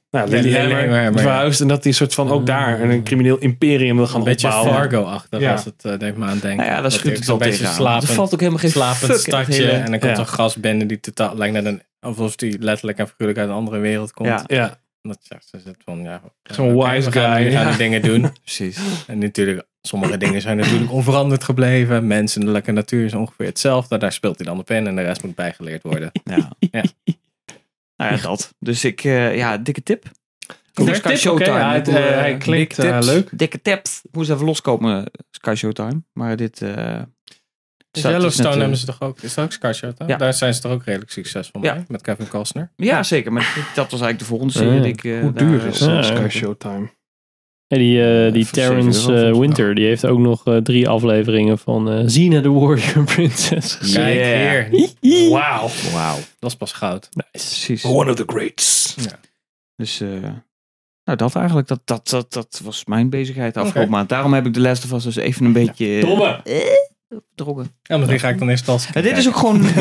[0.10, 1.62] nou, Lilyhammer verhuisd.
[1.62, 4.48] En dat hij een soort van ook daar een crimineel imperium wil gaan Een beetje
[4.48, 4.74] opbouwen.
[4.74, 5.52] Fargo-achtig Ja.
[5.52, 6.58] als het, eh, denk ik maar aan denken.
[6.66, 8.70] Nou ja, Dat schuurt hij het zo'n wel beetje slapend, Er valt ook helemaal geen
[8.70, 9.54] slapend stadje.
[9.54, 10.20] hele- En dan komt Ja.
[10.20, 13.56] een gast binnen die totaal lijkt net een, alsof die letterlijk en figuurlijk uit een
[13.56, 14.28] andere wereld komt.
[14.30, 14.44] Ja.
[14.48, 14.70] Ja,
[15.02, 16.22] En Dat zegt ze zit van, ja.
[16.44, 17.70] Zo'n wise we gaan guy, We gaan ja.
[17.70, 18.22] die dingen doen.
[18.44, 18.78] Precies.
[19.08, 22.08] En natuurlijk, sommige dingen zijn natuurlijk onveranderd gebleven.
[22.08, 23.98] Menselijke natuur is ongeveer hetzelfde.
[23.98, 26.12] Daar speelt hij dan op in en de rest moet bijgeleerd worden.
[26.24, 26.84] Ja.
[28.04, 28.10] Ja.
[28.10, 28.54] Nou ja, dat.
[28.60, 30.06] Dus ik, eh, ja, dikke tip.
[30.74, 31.58] Dikke Sky tip, Showtime.
[31.60, 33.12] hij- eh, hij klinkt, dikke eh, tips.
[33.14, 33.30] leuk.
[33.32, 34.00] Dikke tips.
[34.04, 36.04] Ik moest even loskomen, Sky Showtime.
[36.14, 36.62] Maar dit...
[36.62, 37.02] eh
[37.92, 39.20] staat dus Yellowstone net, hebben ze toch ook?
[39.22, 40.10] Is dat ook Sky Showtime?
[40.10, 40.18] Ja.
[40.18, 41.74] Daar zijn ze toch ook redelijk succesvol Ja.
[41.74, 41.84] mee?
[41.88, 42.72] Met Kevin Costner.
[42.76, 43.34] Ja, zeker.
[43.34, 44.74] Maar dat was eigenlijk de volgende serie.
[44.74, 44.82] Ja.
[44.82, 46.28] die ik, eh, Hoe duur is uh, Ja, Sky.
[46.30, 46.90] Showtime?
[47.74, 49.40] En die, eh, die Terrence eh.
[49.40, 54.04] Winter, die heeft ook nog eh, drie afleveringen van eh Xena the Warrior Princess gezien.
[54.04, 54.70] Kijk
[55.02, 55.30] hier.
[55.30, 55.70] Wauw.
[55.94, 56.18] Wauw.
[56.40, 57.10] Dat is pas goud.
[57.32, 57.86] Precies.
[57.86, 58.96] One of the greats.
[59.76, 60.08] Dus, eh,
[61.04, 64.10] nou dat eigenlijk, dat, dat, dat, dat was mijn bezigheid afgelopen maand.
[64.10, 66.00] Daarom heb ik de Last of Us dus even een beetje...
[66.00, 66.42] Domme.
[67.36, 67.68] Drogen.
[67.84, 68.88] Ja, misschien ga ik dan eerst als.
[68.94, 69.62] Ja, dit is ook gewoon...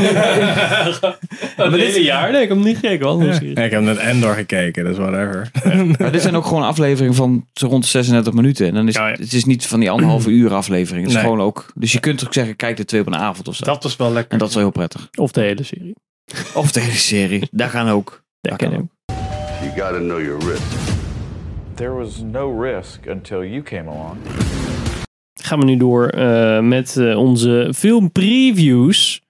[1.56, 2.32] Het hele jaar?
[2.32, 3.06] Nee, ik heb hem niet gekeken.
[3.06, 5.50] Wel, Ja, ik heb net Endor gekeken, dus whatever.
[5.98, 8.66] Maar dit zijn ook gewoon afleveringen van zo rond de 36 minuten.
[8.66, 9.16] En dan is Ja, ja.
[9.18, 11.00] het is niet van die anderhalve uur aflevering.
[11.06, 11.24] Het is Nee.
[11.30, 11.66] gewoon ook...
[11.74, 13.64] Dus je kunt ook zeggen, kijk de twee op een avond of zo.
[13.64, 14.32] Dat was wel lekker.
[14.32, 15.08] En dat is wel heel prettig.
[15.18, 15.94] Of de hele serie.
[16.54, 17.48] Of de hele serie.
[17.60, 18.22] Daar gaan ook.
[18.40, 18.84] Dat kan ken ik.
[19.60, 20.62] You gotta know your risk.
[21.74, 24.16] There was no risk until you came along.
[25.42, 29.20] Gaan we nu door eh, met eh, onze filmpreviews.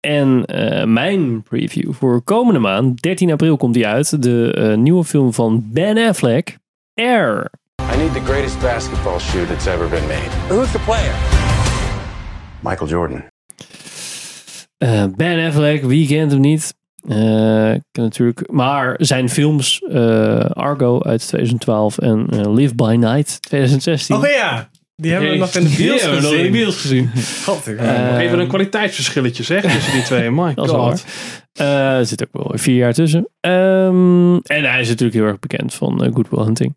[0.00, 4.22] En eh, mijn preview voor komende maand, 13 april komt die uit.
[4.22, 6.58] De eh, nieuwe film van Ben Affleck,
[6.94, 7.50] Air.
[7.94, 10.30] I need the greatest basketball shoe that's ever been made.
[10.48, 11.14] Who's the player?
[12.60, 13.22] Michael Jordan.
[14.78, 16.74] Eh, ben Affleck, wie kent hem niet?
[17.08, 22.96] Eh, ik ken natuurlijk, maar zijn films eh, Argo uit 2012 en eh, Live by
[22.98, 24.16] Night 2016.
[24.16, 24.68] Oh ja,
[25.02, 27.10] die hebben we nog in de Die bios hebben we nog in de gezien.
[27.14, 27.44] gezien.
[27.44, 30.30] God, ik- Eh, Nog even een kwaliteitsverschilletje zeg tussen die twee.
[30.40, 31.04] My Dat god.
[31.52, 33.28] Eh, er zit ook wel vier jaar tussen.
[33.40, 36.74] Ehm, en hij is natuurlijk heel erg bekend van uh, Good Will Hunting.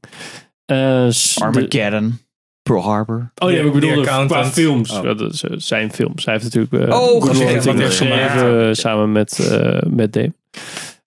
[0.65, 2.19] Eh, Armageddon.
[2.63, 3.31] Pearl Harbor.
[3.35, 4.91] Oh ja, ik bedoel qua films.
[4.91, 5.03] Oh.
[5.03, 6.25] Ja, dat is, zijn films.
[6.25, 7.53] Hij heeft natuurlijk uh, Oh, Good Will geschreven.
[7.53, 10.35] Hunting Wat heeft geschreven samen met, eh met Damon.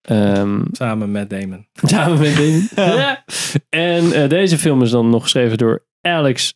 [0.02, 1.66] Ehm, Samen met Damon.
[1.82, 2.68] samen met Damon.
[2.96, 3.24] Ja.
[3.68, 6.54] En deze film is dan nog geschreven door Alex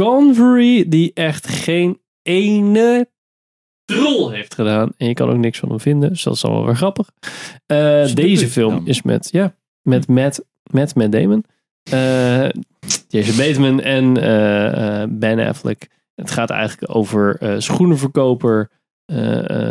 [0.00, 3.08] Convery, die echt geen ene
[3.86, 4.92] rol heeft gedaan.
[4.96, 7.10] En je kan ook niks van hem vinden, dus dat is allemaal weer grappig.
[7.66, 8.86] Eh, deze film dan?
[8.86, 11.44] is met, ja, met Matt, met Matt Damon.
[11.90, 12.48] Eh
[13.08, 15.88] Jason Bateman en eh, Ben Affleck.
[16.14, 18.70] Het gaat eigenlijk over schoenenverkoper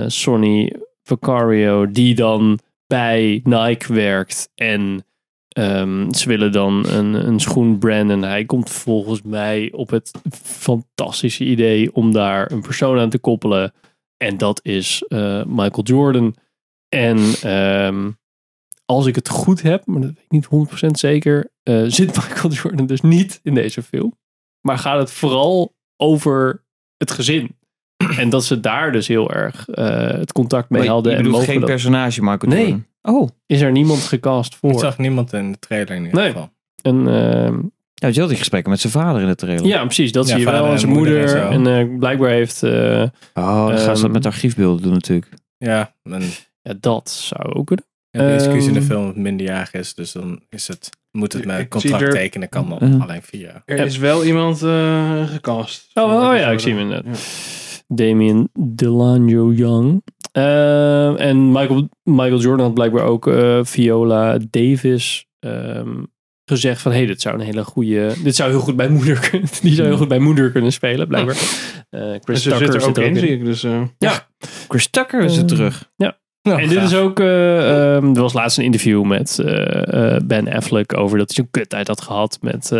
[0.07, 4.49] Sonny Vacario, die dan bij Nike werkt.
[4.55, 5.05] En
[5.53, 8.21] ehm, ze willen dan een, een schoen branden.
[8.23, 10.11] Hij komt volgens mij op het
[10.43, 13.73] fantastische idee om daar een persoon aan te koppelen.
[14.17, 16.35] En dat is eh, Michael Jordan.
[16.89, 18.11] En ehm,
[18.85, 22.53] als ik het goed heb, maar dat weet ik niet 100% zeker, eh, zit Michael
[22.53, 24.13] Jordan dus niet in deze film.
[24.61, 26.63] Maar gaat het vooral over
[26.97, 27.55] het gezin.
[28.17, 31.17] En dat ze daar dus heel erg eh, het contact mee Maar hadden.
[31.17, 32.59] je bedoelt geen dat- personage, Michael Nee.
[32.61, 32.85] Jordan?
[33.03, 33.29] Oh.
[33.45, 34.71] Is er niemand gecast voor?
[34.71, 36.31] Ik zag niemand in de trailer in ieder Nee.
[36.31, 36.49] geval.
[36.81, 37.59] En, ehm,
[37.93, 39.65] Ja, je had die gesprekken met zijn vader in de trailer.
[39.65, 40.11] ja, precies.
[40.11, 40.65] Dat Ja, zie je wel.
[40.65, 41.45] En zijn moeder moeder.
[41.49, 42.63] en eh, blijkbaar heeft...
[42.63, 42.71] eh,
[43.33, 45.27] Oh, dan gaan ze dat Ehm, met archiefbeelden doen natuurlijk.
[45.57, 46.21] Ja, en
[46.61, 47.85] ja, dat zou ook kunnen.
[48.11, 51.67] de excuus in de Ehm, film minderjarig is, dus dan is het, moet het met
[51.67, 53.01] contract er- tekenen, kan dan Uh.
[53.01, 53.61] alleen via.
[53.65, 55.89] Er is wel iemand eh, gecast.
[55.93, 57.19] Oh, oh ja, ik zie hem inderdaad.
[57.87, 60.03] Damien Delano Young.
[60.37, 66.03] Eh, en Michael, Michael Jordan had blijkbaar ook eh, Viola Davis ehm,
[66.45, 66.91] gezegd van...
[66.91, 68.13] hey, dit zou een hele goede...
[68.23, 69.49] Dit zou heel goed bij moeder kunnen...
[69.61, 71.35] Die zou heel goed bij moeder kunnen spelen, blijkbaar.
[71.89, 73.45] Eh, Dus Chris er Tucker zit er ook in, zie ik.
[73.45, 74.27] Dus, eh, Ja,
[74.67, 75.89] Chris Tucker is er Eh, terug.
[75.95, 76.21] ja.
[76.41, 80.21] Nou, en dit is ook, eh, ehm, er was laatst een interview met eh, eh,
[80.25, 82.71] Ben Affleck over dat hij zo'n kuttijd had gehad met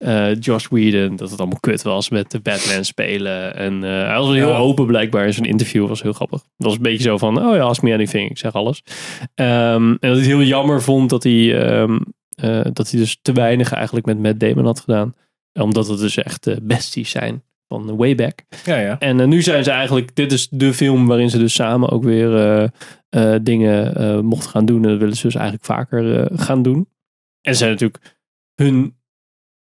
[0.00, 1.16] eh, Josh Whedon.
[1.16, 3.56] Dat het allemaal kut was met de Batman spelen.
[3.56, 4.56] En eh, hij was heel Ja.
[4.56, 5.86] open blijkbaar in zijn interview.
[5.88, 6.40] was heel grappig.
[6.56, 8.30] Het was een beetje zo van, oh ja, ask me anything.
[8.30, 8.82] Ik zeg alles.
[9.34, 11.98] Ehm, en dat hij het heel jammer vond dat hij, ehm,
[12.34, 15.14] eh, dat hij dus te weinig eigenlijk met Matt Damon had gedaan.
[15.52, 18.42] Omdat het dus echt besties zijn van way back.
[18.64, 18.98] Ja, ja.
[18.98, 22.70] En nu zijn ze eigenlijk, dit is de film waarin ze dus samen ook weer
[23.42, 24.82] dingen mochten gaan doen.
[24.84, 26.88] En dat willen ze dus eigenlijk vaker gaan doen.
[27.40, 28.14] En ze zijn natuurlijk
[28.54, 28.94] hun,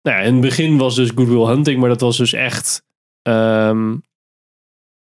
[0.06, 2.84] nou ja, in het begin was dus Good Will Hunting, maar dat was dus echt
[3.22, 3.96] ehm,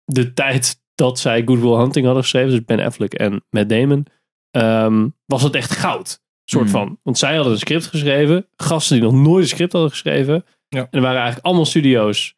[0.04, 4.06] de tijd dat zij Good Will Hunting hadden geschreven, dus Ben Affleck en Matt Damon,
[4.50, 6.20] ehm, was het echt goud.
[6.44, 6.72] Soort Hmm.
[6.72, 6.98] van.
[7.02, 10.44] Want zij hadden een script geschreven, gasten die nog nooit een script hadden geschreven.
[10.68, 10.80] Ja.
[10.80, 12.34] En er waren eigenlijk allemaal studio's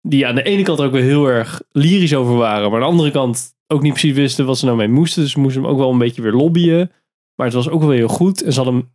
[0.00, 2.92] die aan de ene kant ook weer heel erg lyrisch over waren, maar aan de
[2.92, 5.22] andere kant ook niet precies wisten wat ze nou mee moesten.
[5.22, 6.90] Dus ze moesten hem ook wel een beetje weer lobbyen.
[7.36, 8.42] Maar het was ook wel heel goed.
[8.42, 8.92] En ze hadden hem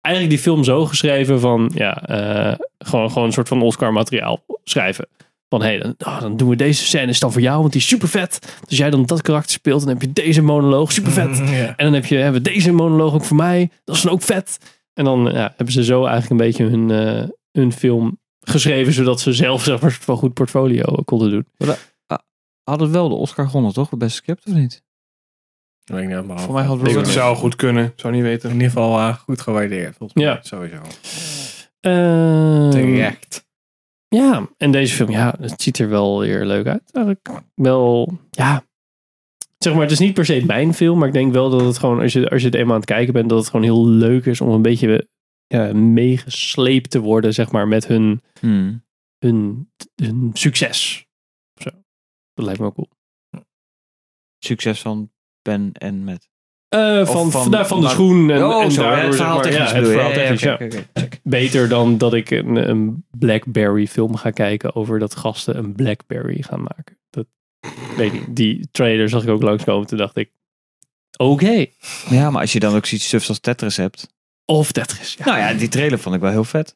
[0.00, 4.44] eigenlijk die film zo geschreven van, ja, eh, gewoon, gewoon een soort van Oscar materiaal
[4.64, 5.08] schrijven.
[5.48, 7.72] Van, hé, hey, dan, ah, dan doen we deze scène is dan voor jou, want
[7.72, 8.60] die is super vet.
[8.66, 11.40] Dus jij dan dat karakter speelt, dan heb je deze monoloog, super vet.
[11.76, 13.70] En dan heb je, hebben we deze monoloog ook voor mij.
[13.84, 14.58] Dat is dan ook vet.
[14.94, 19.20] En dan ja, hebben ze zo eigenlijk een beetje hun, eh, hun film geschreven, zodat
[19.20, 21.46] ze zelf zeg maar, een goed portfolio konden doen.
[22.62, 23.90] Hadden wel de Oscar gewonnen, toch?
[23.90, 24.82] Het beste script, of niet?
[25.88, 27.06] Weet ik niet, Voor mij had ik Robert...
[27.08, 27.92] zou goed kunnen.
[27.96, 28.48] Zou niet weten.
[28.48, 30.24] in ieder geval eh, goed gewaardeerd, volgens mij.
[30.24, 30.38] Ja.
[30.42, 30.80] Sowieso.
[32.70, 33.46] Terecht.
[34.08, 36.90] Ja, en deze film, ja, het ziet er wel weer leuk uit.
[36.92, 38.66] Eigenlijk wel, ja.
[39.58, 41.78] Zeg maar, het is niet per se mijn film, maar ik denk wel dat het
[41.78, 43.86] gewoon, als je, als je het eenmaal aan het kijken bent, dat het gewoon heel
[43.88, 45.08] leuk is om een beetje
[45.46, 48.84] ja, meegesleept te worden, zeg maar, met hun, Hmm.
[49.18, 51.06] hun, hun succes.
[51.54, 51.70] Zo.
[52.34, 52.88] Dat lijkt me ook cool.
[54.38, 55.10] Succes van
[55.48, 56.28] Ben en met.
[56.68, 59.34] Eh, van, van- van, van de schoen en, Oh, en zo, daardoor, het zeg verhaal
[59.34, 61.20] maar, technisch ja, het verhaal technisch.
[61.22, 66.42] Beter dan dat ik een, een Blackberry film ga kijken over dat gasten een Blackberry
[66.42, 66.98] gaan maken.
[67.10, 67.26] Dat
[67.96, 68.36] weet ik.
[68.36, 69.86] Die trailer zag ik ook langskomen.
[69.86, 70.30] Toen dacht ik,
[71.16, 71.66] oké.
[72.08, 74.08] Ja, maar als je dan ook zoiets stuffs als Tetris hebt.
[74.44, 75.24] Of Tetris, ja.
[75.24, 76.74] Nou ja, die trailer vond ik wel heel vet.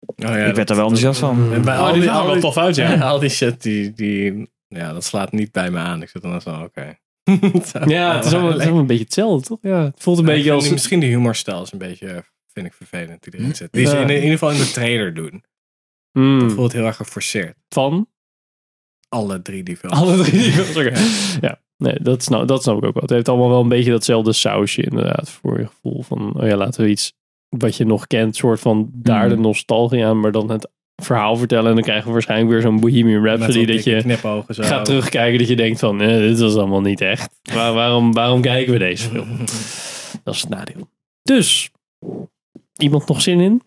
[0.00, 1.52] Oh ja, ik werd er wel enthousiast van.
[1.52, 2.98] En bij Oh, al die al wel die- tof uit, ja.
[3.10, 6.02] Al die shit, die, die, ja, dat slaat niet bij me aan.
[6.02, 6.98] Ik zit dan zo, oké.
[7.86, 9.58] Ja, het is allemaal, het is allemaal een beetje hetzelfde, toch?
[9.62, 10.70] Ja, het voelt een Ja, beetje als...
[10.70, 13.72] Misschien de humorstijl is een beetje, vind ik vervelend, die erin zit.
[13.72, 15.44] Die ze in, in ieder geval in de trailer doen.
[16.12, 17.56] Mm, Dat voelt heel erg geforceerd.
[17.68, 18.08] van
[19.08, 19.96] Alle drie die films.
[19.96, 20.76] alle drie die films.
[20.86, 20.98] Oké.
[21.46, 23.02] Ja, nee, dat snap, dat snap ik ook wel.
[23.02, 25.30] Het heeft allemaal wel een beetje datzelfde sausje inderdaad.
[25.30, 27.12] Voor je gevoel van, oh ja, laten we iets
[27.48, 29.40] wat je nog kent, soort van daar de Mm.
[29.42, 30.70] nostalgie aan, maar dan het
[31.04, 31.68] verhaal vertellen.
[31.68, 34.18] En dan krijgen we waarschijnlijk weer zo'n Bohemian Rhapsody dat je
[34.48, 34.62] zo.
[34.62, 37.40] gaat terugkijken dat je denkt van, eh, dit was allemaal niet echt.
[37.54, 39.28] Waar, waarom, waarom kijken we deze film?
[40.24, 40.88] Dat is het nadeel.
[41.22, 41.70] Dus,
[42.76, 43.62] iemand nog zin in?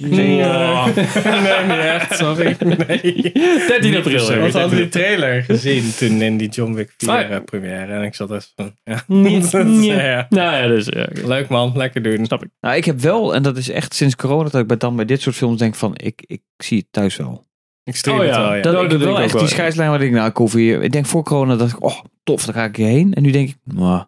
[0.00, 0.84] Nee, eh,
[1.24, 2.56] nee, niet echt, sorry.
[2.86, 3.32] Nee.
[3.32, 4.38] 13 april.
[4.38, 7.28] Want we hadden die trailer gezien toen in die John Wick 4 Ah, ja.
[7.28, 7.92] eh, première.
[7.92, 9.02] En ik zat echt van, ja.
[9.06, 9.84] Niet, Dat is, niet.
[9.84, 10.26] ja.
[10.28, 11.06] Nou ja, dus ja.
[11.26, 12.26] Leuk man, lekker doen.
[12.26, 12.48] Snap ik.
[12.60, 15.04] Nou, ik heb wel, en dat is echt sinds corona, dat ik bij dan bij
[15.04, 17.46] dit soort films denk van, ik, ik zie het thuis wel.
[17.84, 18.62] Ik stream Oh het wel, ja.
[18.62, 21.06] Dat ik dat wel echt die scheidslijn waar ik nou, ik hoef hier, ik denk
[21.06, 23.14] voor corona dat ik, oh tof, daar ga ik hierheen.
[23.14, 24.04] En nu denk ik, nou,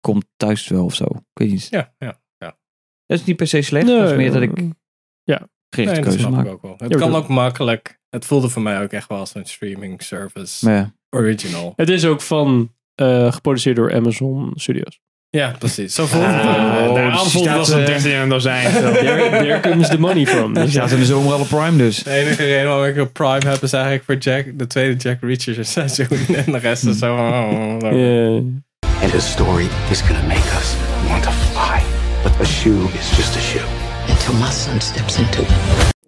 [0.00, 1.04] komt thuis wel of zo.
[1.04, 1.66] Ik weet niet.
[1.70, 2.56] Ja, ja, ja.
[3.06, 4.50] Dat is niet per se slecht, dat is meer dat ik
[5.24, 5.48] Ja.
[5.70, 6.46] gerichte Nee, dat keuze snap ik maak.
[6.54, 6.74] ook wel.
[6.78, 7.98] Het Ja, kan ook makkelijk.
[8.10, 10.64] Het voelde voor mij ook echt wel als een streaming service.
[10.64, 10.92] Maar ja.
[11.10, 11.72] Original.
[11.76, 15.00] Het is ook van, eh, geproduceerd door Amazon Studios.
[15.30, 15.94] Ja, precies.
[15.94, 16.40] Zo voelt het ook.
[16.88, 18.72] Oh, daarom dus voelt het als een een- 13 in een dozijn.
[18.72, 20.54] There, there comes the money from.
[20.54, 22.02] Dus staat in de zomer al op Prime dus.
[22.02, 25.18] De enige reden waarom ik een Prime heb is eigenlijk voor Jack, de tweede Jack
[25.20, 26.06] Reacher seizoen.
[26.46, 27.16] En de rest is zo.
[27.16, 28.42] ja.
[29.02, 30.74] And his story is gonna make us
[31.08, 31.82] want to fly.
[32.22, 33.91] But a shoe is just a shoe.
[34.32, 35.50] Until my son steps into it.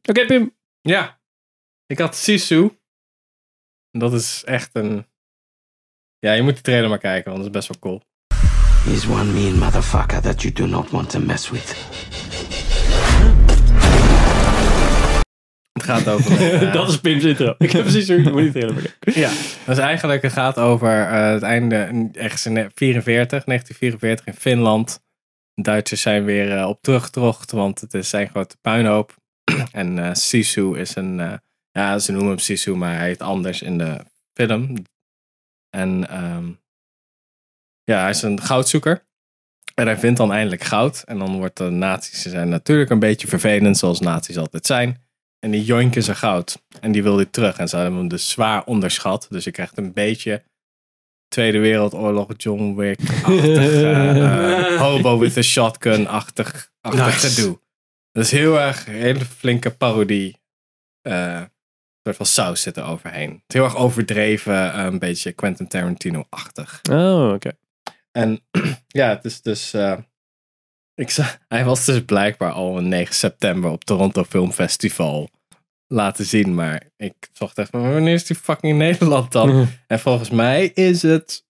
[0.08, 0.54] Oké, Pim.
[0.80, 1.20] Ja.
[1.86, 2.78] Ik had Sisu.
[3.90, 5.06] Dat is echt een.
[6.18, 8.02] Ja, je moet die trailer maar kijken, want dat is best wel cool.
[8.84, 11.76] He's one mean motherfucker that you do not want to mess with.
[15.72, 16.40] Het gaat over.
[16.62, 17.54] eh, Dat is Pim's intro.
[17.58, 18.82] Ik heb precies zo moet niet helemaal.
[19.00, 19.30] Ja,
[19.66, 25.02] dus eigenlijk het gaat over eh, het einde, ergens in 44, 1944 in Finland.
[25.54, 29.16] Duitsers zijn weer eh, op teruggetrocht, want het is zijn grote puinhoop.
[29.72, 31.34] en eh Sisu is een, eh,
[31.70, 34.84] ja ze noemen hem Sisu, maar hij heet anders in de film.
[35.70, 36.52] En ehm,
[37.84, 39.04] ja, hij is een goudzoeker.
[39.74, 41.02] En hij vindt dan eindelijk goud.
[41.02, 45.02] En dan wordt de nazi's, ze zijn natuurlijk een beetje vervelend, zoals nazi's altijd zijn.
[45.38, 46.62] En die joinken zijn goud.
[46.80, 47.56] En die wil hij terug.
[47.56, 49.26] En ze hebben hem dus zwaar onderschat.
[49.30, 50.42] Dus je krijgt een beetje
[51.34, 53.44] Tweede Wereldoorlog John Wick-achtig.
[53.44, 57.28] eh, eh, hobo with a shotgun-achtig achtig Nice.
[57.28, 57.58] gedoe.
[58.12, 60.40] Dat is heel erg, een hele flinke parodie.
[61.02, 61.42] eh
[62.02, 63.30] soort van saus zit er overheen.
[63.30, 66.80] Het is heel erg overdreven, een beetje Quentin Tarantino-achtig.
[66.90, 67.50] Oh, oké.
[68.12, 68.40] En
[69.00, 69.74] ja, het is dus.
[70.94, 75.28] ik zag, hij was dus blijkbaar al een 9 september op Toronto Film Festival
[75.86, 76.54] laten zien.
[76.54, 79.66] Maar ik zocht echt van wanneer is die fucking in Nederland dan?
[79.86, 81.44] En volgens mij is het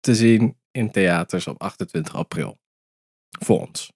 [0.00, 2.58] te zien in theaters op 28 april.
[3.44, 3.92] Voor ons.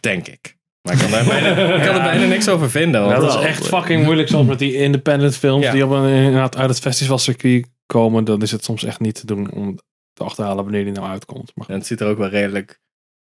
[0.00, 0.56] Denk ik.
[0.82, 3.04] Maar ik kan er bijna, ik kan er bijna niks over vinden.
[3.06, 5.72] want dat is echt fucking moeilijk soms met die independent films Ja.
[5.72, 8.24] die op een, inderdaad uit het festivalcircuit komen.
[8.24, 9.78] Dan is het soms echt niet te doen om
[10.12, 11.52] te achterhalen wanneer die nou uitkomt.
[11.54, 12.80] Maar En het ziet er ook wel redelijk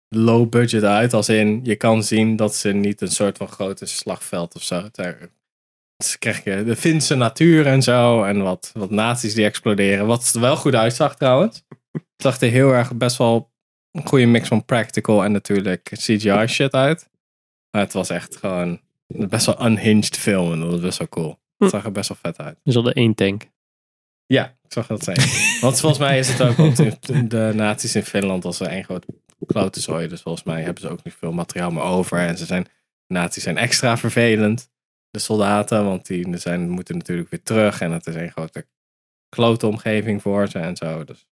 [0.09, 1.13] low budget uit.
[1.13, 4.89] Als in, je kan zien dat ze niet een soort van grote slagveld of zo.
[5.97, 8.25] Dus krijg je de Finse natuur en zo.
[8.25, 10.07] En wat, wat nazi's die exploderen.
[10.07, 11.63] Wat er wel goed uitzag trouwens.
[11.93, 13.53] Het zag er heel erg best wel
[13.91, 17.09] een goede mix van practical en natuurlijk CGI shit uit.
[17.71, 20.53] Maar het was echt gewoon een best wel unhinged film.
[20.53, 21.39] En dat was best wel cool.
[21.59, 22.59] Het zag er best wel vet uit.
[22.63, 23.47] Dus al de één tank.
[24.27, 25.19] Ja, ik zag dat zijn.
[25.61, 26.77] Want volgens mij is het ook, want
[27.31, 29.07] de nazi's in Finland als er één groot
[29.47, 30.09] klote.
[30.09, 32.19] Dus volgens mij hebben ze ook niet veel materiaal meer over.
[32.19, 32.67] En ze zijn,
[33.07, 34.71] nazi's zijn extra vervelend.
[35.15, 37.81] De soldaten, want die zijn, moeten natuurlijk weer terug.
[37.81, 38.67] En het is een grote
[39.29, 41.05] klote omgeving voor ze en zo.
[41.05, 41.27] Dus.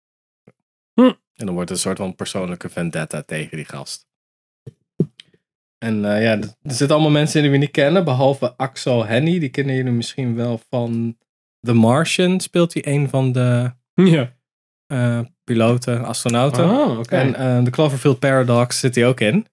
[0.94, 1.12] Hm.
[1.34, 4.06] En dan wordt het een soort van persoonlijke vendetta tegen die gast.
[5.78, 9.38] En eh, ja, er zitten allemaal mensen in die we niet kennen, behalve Axel Henny.
[9.38, 11.16] Die kennen jullie misschien wel van
[11.60, 12.40] The Martian.
[12.40, 14.32] Speelt hij een van de Ja.
[14.86, 16.70] eh, piloten, astronauten.
[16.70, 17.16] Oh, oké.
[17.16, 19.46] En eh, de Cloverfield Paradox zit hij ook in.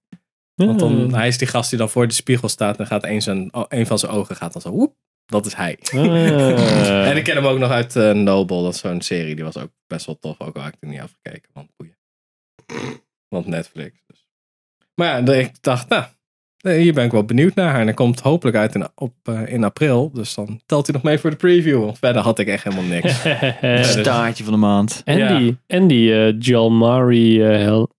[0.65, 3.21] Want dan, hij is die gast die dan voor de spiegel staat en gaat een,
[3.21, 5.77] zijn, oh, een van zijn ogen gaat dan zo, woep, dat is hij.
[7.09, 9.57] En ik ken hem ook nog uit eh, Noble, dat is zo'n serie, die was
[9.57, 11.97] ook best wel tof, ook al had ik er niet afgekeken, want boeien.
[13.27, 14.03] Want Netflix.
[14.07, 14.27] Dus.
[14.95, 16.03] Maar ja, ik dacht, nou,
[16.57, 17.79] eh, hier ben ik wel benieuwd naar.
[17.79, 21.03] En hij komt hopelijk uit in, op, eh, in april, dus dan telt hij nog
[21.03, 21.95] mee voor de preview.
[21.95, 23.19] Verder had ik echt helemaal niks.
[23.99, 25.01] Staartje van de maand.
[25.05, 27.89] En die, en die Jalmari Hel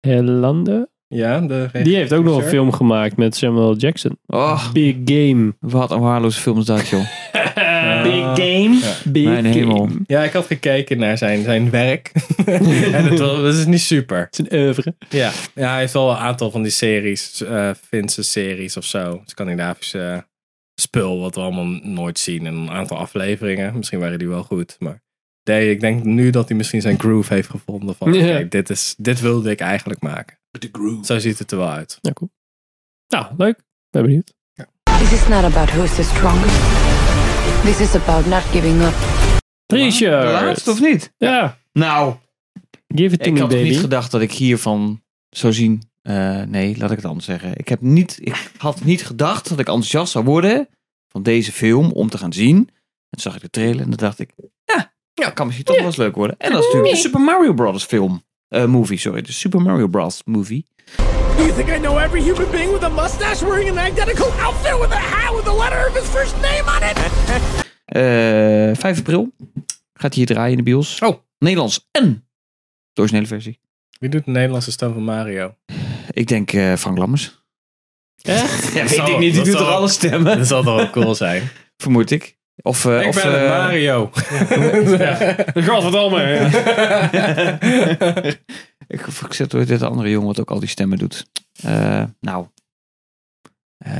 [0.00, 4.18] Helander, Ja, de die heeft ook nog een film gemaakt met Samuel Jackson.
[4.26, 5.54] Oh, Big Game.
[5.60, 7.00] wat een waardeloze film is dat, joh.
[8.02, 8.78] Big Game.
[9.04, 9.76] Big Mijn hemel.
[9.76, 10.00] Game.
[10.06, 12.12] Ja, ik had gekeken naar zijn, zijn werk.
[12.46, 14.18] en het, was, het is niet super.
[14.18, 14.94] Het is een oeuvre.
[15.08, 15.30] Ja.
[15.54, 19.22] ja, hij heeft wel een aantal van die series, eh Finse series of zo.
[19.24, 20.18] Scandinavische eh,
[20.74, 22.46] spul, wat we allemaal nooit zien.
[22.46, 23.76] En een aantal afleveringen.
[23.76, 24.76] Misschien waren die wel goed.
[24.78, 25.02] Maar
[25.44, 27.94] nee, ik denk nu dat hij misschien zijn groove heeft gevonden.
[27.94, 28.34] Van, Ja.
[28.34, 30.37] oké, dit, is, dit wilde ik eigenlijk maken.
[31.02, 31.98] Zo ziet het er wel uit.
[32.00, 32.30] Ja, cool.
[33.08, 33.60] Nou, leuk.
[33.90, 34.36] Ben benieuwd.
[34.98, 36.56] This is not about who's the strongest.
[37.62, 38.94] This is about not giving up.
[39.66, 40.22] Richard.
[40.26, 41.12] De laatste of niet?
[41.16, 41.58] Ja.
[41.72, 42.14] Nou,
[42.94, 43.68] Give it to ik me, had baby.
[43.68, 45.82] niet gedacht dat ik hiervan zou zien.
[46.02, 47.52] Eh, nee, laat ik het anders zeggen.
[47.56, 50.68] Ik, heb niet, ik had niet gedacht dat ik enthousiast zou worden
[51.08, 52.56] van deze film om te gaan zien.
[52.56, 52.68] En
[53.10, 54.30] toen zag ik de trailer en dan dacht ik,
[54.64, 56.36] ja, ja kan misschien toch wel eens leuk worden.
[56.38, 57.84] En dat is natuurlijk de Super Mario Bros.
[57.84, 58.22] film.
[58.48, 59.22] Eh, movie, sorry.
[59.22, 60.22] De Super Mario Bros.
[60.24, 60.66] movie.
[61.36, 64.90] You think I know every human being with a mustache wearing an identical outfit with
[64.90, 66.96] a hat with the letter of his first name on it?
[67.88, 69.32] Eh 5 april
[69.92, 71.00] gaat hij hier draaien in de bios.
[71.00, 71.16] Oh.
[71.38, 72.26] Nederlands en
[72.92, 73.60] de originele versie.
[73.98, 75.54] Wie doet de Nederlandse stem van Mario?
[76.10, 77.42] Ik denk eh, Frank Lammers.
[78.22, 78.72] Echt?
[78.74, 79.34] Ja, weet ik niet.
[79.34, 80.38] Die doet toch alle stemmen?
[80.38, 81.48] Dat zal toch wel cool zijn.
[81.76, 82.36] Vermoed ik.
[82.62, 84.10] Of, eh, ik of, ben eh, Mario.
[85.54, 86.38] De gast wat al mee.
[88.86, 91.26] ik, ik zet door dit andere jongen wat ook al die stemmen doet.
[91.62, 92.46] Eh, nou.
[93.78, 93.92] Eh,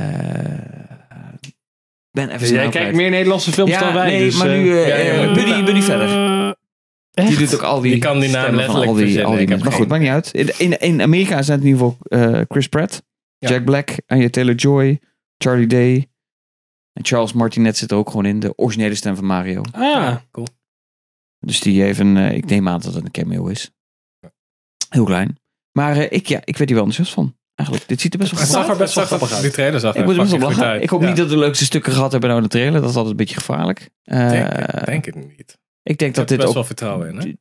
[2.11, 4.07] ben even jij kijkt meer Nederlandse films Ja, dan wij.
[4.09, 6.37] nee, dus, maar nu eh, ja, eh, moet- Buddy, Buddy verder.
[7.11, 9.41] Die doet ook al die, kan die naam stemmen van letterlijk al die, al die
[9.41, 9.67] Ik heb mensen.
[9.67, 10.31] Maar goed, maakt niet uit.
[10.33, 13.03] In, in, in Amerika zijn het in ieder geval eh, Chris Pratt,
[13.37, 13.49] Ja.
[13.49, 14.99] Jack Black, Anya Taylor-Joy,
[15.37, 16.07] Charlie Day.
[16.99, 18.39] En Charles Martinet zit er ook gewoon in.
[18.39, 19.61] De originele stem van Mario.
[19.71, 20.47] Ah, cool.
[21.39, 23.71] Dus die heeft een, eh, ik neem aan dat het een cameo is.
[24.89, 25.37] Heel klein.
[25.71, 27.35] Maar eh, ik, ja, ik werd hier wel enthousiast van.
[27.55, 28.77] Eigenlijk, dit ziet er best wel Het goed zag uit.
[28.79, 29.41] er best wel grappig uit.
[29.41, 30.63] Die trailer zag Ik er moet er best wel lachen.
[30.65, 30.83] uit.
[30.83, 31.07] Ik hoop Ja.
[31.07, 32.81] niet dat de leukste stukken gehad hebben nou in de trailer.
[32.81, 33.89] Dat is altijd een beetje gevaarlijk.
[34.03, 35.57] Eh, Denk, denk het niet.
[35.83, 36.53] ik denk Ik dat heb dit best ook...
[36.53, 37.17] wel vertrouwen in.
[37.17, 37.33] Hè?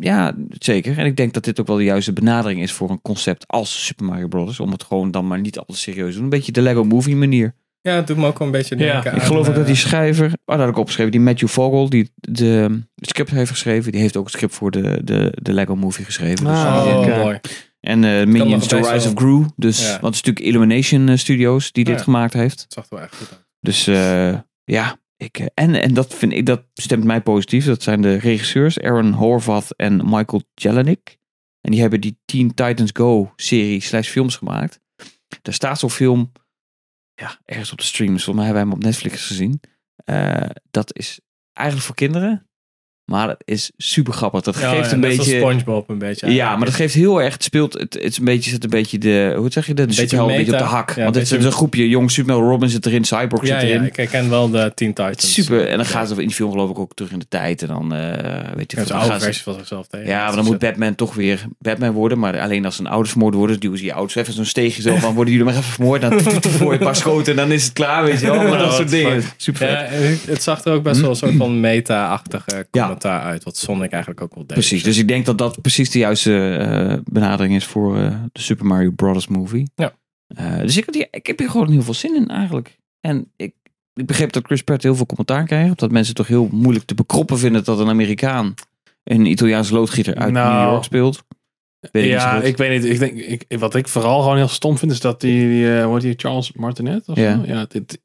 [0.00, 0.98] Ja, zeker.
[0.98, 3.86] En ik denk dat dit ook wel de juiste benadering is voor een concept als
[3.86, 4.60] Super Mario Bros.
[4.60, 6.24] Om het gewoon dan maar niet al te serieus te doen.
[6.24, 7.54] Een beetje de Lego Movie manier.
[7.86, 9.66] Ja, het doet me ook wel een beetje Ja, denken Ik geloof ook eh, dat
[9.66, 13.50] die schrijver, oh, dat had ik opgeschreven, die Matthew Vogel, die de, het script heeft
[13.50, 16.44] geschreven, die heeft ook het script voor de, de, de Lego Movie geschreven.
[16.44, 17.40] Dus Ah, Oh, mooi.
[17.80, 19.44] En eh, nog Minions The Rise of Gru.
[19.56, 19.90] Dus, Ja.
[20.00, 22.02] Want het is natuurlijk Illumination eh, Studios die dit Ja.
[22.02, 22.60] gemaakt heeft.
[22.60, 23.44] Het zag er wel echt goed uit.
[23.60, 27.64] Dus eh, ja, ik, eh, en, en dat vind ik, dat stemt mij positief.
[27.64, 31.18] Dat zijn de regisseurs Aaron Horvath en Michael Jelinek.
[31.60, 34.80] En die hebben die Teen Titans Go serie slash films gemaakt.
[35.42, 36.32] Daar staat zo'n film
[37.16, 38.24] ja, ergens op de streams.
[38.24, 39.60] Volgens mij hebben wij hem op Netflix gezien.
[39.96, 41.20] Eh, dat is
[41.52, 42.45] eigenlijk voor kinderen.
[43.06, 44.40] Maar het is super grappig.
[44.40, 45.38] Dat geeft ja, een beetje...
[45.38, 46.32] SpongeBob een beetje.
[46.32, 47.32] Ja, maar dat geeft heel erg.
[47.32, 47.72] Het speelt.
[47.72, 48.50] Het, het is een beetje.
[48.50, 49.34] Zet een beetje de.
[49.36, 49.88] Hoe zeg je dat?
[49.88, 50.90] De beetje superheld een beetje op de hak.
[50.94, 51.88] Ja, Want het is een groepje.
[51.88, 53.04] Jong Superman Robin zit erin.
[53.04, 53.82] Cyborg zit erin.
[53.82, 55.32] ja, ik ken wel de Teen Titans.
[55.32, 55.68] super.
[55.68, 57.62] En dan gaan ze in die film geloof ik ook terug in de tijd.
[57.62, 58.00] En dan eh
[58.54, 60.06] weet je Ja, dan gaan oude versie van zichzelf tegen.
[60.06, 62.18] Ja, maar dan moet Batman toch weer Batman worden.
[62.18, 64.96] Maar alleen als zijn ouders vermoord worden, duwen ze die ouders even zo'n steegje zo
[64.96, 66.00] van worden jullie maar even vermoord.
[66.00, 68.48] Dan voor je een paar schoten en dan is het klaar, weet je wel.
[68.48, 69.22] Maar dat soort dingen.
[69.36, 69.88] Super.
[70.26, 72.66] Het zag er ook best wel een soort van meta-achtige
[73.00, 73.44] commentaar uit.
[73.44, 74.56] Wat Sonic eigenlijk ook wel deed.
[74.56, 78.40] Precies, dus ik denk dat dat precies de juiste eh, benadering is voor eh, de
[78.40, 79.26] Super Mario Bros.
[79.26, 79.70] movie.
[79.74, 79.92] Ja.
[80.26, 82.78] Eh, dus ik, had hier, ik heb hier gewoon heel veel zin in eigenlijk.
[83.00, 83.54] En ik,
[83.94, 85.78] ik begreep dat Chris Pratt heel veel commentaar krijgt.
[85.78, 88.54] Dat mensen toch heel moeilijk te bekroppen vinden dat een Amerikaan
[89.04, 91.24] een Italiaanse loodgieter uit Nou, New York speelt.
[91.92, 92.92] Weet ja, ik weet niet.
[92.92, 95.84] Ik denk, ik, wat ik vooral gewoon heel stom vind, is dat die, die eh,
[95.84, 97.36] hoe heet die Charles Martinet of Ja.
[97.36, 97.52] zo?
[97.52, 98.00] Ja, dit,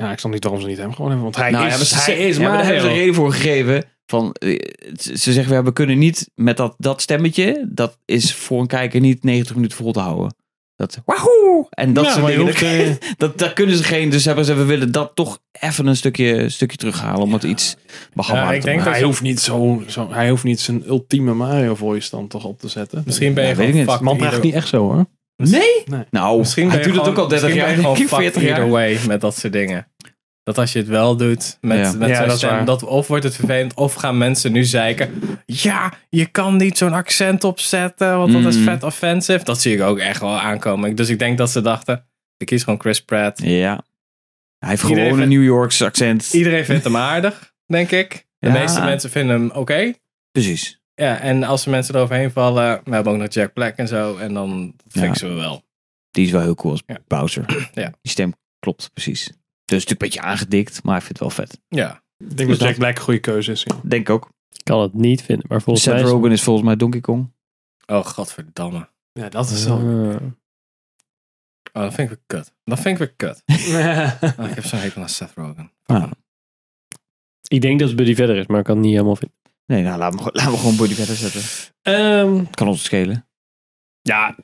[0.00, 1.76] ja, ik snap niet waarom ze niet hem gewoon hebben, want hij Nou ja, is,
[1.78, 3.84] maar ze- hij is ja, maar daar hebben ze reden voor gegeven.
[4.06, 4.58] Van, eh,
[4.98, 8.66] ze ze zeggen, ja, we kunnen niet met dat, dat stemmetje, dat is voor een
[8.66, 10.34] kijker niet 90 minuten vol te houden.
[10.76, 11.66] Dat, wahoo!
[11.70, 12.52] En dat Ja, soort maar je dingen,
[12.86, 14.10] hoeft, dat, dat, daar kunnen ze geen.
[14.10, 17.76] Dus hebben ze, we willen dat toch even een stukje, stukje terughalen om het iets
[18.54, 18.92] ik te denk maken.
[18.92, 22.58] hij hoeft niet zo, zo, hij hoeft niet zijn ultieme Mario voice dan toch op
[22.60, 23.02] te zetten.
[23.06, 25.04] Misschien ben je Ja, weet gewoon Man praat niet echt zo hoor.
[25.36, 25.62] Nee?
[26.10, 27.66] Nou, Misschien hij ben je doet het ook al 30 misschien jaar.
[27.66, 28.68] ben je gewoon denk ik, fucked 40 jaar.
[28.70, 29.86] way met dat soort dingen.
[30.54, 31.92] Dat als je het wel doet met, Ja.
[31.92, 35.20] met Ja, zo'n dat stem, of wordt het vervelend, of gaan mensen nu zeiken.
[35.46, 38.64] Ja, je kan niet zo'n accent opzetten, want dat is Mm.
[38.64, 39.44] vet offensive.
[39.44, 40.94] Dat zie ik ook echt wel aankomen.
[40.94, 42.06] Dus ik denk dat ze dachten,
[42.36, 43.42] ik kies gewoon Chris Pratt.
[43.42, 43.82] Ja.
[44.58, 46.32] Hij heeft Iedereen gewoon een New Yorkse accent.
[46.32, 48.26] Iedereen vindt hem aardig, denk ik.
[48.38, 48.52] De Ja.
[48.52, 49.92] meeste mensen vinden hem oké.
[50.30, 50.80] Precies.
[50.94, 54.16] Ja, en als er mensen eroverheen vallen, we hebben ook nog Jack Black en zo,
[54.16, 55.62] en dan fixen we wel.
[56.10, 56.98] Die is wel heel cool als Ja.
[57.06, 57.68] Bowser.
[57.74, 57.92] Ja.
[58.02, 59.32] Die stem klopt precies.
[59.70, 61.60] Dus natuurlijk een beetje aangedikt, maar ik vind het wel vet.
[61.68, 62.02] Ja.
[62.18, 63.62] Ik denk dat Jack Black een goede keuze is.
[63.62, 63.76] ja.
[63.82, 64.28] Denk ik ook.
[64.52, 66.02] Ik kan het niet vinden, maar volgens Seth mij...
[66.02, 67.32] is- Rogen is volgens mij Donkey Kong.
[67.86, 68.88] Oh, godverdamme.
[69.12, 69.76] Ja, dat is wel.
[69.76, 70.16] Ah.
[71.72, 72.52] Oh, dat vind ik weer kut.
[72.64, 73.42] Dat vind ik weer kut.
[74.38, 75.72] Oh, ik heb zo'n hekel aan Seth Rogen.
[75.86, 76.10] Ah.
[77.48, 79.36] Ik denk dat het Buddy verder is, maar ik kan het niet helemaal vinden.
[79.66, 81.42] Nee, nou laten we, gewoon- laten we gewoon Buddy verder zetten.
[81.82, 83.26] Ehm, Kan ons schelen.
[84.00, 84.36] ja,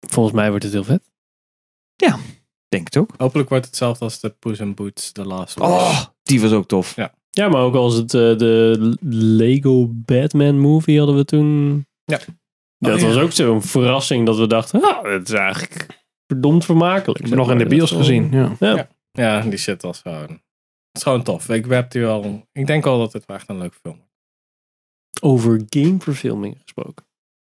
[0.00, 1.10] volgens mij wordt het heel vet.
[2.70, 3.14] Denk het ook.
[3.16, 5.68] Hopelijk wordt het hetzelfde als de Puss in Boots The Last Wish.
[5.68, 6.96] Oh, die was ook tof.
[6.96, 7.14] Ja.
[7.30, 11.74] Ja, maar ook als het eh, de Lego Batman movie hadden we toen.
[12.04, 12.18] Ja.
[12.78, 13.06] Dat Oh, ja.
[13.06, 15.86] was ook zo'n verrassing dat we dachten, ah, het is eigenlijk
[16.26, 17.18] verdomd vermakelijk.
[17.20, 18.30] Ik heb nog in de bios gezien.
[18.30, 18.56] Ja.
[18.58, 18.88] Ja.
[19.12, 20.28] Ja, die shit was gewoon...
[20.28, 20.40] Het
[20.92, 21.48] is gewoon tof.
[21.48, 25.22] Ik, heb die wel, ik denk wel dat het echt een leuk film is.
[25.22, 27.06] Over gameverfilming gesproken.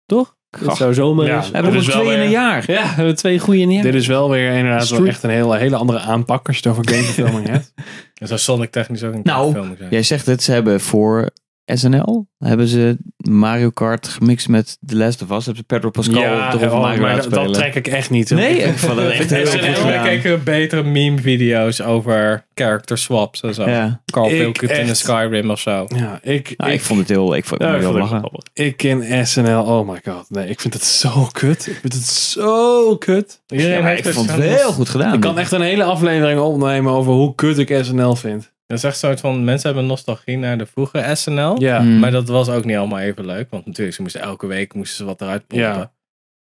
[0.05, 0.37] Toch?
[0.49, 0.77] Dat Gach.
[0.77, 1.41] zou zomaar Ja.
[1.41, 2.63] We hebben is twee in een jaar.
[2.71, 3.83] Ja, we hebben twee goede in een jaar.
[3.83, 6.77] Dit is wel weer inderdaad wel echt een hele, hele andere aanpak als je het
[6.77, 7.73] over gameverfilming hebt.
[8.13, 9.89] En zou Sonic technisch ook een Nou, film zijn.
[9.89, 11.29] Jij zegt het, ze hebben voor
[11.73, 15.45] SNL hebben ze Mario Kart gemixt met The Last of Us.
[15.45, 18.29] Hebben ze Pedro Pascal ja, erover oh, Mario maar dat, dat trek ik echt niet.
[18.29, 20.03] Nee, ik vond het echt heel goed ik gedaan.
[20.03, 23.69] keken betere meme-video's over character swaps en zo.
[23.69, 24.01] Ja.
[24.11, 25.85] Carl in echt- Skyrim of zo.
[25.95, 28.17] Ja, ik, Nou, ik ik, vond het heel, ik vond, Ja, ik het lachen.
[28.17, 28.43] grappig.
[28.53, 30.25] ik ken SNL, oh my god.
[30.29, 31.67] Nee, ik vind het zo kut.
[31.67, 33.41] Ik vind het zo kut.
[33.47, 35.13] Iedereen Ja, heeft ik vond het heel goed gedaan.
[35.13, 38.51] Ik kan echt een hele aflevering opnemen over hoe kut ik SNL vind.
[38.69, 41.59] Dat is echt een soort van, mensen hebben nostalgie naar de vroege SNL.
[41.61, 41.79] Ja.
[41.79, 41.99] Mm.
[41.99, 43.49] Maar dat was ook niet allemaal even leuk.
[43.49, 45.67] Want natuurlijk, ze moesten elke week moesten ze wat eruit pompen.
[45.67, 45.93] Ja.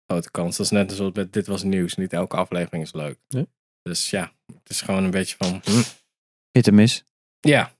[0.07, 0.57] Grote kans.
[0.57, 1.97] Dat is net zoals met Dit Was Nieuws.
[1.97, 3.19] Niet elke aflevering is leuk.
[3.29, 3.45] Ja.
[3.83, 5.61] Dus ja, het is gewoon een beetje van...
[5.65, 5.83] hm.
[6.53, 7.05] Hit en miss.
[7.41, 7.73] Ja,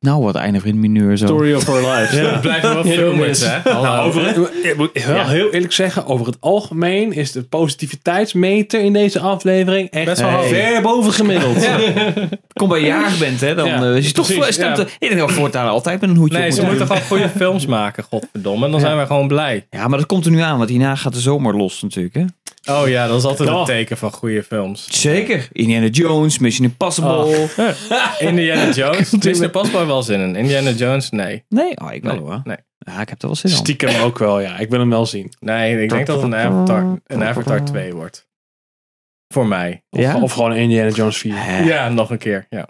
[0.00, 1.26] Nou, wat einde vriend mineur zo.
[1.26, 2.10] Story of our lives.
[2.10, 3.58] we blijven wel filmers, hè?
[3.70, 3.82] Hallo.
[3.82, 5.26] Nou, over, ik moet wel Ja.
[5.28, 10.42] heel eerlijk zeggen, over het algemeen is de positiviteitsmeter in deze aflevering echt Best wel
[10.42, 11.66] ver boven gemiddeld.
[12.52, 14.76] Kom bij je jarig bent, hè, dan Ja, eh, is je toch precies, stemt.
[14.76, 14.82] ja.
[14.82, 17.28] Ik denk dat we voortaan altijd met een hoedje Nee, op ze moeten gewoon goede
[17.28, 18.64] films maken, godverdomme.
[18.64, 18.86] En dan Ja.
[18.86, 19.66] zijn we gewoon blij.
[19.70, 22.24] Ja, maar dat komt er nu aan, want hierna gaat de zomer los natuurlijk, hè?
[22.70, 23.58] Oh ja, dat is altijd Oh.
[23.58, 25.00] een teken van goede films.
[25.00, 25.48] Zeker.
[25.52, 27.48] Indiana Jones, Mission Impossible.
[28.18, 29.10] Indiana Jones.
[29.10, 30.36] Mission Impossible wel zin in.
[30.36, 31.44] Indiana Jones, nee.
[31.48, 32.40] Nee, oh, ik wel Nee, hoor.
[32.44, 32.56] nee.
[32.78, 33.56] Ja, ik heb er wel zin in.
[33.56, 34.58] Stiekem ook wel, ja.
[34.58, 35.32] Ik wil hem wel zien.
[35.40, 38.28] Nee, ik denk dat het een Avatar, een Avatar 2 wordt.
[39.28, 39.84] Voor mij.
[39.90, 40.20] Of, Ja?
[40.20, 41.32] of gewoon Indiana Jones 4.
[41.44, 41.58] Hè?
[41.62, 42.46] Ja, nog een keer.
[42.50, 42.68] Ja.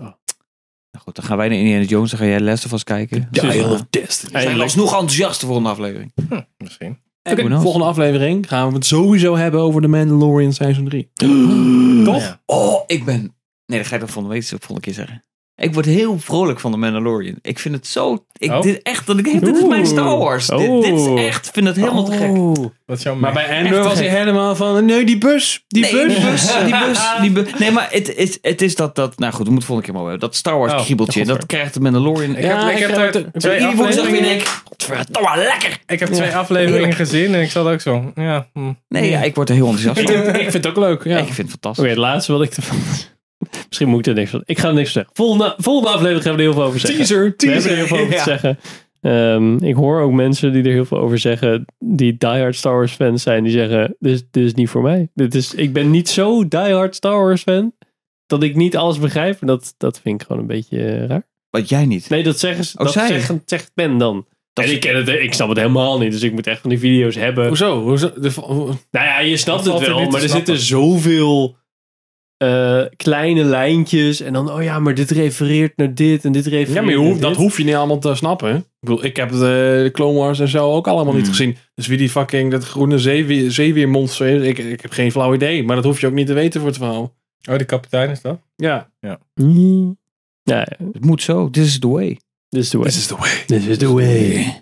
[0.00, 3.28] Nou goed, dan gaan wij naar Indiana Jones, dan ga jij Last of Us kijken.
[3.30, 3.70] Ja.
[3.70, 4.32] of Destiny.
[4.32, 6.12] We zijn alsnog enthousiast voor een aflevering.
[6.58, 6.98] Misschien.
[7.22, 7.62] En knows?
[7.62, 11.10] volgende aflevering gaan we het sowieso hebben over The Mandalorian seizoen 3.
[12.04, 12.22] Toch?
[12.22, 12.40] Ja.
[12.46, 13.34] Oh, ik ben...
[13.66, 15.24] Nee, dat ga ik dan volgende week volgende keer zeggen.
[15.62, 17.34] Ik word heel vrolijk van de Mandalorian.
[17.42, 18.24] Ik vind het zo...
[18.36, 18.60] Ik, Oh.
[18.62, 20.46] dit, echt, dat ik, dit is mijn Star Wars.
[20.46, 21.26] Dit, dit is Oeh.
[21.26, 21.46] echt...
[21.46, 22.30] Ik vind het helemaal te gek.
[22.96, 25.92] Is jouw Maar bij Andor Echt was hij helemaal van, nee, die bus, die nee,
[26.06, 26.14] bus.
[26.16, 27.58] die bus, die bus, die bus.
[27.58, 29.18] Nee, maar het is, het is dat, dat...
[29.18, 30.28] Nou goed, we moeten volgende keer maar hebben.
[30.28, 32.36] Dat Star Wars Oh, kriebeltje, dat krijgt de Mandalorian.
[32.36, 34.62] Ik Ja, heb, ik heb er het- twee afleveringen, denk ik...
[34.64, 35.78] Godverdomme, lekker!
[35.86, 38.12] ik heb twee afleveringen gezien en ik zat ook zo.
[38.14, 38.72] Ja, hm.
[38.88, 40.24] Nee, ja, ik word er heel enthousiast Ik, van.
[40.24, 41.18] vind- ik vind het ook leuk, ja.
[41.18, 41.88] Ik vind het Oké, fantastisch.
[41.88, 42.76] het laatste wat ik ervan...
[43.68, 44.42] Misschien moet ik er niks van...
[44.44, 45.12] Ik ga er niks van zeggen.
[45.14, 46.98] Volgende, volgende aflevering gaan we er heel veel over zeggen.
[46.98, 47.70] Teaser, We hebben teaser.
[47.70, 48.58] er heel veel over te zeggen.
[49.00, 52.92] Ehm, ik hoor ook mensen die er heel veel over zeggen, die diehard Star Wars
[52.92, 55.08] fans zijn, die zeggen, dit is, dit is niet voor mij.
[55.14, 57.72] Dit is, ik ben niet zo diehard Star Wars fan,
[58.26, 59.40] dat ik niet alles begrijp.
[59.40, 61.26] En dat, dat vind ik gewoon een beetje eh, raar.
[61.50, 62.08] Wat jij niet.
[62.08, 63.08] Nee, dat zeggen ze, Oh, dat zij?
[63.08, 64.26] zeggen, zegt Ben dan.
[64.52, 66.70] Dat en ik, ken het, ik snap het helemaal niet, dus ik moet echt van
[66.70, 67.46] die video's hebben.
[67.48, 67.82] Hoezo?
[67.82, 68.12] Hoezo?
[68.20, 71.56] De, hoe- Nou ja, je snapt het wel, maar er zitten zoveel
[72.42, 74.20] eh, kleine lijntjes.
[74.20, 77.20] En dan, oh ja, maar dit refereert naar dit en dit refereert ja, maar hoeft-
[77.20, 77.38] dat dit.
[77.38, 78.56] hoef je niet allemaal te snappen.
[78.56, 81.30] Ik bedoel, ik heb de, de Clone Wars en zo ook allemaal niet Hmm.
[81.30, 81.56] gezien.
[81.74, 85.64] Dus wie die fucking dat groene zeewier, zeewiermonster is, ik, ik heb geen flauw idee.
[85.64, 87.14] Maar dat hoef je ook niet te weten voor het verhaal.
[87.50, 88.38] Oh, die kapitein is dat?
[88.56, 88.88] Ja.
[89.34, 89.98] Mm.
[90.42, 91.50] Ja, ja, Het moet zo.
[91.50, 92.18] This is the way.
[92.48, 92.86] this is the way.
[92.86, 93.30] This is the way.
[93.46, 94.60] This is the way.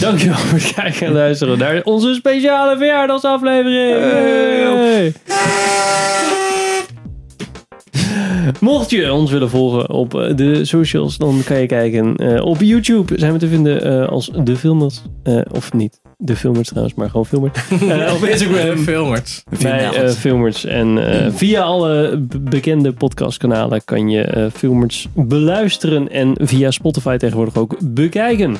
[0.00, 4.00] Dankjewel voor het kijken en luisteren naar onze speciale verjaardagsaflevering.
[4.00, 5.12] Hey.
[8.60, 12.16] Mocht je ons willen volgen op eh, de socials, dan kan je kijken.
[12.16, 15.02] eh, op YouTube zijn we te vinden eh, als De Filmers.
[15.22, 16.00] eh, of niet.
[16.18, 17.52] de filmers trouwens, maar gewoon filmers.
[18.16, 18.76] Op Instagram.
[18.76, 19.44] Filmers.
[19.62, 20.64] Bij eh, Filmers.
[20.64, 26.10] En eh, via alle bekende podcastkanalen kan je eh Filmers beluisteren.
[26.10, 28.56] En via Spotify tegenwoordig ook bekijken.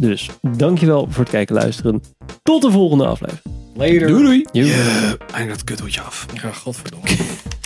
[0.00, 2.02] Dus dankjewel voor het kijken en luisteren.
[2.42, 3.44] Tot de volgende aflevering.
[3.76, 4.06] Later.
[4.06, 4.44] Doei doei.
[4.52, 4.76] Yeah.
[5.32, 6.26] Eindelijk dat kuthoedje af.
[6.42, 7.06] Ja, godverdomme.